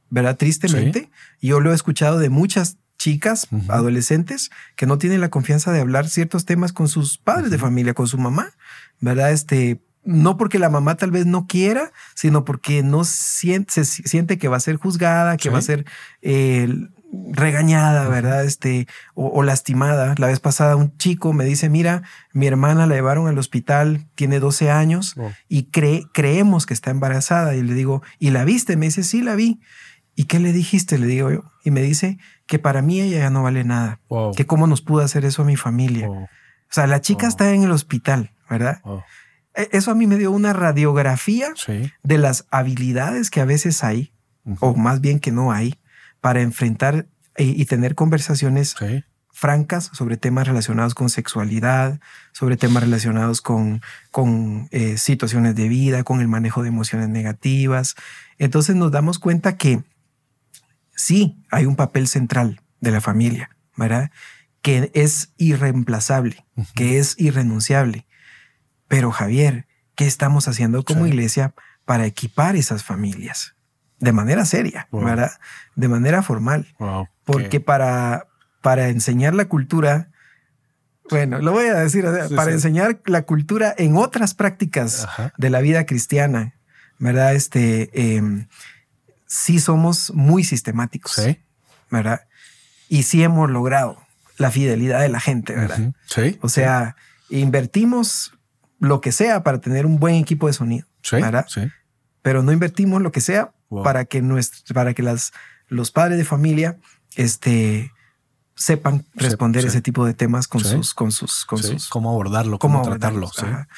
[0.09, 0.37] ¿verdad?
[0.37, 1.09] Tristemente.
[1.41, 6.07] Yo lo he escuchado de muchas chicas, adolescentes, que no tienen la confianza de hablar
[6.07, 8.51] ciertos temas con sus padres de familia, con su mamá,
[8.99, 9.31] ¿verdad?
[9.31, 14.37] Este, no porque la mamá tal vez no quiera, sino porque no siente, se siente
[14.37, 15.49] que va a ser juzgada, que Sí.
[15.49, 15.85] va a ser
[16.21, 16.67] eh,
[17.33, 18.45] regañada, ¿verdad?
[18.45, 20.15] Este, o, o lastimada.
[20.17, 24.39] La vez pasada un chico me dice, mira, mi hermana la llevaron al hospital, tiene
[24.39, 25.31] 12 años Oh.
[25.47, 27.55] y cree, creemos que está embarazada.
[27.55, 28.77] Y le digo, ¿y la viste?
[28.77, 29.59] Me dice, sí, la vi.
[30.15, 30.97] ¿Y qué le dijiste?
[30.97, 31.43] Le digo yo.
[31.63, 33.99] Y me dice que para mí ella ya no vale nada.
[34.35, 36.09] Que cómo nos pudo hacer eso a mi familia.
[36.09, 36.27] O
[36.69, 38.81] sea, la chica está en el hospital, ¿verdad?
[39.55, 41.91] E- Eso a mí me dio una radiografía Sí.
[42.03, 44.13] de las habilidades que a veces hay,
[44.59, 45.75] o más bien que no hay,
[46.21, 47.07] para enfrentar
[47.37, 49.03] y, y tener conversaciones Sí.
[49.33, 51.99] francas sobre temas relacionados con sexualidad,
[52.31, 53.81] sobre temas relacionados con,
[54.11, 57.95] con eh, situaciones de vida, con el manejo de emociones negativas.
[58.37, 59.83] Entonces nos damos cuenta que
[60.95, 64.11] sí hay un papel central de la familia, ¿verdad?
[64.61, 66.45] Que es irreemplazable,
[66.75, 68.05] que es irrenunciable.
[68.87, 69.65] Pero Javier,
[69.95, 71.09] ¿qué estamos haciendo como Sí.
[71.11, 71.53] iglesia
[71.85, 73.55] para equipar esas familias?
[74.01, 75.05] De manera seria, Wow.
[75.05, 75.31] ¿verdad?
[75.75, 76.67] De manera formal.
[76.79, 77.07] Wow.
[77.23, 78.27] Porque para,
[78.61, 80.09] para enseñar la cultura,
[81.09, 82.05] Bueno, lo voy a decir
[82.35, 85.07] para enseñar la cultura en otras prácticas
[85.37, 86.55] de la vida cristiana,
[86.99, 87.35] ¿verdad?
[87.35, 88.47] Este, em,
[89.27, 91.39] sí somos muy sistemáticos, ¿Sí?
[91.89, 92.21] ¿verdad?
[92.89, 93.97] Y sí hemos logrado
[94.37, 95.93] la fidelidad de la gente, ¿verdad?
[96.07, 96.39] Sí.
[96.41, 96.95] O sea,
[97.29, 98.33] invertimos
[98.79, 101.45] lo que sea para tener un buen equipo de sonido, ¿verdad?
[101.47, 101.69] Sí.
[102.23, 103.51] Pero no invertimos lo que sea
[103.83, 105.33] para que nuestro, para que las,
[105.67, 106.77] los padres de familia,
[107.15, 107.91] este,
[108.55, 111.89] sepan responder ese tipo de temas con sus, con sus, con sus.
[111.89, 113.29] Cómo abordarlo, cómo, tratarlo,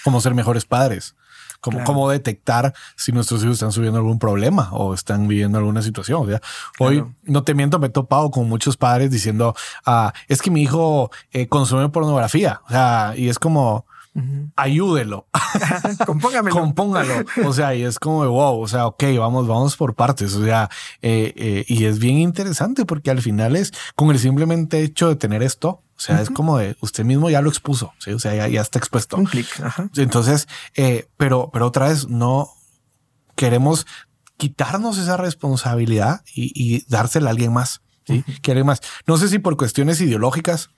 [0.04, 1.16] cómo ser mejores padres.
[1.62, 6.24] Cómo, cómo, detectar si nuestros hijos están subiendo algún problema o están viviendo alguna situación.
[6.24, 6.42] O sea,
[6.78, 9.56] hoy, no te miento, me he topado con muchos padres diciendo,
[9.86, 12.60] ah, es que mi hijo eh, consume pornografía.
[12.68, 13.86] O sea, y es como,
[14.56, 15.28] Ayúdelo.
[16.06, 16.56] Compóngamelo.
[16.56, 17.26] Compóngalo.
[17.46, 20.36] O sea, y es como, wow, o sea, ok, vamos, vamos por partes.
[20.36, 20.70] O sea,
[21.02, 25.16] eh, eh, y es bien interesante porque al final es con el simplemente hecho de
[25.16, 25.82] tener esto.
[25.96, 27.94] O sea, es como de usted mismo ya lo expuso.
[28.00, 28.12] ¿sí?
[28.12, 29.18] O sea, ya, está expuesto.
[29.18, 29.48] Un clic.
[29.96, 32.50] Entonces, eh, pero, pero otra vez no
[33.36, 33.88] queremos
[34.38, 37.82] quitarnos esa responsabilidad y, dársela a alguien más.
[38.06, 38.24] ¿sí?
[38.64, 38.82] más.
[39.08, 40.70] No sé si por cuestiones ideológicas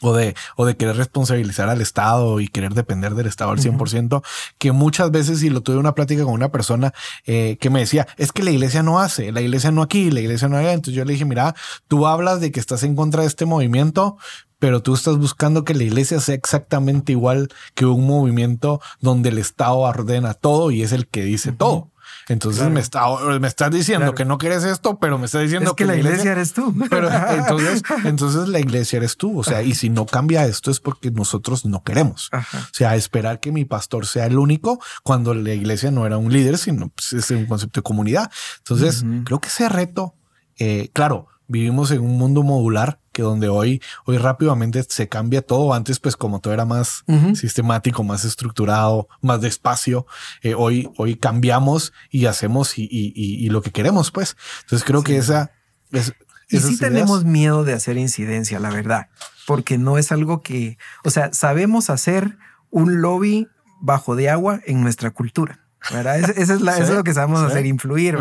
[0.00, 4.22] o de, o de querer responsabilizar al Estado y querer depender del Estado al 100%,
[4.58, 6.92] que muchas veces, y lo tuve una plática con una persona
[7.26, 10.20] eh, que me decía, es que la iglesia no hace, la iglesia no aquí, la
[10.20, 10.72] iglesia no allá.
[10.72, 11.54] Entonces yo le dije, mira,
[11.88, 14.16] tú hablas de que estás en contra de este movimiento,
[14.58, 19.38] pero tú estás buscando que la iglesia sea exactamente igual que un movimiento donde el
[19.38, 21.89] Estado ordena todo y es el que dice todo.
[22.30, 23.06] Entonces me, está,
[23.40, 26.52] me estás diciendo que no quieres esto, pero me estás diciendo que, la iglesia, eres
[26.52, 26.72] tú.
[26.88, 29.40] Pero entonces, entonces la iglesia eres tú.
[29.40, 32.30] O sea, y si no cambia esto es porque nosotros no queremos.
[32.32, 36.32] O sea, esperar que mi pastor sea el único cuando la iglesia no era un
[36.32, 38.30] líder, sino pues, es un concepto de comunidad.
[38.58, 40.14] Entonces, creo que ese reto,
[40.56, 45.74] eh, claro, vivimos en un mundo modular que donde hoy, hoy rápidamente se cambia todo.
[45.74, 50.06] Antes, pues como todo era más sistemático, más estructurado, más despacio,
[50.42, 54.36] eh, hoy, hoy cambiamos y hacemos y, y, y, lo que queremos, pues.
[54.62, 55.50] Entonces creo que esa
[55.92, 56.14] es...
[56.48, 59.08] Y sí tenemos miedo de hacer incidencia, la verdad,
[59.46, 62.38] porque no es algo que, o sea, sabemos hacer
[62.70, 63.46] un lobby
[63.80, 65.60] bajo de agua en nuestra cultura.
[65.92, 66.18] ¿verdad?
[66.18, 68.18] Eso, es, la, es lo que sabemos hacer, influir.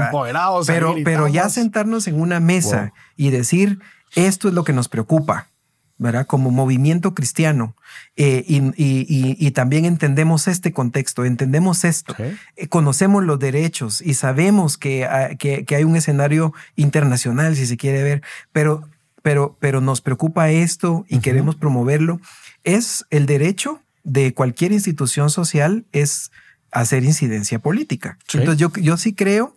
[0.67, 3.79] Pero, pero ya sentarnos en una mesa y decir,
[4.15, 5.47] esto es lo que nos preocupa,
[5.97, 6.25] ¿verdad?
[6.25, 7.75] Como movimiento cristiano.
[8.15, 12.15] Eh, y, también entendemos este contexto, entendemos esto,
[12.55, 17.77] eh, conocemos los derechos y sabemos que, ah, que, hay un escenario internacional, si se
[17.77, 18.21] quiere ver,
[18.53, 18.87] pero,
[19.21, 22.21] pero, pero nos preocupa esto y queremos promoverlo.
[22.63, 26.31] Es el derecho de cualquier institución social, es
[26.71, 28.17] hacer incidencia política.
[28.33, 29.55] Entonces yo, yo sí creo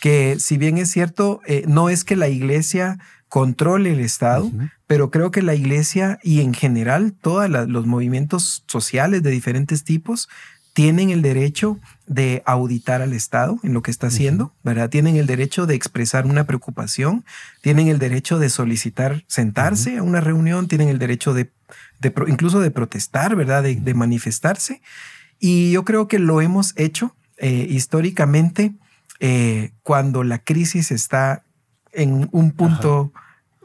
[0.00, 2.98] que si bien es cierto, eh, no es que la iglesia
[3.34, 4.48] controle el Estado,
[4.86, 10.28] pero creo que la iglesia y en general todos los movimientos sociales de diferentes tipos
[10.72, 14.88] tienen el derecho de auditar al Estado en lo que está haciendo, ¿verdad?
[14.88, 17.24] Tienen el derecho de expresar una preocupación,
[17.60, 21.50] tienen el derecho de solicitar sentarse a una reunión, tienen el derecho de,
[22.28, 23.64] incluso de protestar, ¿verdad?
[23.64, 24.80] De, manifestarse.
[25.40, 28.74] Y yo creo que lo hemos hecho eh, históricamente
[29.18, 31.42] eh, cuando la crisis está
[31.90, 33.12] en un punto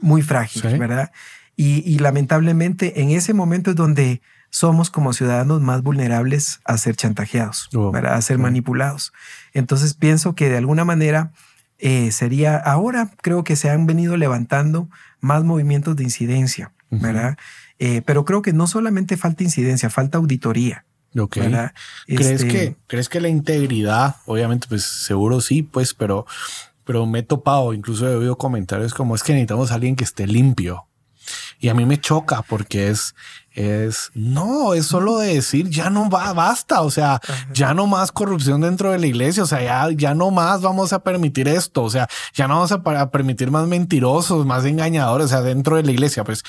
[0.01, 1.11] muy frágil, ¿verdad?
[1.55, 7.69] Y, lamentablemente en ese momento es donde somos como ciudadanos más vulnerables a ser chantajeados,
[7.75, 8.13] oh, ¿verdad?
[8.13, 9.11] a ser manipulados.
[9.53, 11.33] Entonces pienso que de alguna manera
[11.77, 14.89] eh, sería, ahora creo que se han venido levantando
[15.19, 17.37] más movimientos de incidencia, ¿verdad?
[17.77, 20.85] Eh, pero creo que no solamente falta incidencia, falta auditoría.
[21.17, 21.37] Ok.
[22.05, 26.25] ¿Crees, este que, ¿Crees que la integridad, obviamente, pues seguro sí, pues, pero
[26.89, 30.03] pero me he topado, incluso he oído comentarios como es que necesitamos a alguien que
[30.03, 30.87] esté limpio.
[31.59, 33.13] Y a mí me choca porque es,
[33.59, 36.81] es no, es solo de decir ya no va, basta.
[36.81, 37.19] O sea,
[37.53, 39.43] ya no más corrupción dentro de la iglesia.
[39.43, 41.83] O sea, ya, ya no más vamos a permitir esto.
[41.83, 45.25] O sea, ya no vamos a, permitir más mentirosos, más engañadores.
[45.25, 46.43] O sea, dentro de la iglesia, pues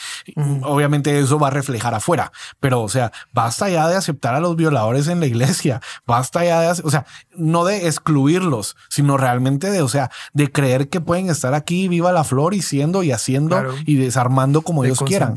[0.62, 2.30] obviamente eso va a reflejar afuera.
[2.60, 5.80] Pero, o sea, basta ya de aceptar a los violadores en la iglesia.
[6.06, 7.06] Basta ya de, o sea,
[7.36, 12.12] no de excluirlos, sino realmente de, o sea, de creer que pueden estar aquí viva
[12.12, 15.34] la flor y siendo y haciendo y desarmando como ellos quieran.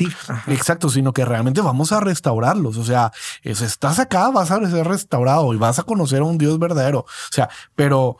[0.48, 2.78] Exacto, sino que realmente vamos a restaurarlos.
[2.78, 3.12] O sea,
[3.44, 7.00] estás acá, vas a ser restaurado y vas a conocer a un Dios verdadero.
[7.00, 8.18] O sea, pero,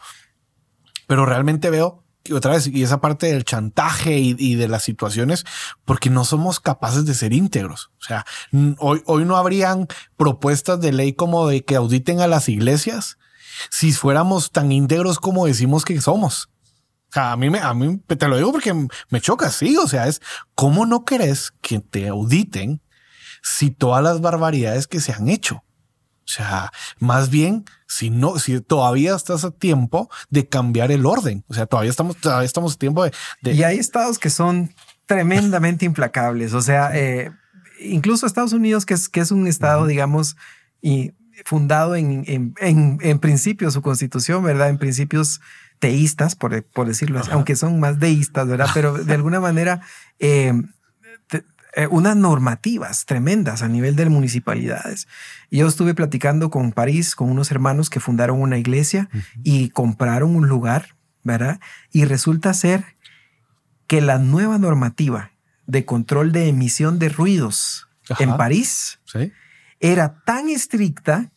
[1.08, 5.44] pero realmente veo otra vez, y esa parte del chantaje y, de las situaciones,
[5.84, 7.92] porque no somos capaces de ser íntegros.
[8.00, 8.26] O sea,
[8.80, 13.18] hoy, hoy no habrían propuestas de ley como de que auditen a las iglesias
[13.70, 16.50] si fuéramos tan íntegros como decimos que somos.
[17.16, 18.74] A mí, me, a mí te lo digo porque
[19.10, 19.78] me choca, sí.
[19.78, 20.22] O sea, es
[20.56, 22.82] cómo no querés que te auditen
[23.44, 25.64] si todas las barbaridades que se han hecho.
[26.26, 31.44] O sea, más bien, si no, si todavía estás a tiempo de cambiar el orden.
[31.48, 33.12] O sea, todavía estamos, todavía estamos a tiempo de,
[33.42, 33.54] de...
[33.54, 34.74] Y hay estados que son
[35.06, 36.54] tremendamente implacables.
[36.54, 37.32] O sea, eh,
[37.82, 40.38] incluso Estados Unidos, que es, que es un estado, digamos,
[40.82, 41.14] y
[41.46, 44.70] fundado en, en, en, en, principios, su constitución, ¿verdad?
[44.70, 45.42] En principios
[45.80, 48.70] teístas, por, por decirlo así, aunque son más deístas, ¿verdad?
[48.74, 49.82] Pero de alguna manera,
[50.20, 50.54] eh,
[51.76, 55.08] eh, unas normativas tremendas a nivel de municipalidades.
[55.50, 59.10] Yo estuve platicando con París, con unos hermanos que fundaron una iglesia
[59.44, 61.60] y compraron un lugar, ¿verdad?
[61.92, 62.84] Y resulta ser
[63.88, 65.32] que la nueva normativa
[65.66, 67.88] de control de emisión de ruidos
[68.20, 69.00] en París
[69.80, 71.32] era tan estricta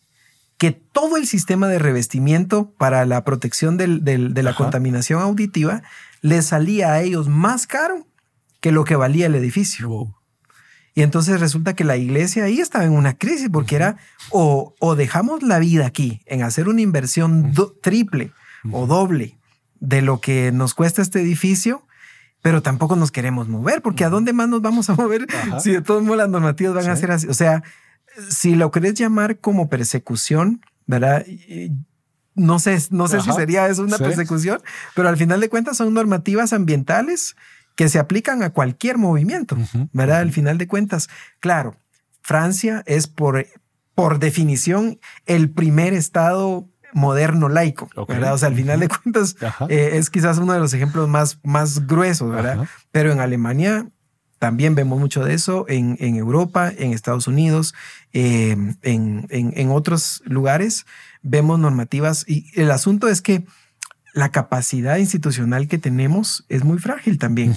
[0.59, 5.83] que todo el sistema de revestimiento para la protección de la contaminación auditiva
[6.21, 8.07] les salía a ellos más caro
[8.61, 10.16] que lo que valía el edificio.
[10.97, 13.99] Y entonces resulta que la iglesia ahí estaba en una crisis porque era
[14.31, 17.53] o, dejamos la vida aquí en hacer una inversión
[17.83, 18.33] triple
[18.73, 19.37] o doble
[19.79, 21.87] de lo que nos cuesta este edificio,
[22.41, 25.27] pero tampoco nos queremos mover porque a dónde más nos vamos a mover
[25.61, 27.29] si de todos modos las normativas van a ser así.
[27.29, 27.63] O sea,
[28.31, 31.27] si lo querés llamar como persecución, ¿verdad?
[32.35, 34.63] No sé, no sé si sería eso una persecución,
[34.95, 37.37] pero al final de cuentas son normativas ambientales
[37.77, 39.57] que se aplican a cualquier movimiento,
[39.93, 40.21] ¿verdad?
[40.21, 41.09] Al final de cuentas,
[41.41, 41.77] claro,
[42.23, 43.47] Francia es por,
[43.95, 48.35] por definición el primer estado moderno laico, ¿verdad?
[48.35, 49.37] O sea, al final de cuentas
[49.69, 52.67] eh, es quizás uno de los ejemplos más, más gruesos, ¿verdad?
[52.91, 53.87] Pero en Alemania
[54.39, 57.75] también vemos mucho de eso, en, en Europa, en Estados Unidos,
[58.13, 60.87] em, en, en, en otros lugares
[61.23, 63.45] vemos normativas y el asunto es que
[64.17, 67.55] la capacidad institucional que tenemos es muy frágil también.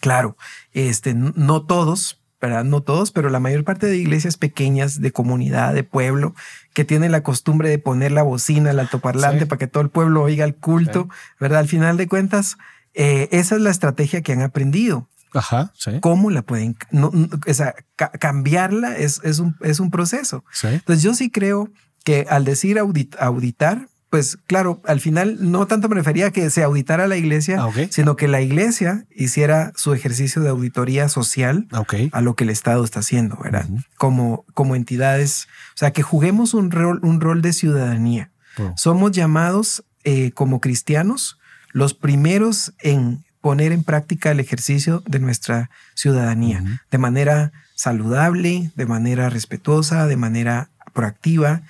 [0.00, 0.38] Claro,
[0.72, 2.64] este, no todos, ¿verdad?
[2.64, 6.34] No todos, pero la mayor parte de iglesias pequeñas, de comunidad, de pueblo,
[6.72, 10.22] que tienen la costumbre de poner la bocina, el altoparlante para que todo el pueblo
[10.22, 11.58] oiga el culto, ¿verdad?
[11.58, 12.56] Al final de cuentas,
[12.94, 15.10] eh, esa es la estrategia que han aprendido.
[15.34, 16.00] Ajá, sí.
[16.00, 16.74] ¿Cómo la pueden?
[16.90, 17.12] No,
[17.46, 20.42] o sea, cambiarla es, es, un, es un proceso.
[20.62, 21.70] Entonces yo sí creo
[22.02, 26.62] que al decir auditar, pues claro, al final no tanto me refería a que se
[26.62, 31.68] auditara la iglesia, ah, sino que la iglesia hiciera su ejercicio de auditoría social
[32.12, 33.68] a lo que el Estado está haciendo, ¿verdad?
[33.98, 38.30] como, como entidades, o sea, que juguemos un rol, un rol de ciudadanía.
[38.74, 41.38] Somos llamados eh, como cristianos
[41.72, 48.86] los primeros en poner en práctica el ejercicio de nuestra ciudadanía de manera saludable, de
[48.86, 51.64] manera respetuosa, de manera proactiva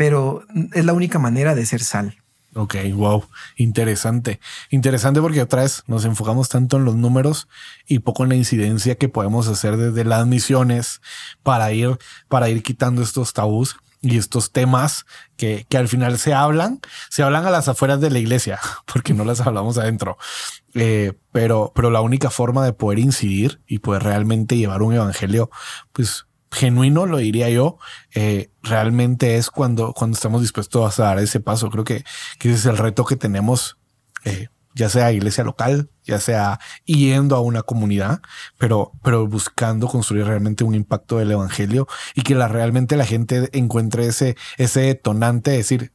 [0.00, 2.16] pero es la única manera de ser sal.
[2.54, 4.40] Ok, wow, interesante.
[4.70, 7.48] Interesante porque otra vez nos enfocamos tanto en los números
[7.86, 11.02] y poco en la incidencia que podemos hacer desde las misiones
[11.42, 11.98] para ir,
[12.28, 15.04] para ir quitando estos tabús y estos temas
[15.36, 18.58] que, que al final se hablan, se hablan a las afueras de la iglesia,
[18.90, 20.16] porque no las hablamos adentro.
[20.72, 25.50] Eh, pero, pero la única forma de poder incidir y poder realmente llevar un evangelio,
[25.92, 27.78] pues genuino, lo diría yo,
[28.14, 31.70] eh, realmente es cuando, cuando estamos dispuestos a dar ese paso.
[31.70, 32.04] Creo que,
[32.38, 33.78] que ese es el reto que tenemos,
[34.24, 38.20] eh, ya sea iglesia local, ya sea yendo a una comunidad,
[38.58, 43.48] pero, pero buscando construir realmente un impacto del evangelio y que la, realmente la gente
[43.52, 45.92] encuentre ese, ese detonante de decir,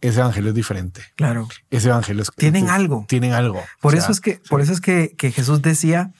[0.00, 1.02] ese evangelio es diferente.
[1.16, 1.48] Claro.
[1.70, 2.30] Ese evangelio es.
[2.36, 3.06] Tienen algo.
[3.08, 3.62] Tienen algo.
[3.80, 6.12] Por eso es que, por eso es que, que Jesús decía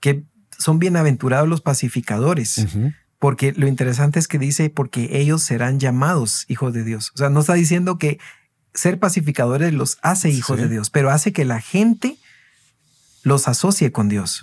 [0.00, 0.24] que
[0.58, 2.66] son bienaventurados los pacificadores
[3.24, 7.10] porque lo interesante es que dice, porque ellos serán llamados hijos de Dios.
[7.14, 8.18] O sea, no está diciendo que
[8.74, 12.18] ser pacificadores los hace hijos de Dios, pero hace que la gente
[13.22, 14.42] los asocie con Dios.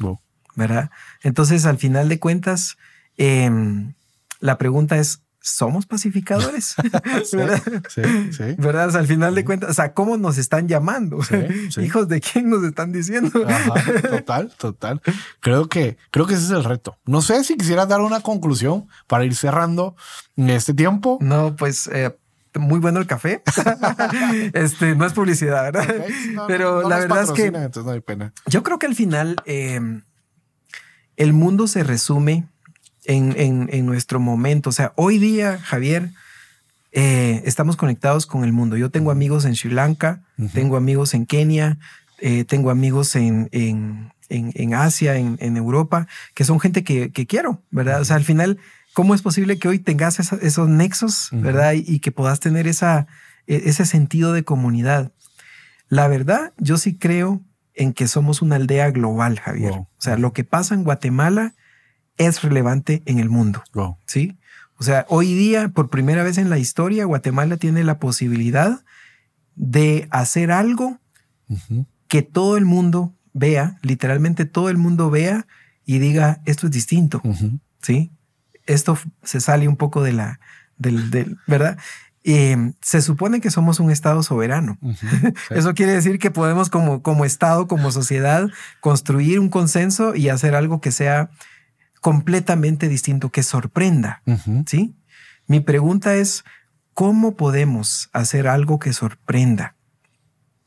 [0.56, 0.90] ¿Verdad?
[1.22, 2.80] Entonces, al final de cuentas,
[3.18, 3.94] em,
[4.40, 6.76] la pregunta es, somos pacificadores.
[7.34, 7.62] ¿verdad?
[7.90, 8.02] Sí,
[8.32, 8.56] sí.
[8.58, 8.96] ¿Verdad?
[8.96, 11.20] al final de cuentas, o sea, ¿cómo nos están llamando?
[11.82, 13.32] Hijos de quién nos están diciendo.
[14.10, 15.02] total, total.
[15.40, 16.98] Creo que, creo que ese es el reto.
[17.06, 19.96] No sé si quisieras dar una conclusión para ir cerrando
[20.38, 21.18] este tiempo.
[21.22, 22.16] No, pues eh,
[22.60, 23.42] muy bueno el café.
[24.54, 26.06] este no es publicidad, ¿verdad?
[26.48, 28.34] Pero la verdad es que no hay pena.
[28.46, 30.04] yo creo que al final em,
[31.16, 32.51] el mundo se resume
[33.14, 34.70] en, nuestro momento.
[34.70, 36.12] O sea, hoy día, Javier,
[36.92, 38.78] eh, estamos conectados con el mundo.
[38.78, 40.22] Yo tengo amigos en Sri Lanka,
[40.54, 41.78] tengo amigos en Kenia,
[42.20, 48.02] eh, tengo amigos en, en, en Asia, en, Europa, que son gente que, quiero, ¿verdad?
[48.02, 48.58] O sea, al final,
[48.94, 51.74] ¿cómo es posible que hoy tengas esos nexos, ¿verdad?
[51.74, 53.08] Y, que puedas tener esa,
[53.48, 55.12] e, ese sentido de comunidad.
[55.90, 57.42] La verdad, yo sí creo
[57.74, 59.72] en que somos una aldea global, Javier.
[59.72, 61.54] O sea, lo que pasa en Guatemala
[62.18, 63.64] es relevante en el mundo.
[63.74, 63.98] Wow.
[64.06, 64.38] ¿sí?
[64.78, 68.84] O sea, hoy día, por primera vez en la historia, Guatemala tiene la posibilidad
[69.56, 70.98] de hacer algo
[72.08, 75.46] que todo el mundo vea, literalmente todo el mundo vea
[75.86, 77.22] y diga, esto es distinto.
[77.82, 78.12] ¿sí?
[78.66, 80.40] Esto se sale un poco de la,
[80.78, 81.78] del, del- ¿verdad?
[82.24, 84.78] Eh, se supone que somos un Estado soberano.
[84.82, 85.18] Sí.
[85.52, 88.48] Eso quiere decir que podemos como, como Estado, como sociedad,
[88.80, 91.30] construir un consenso y hacer algo que sea
[92.02, 94.22] completamente distinto, que sorprenda.
[94.66, 94.96] ¿sí?
[95.48, 96.44] Mi pregunta es,
[96.94, 99.76] ¿cómo podemos hacer algo que sorprenda?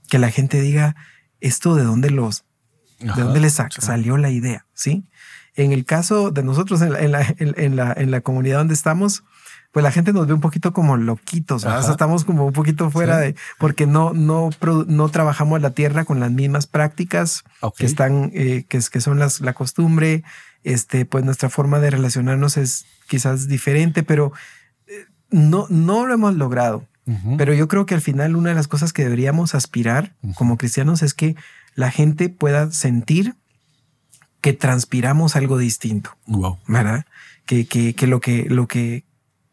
[0.08, 0.96] Que la gente diga,
[1.40, 2.44] ¿esto de dónde los,
[3.06, 3.16] Ajá.
[3.16, 3.82] de dónde les sa- Sí.
[3.82, 4.64] salió la idea?
[4.74, 5.04] ¿Sí?
[5.56, 8.74] En el caso de nosotros en la, en la, en- la, en la comunidad donde
[8.74, 9.24] estamos,
[9.72, 13.24] pues la gente nos ve un poquito como loquitos, estamos como un poquito fuera Sí.
[13.26, 14.50] de, porque no, no,
[14.86, 17.42] no trabajamos la tierra con las mismas prácticas
[17.76, 20.22] que están, eh, que, que son las, la costumbre,
[20.64, 24.32] este, pues nuestra forma de relacionarnos es quizás diferente, pero
[24.86, 26.86] eh, no, no lo hemos logrado.
[27.36, 31.02] Pero yo creo que al final una de las cosas que deberíamos aspirar como cristianos
[31.02, 31.36] es que
[31.74, 33.34] la gente pueda sentir
[34.40, 36.58] que transpiramos algo distinto, Wow.
[36.66, 37.04] ¿verdad?
[37.44, 39.04] Que, que, que lo que, lo que,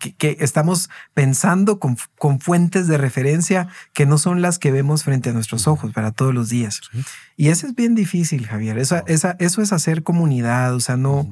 [0.01, 5.03] que, que estamos pensando con, con fuentes de referencia que no son las que vemos
[5.03, 6.81] frente a nuestros ojos para todos los días.
[6.91, 7.03] Sí.
[7.37, 8.77] Y eso es bien difícil, Javier.
[8.79, 11.29] Esa, eso es hacer comunidad, o sea, no,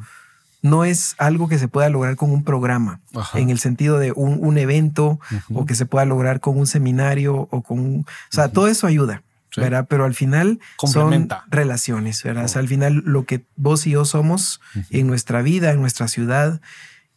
[0.62, 3.40] no es algo que se pueda lograr con un programa, Ajá.
[3.40, 5.20] en el sentido de un, un evento
[5.54, 8.00] o que se pueda lograr con un seminario o con un...
[8.02, 9.62] O sea, todo eso ayuda, Sí.
[9.62, 9.88] ¿verdad?
[9.90, 12.46] Pero al final son relaciones, ¿verdad?
[12.46, 16.08] O sea, al final lo que vos y yo somos en nuestra vida, en nuestra
[16.08, 16.62] ciudad.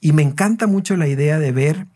[0.02, 1.86] Y me encanta mucho la idea de ver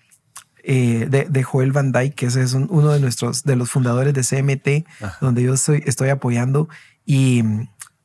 [0.69, 3.71] eh, de, de Joel Van Dyke, que ese es un- uno de nuestros, de los
[3.71, 5.19] fundadores de CMT, Ajá.
[5.21, 6.69] donde yo soy, estoy apoyando.
[7.05, 7.43] Y,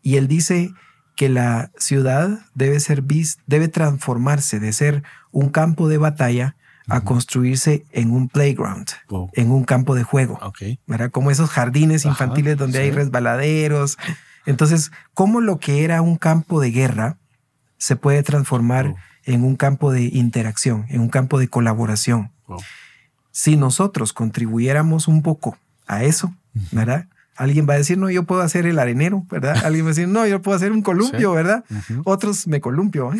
[0.04, 0.72] y él dice
[1.16, 3.04] que la ciudad debe ser
[3.48, 6.56] debe transformarse de ser un campo de batalla
[6.88, 9.30] a construirse en un playground, Wow.
[9.34, 10.38] en un campo de juego.
[10.42, 10.62] Ok.
[10.88, 11.10] ¿verdad?
[11.12, 13.98] Como esos jardines Ajá, infantiles donde hay resbaladeros.
[14.46, 17.18] Entonces, ¿cómo lo que era un campo de guerra
[17.78, 18.96] se puede transformar Wow.
[19.26, 22.32] En un campo de interacción, en un campo de colaboración?
[22.48, 22.60] Wow.
[23.32, 25.58] Si nosotros contribuyéramos un poco
[25.88, 26.34] a eso,
[26.72, 27.08] ¿verdad?
[27.38, 29.56] Alguien va a decir, no, yo puedo hacer el arenero, ¿verdad?
[29.66, 31.36] Alguien va a decir, no, yo puedo hacer un columpio, Sí.
[31.36, 31.64] ¿verdad?
[32.04, 33.12] Otros me columpio.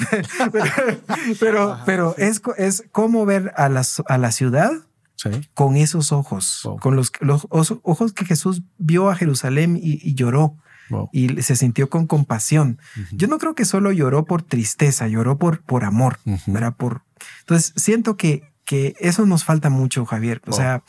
[1.40, 2.24] pero pero sí.
[2.24, 4.72] es, es cómo ver a la, a la ciudad
[5.16, 5.30] Sí.
[5.54, 6.80] con esos ojos, Wow.
[6.80, 10.56] con los, los os- ojos que Jesús vio a Jerusalén y, y lloró
[10.92, 11.10] Wow.
[11.12, 12.80] y se sintió con compasión.
[13.12, 16.52] Yo no creo que solo lloró por tristeza, lloró por, por amor, Ujú.
[16.52, 16.76] ¿verdad?
[16.76, 17.02] Por,
[17.40, 20.42] entonces siento que, que eso nos falta mucho, Javier.
[20.48, 20.84] O sea,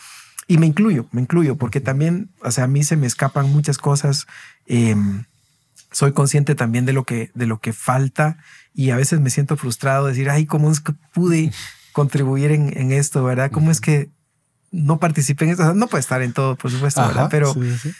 [0.47, 3.79] y me incluyo, me incluyo, porque también, o sea, a mí se me escapan muchas
[3.79, 4.27] cosas.
[4.67, 5.25] Em,
[5.91, 8.39] soy consciente también de lo que, de lo que falta
[8.75, 11.53] y a veces me siento frustrado de decir, ay, ¿cómo es que pude
[11.93, 13.51] contribuir en, en esto, verdad?
[13.51, 14.11] ¿Cómo es que
[14.71, 15.63] no participé en esto?
[15.63, 17.29] O sea, no puede estar en todo, por supuesto, Ajá, ¿verdad?
[17.31, 17.93] Pero, sí, sí.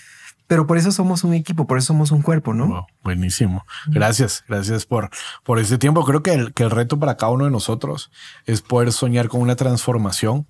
[0.53, 2.87] Pero por eso somos un equipo, por eso somos un cuerpo, ¿no?
[3.03, 3.65] Buenísimo.
[3.87, 5.09] Gracias, gracias por,
[5.45, 6.05] por este tiempo.
[6.05, 8.11] Creo que el, que el reto para cada uno de nosotros
[8.45, 10.47] es poder soñar con una transformación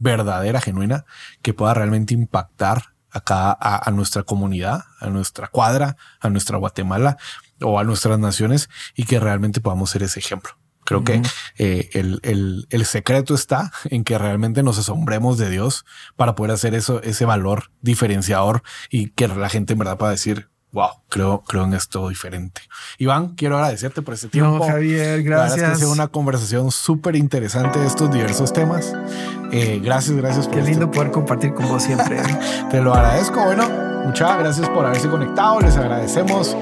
[0.00, 1.04] verdadera, genuina,
[1.40, 7.16] que pueda realmente impactar acá a nuestra comunidad, a nuestra cuadra, a nuestra Guatemala
[7.62, 10.50] o a nuestras naciones y que realmente podamos ser ese ejemplo.
[10.84, 11.28] Creo que Ujú.
[11.58, 15.84] eh, el, el- el secreto está en que realmente nos asombremos de Dios
[16.16, 20.48] para poder hacer eso, ese valor diferenciador y que la gente en verdad pueda decir,
[20.72, 22.62] wow, creo, creo en esto diferente.
[22.98, 24.58] Iván, quiero agradecerte por este tiempo.
[24.58, 25.60] No, Javier, La verdad es gracias.
[25.60, 28.92] que ha sido una conversación súper interesante de estos diversos temas.
[29.52, 32.20] Eh, gracias, gracias por Qué este- lindo poder compartir con vos siempre.
[32.72, 33.44] Te lo agradezco.
[33.44, 33.68] Bueno,
[34.04, 35.60] muchas gracias por haberse conectado.
[35.60, 36.56] Les agradecemos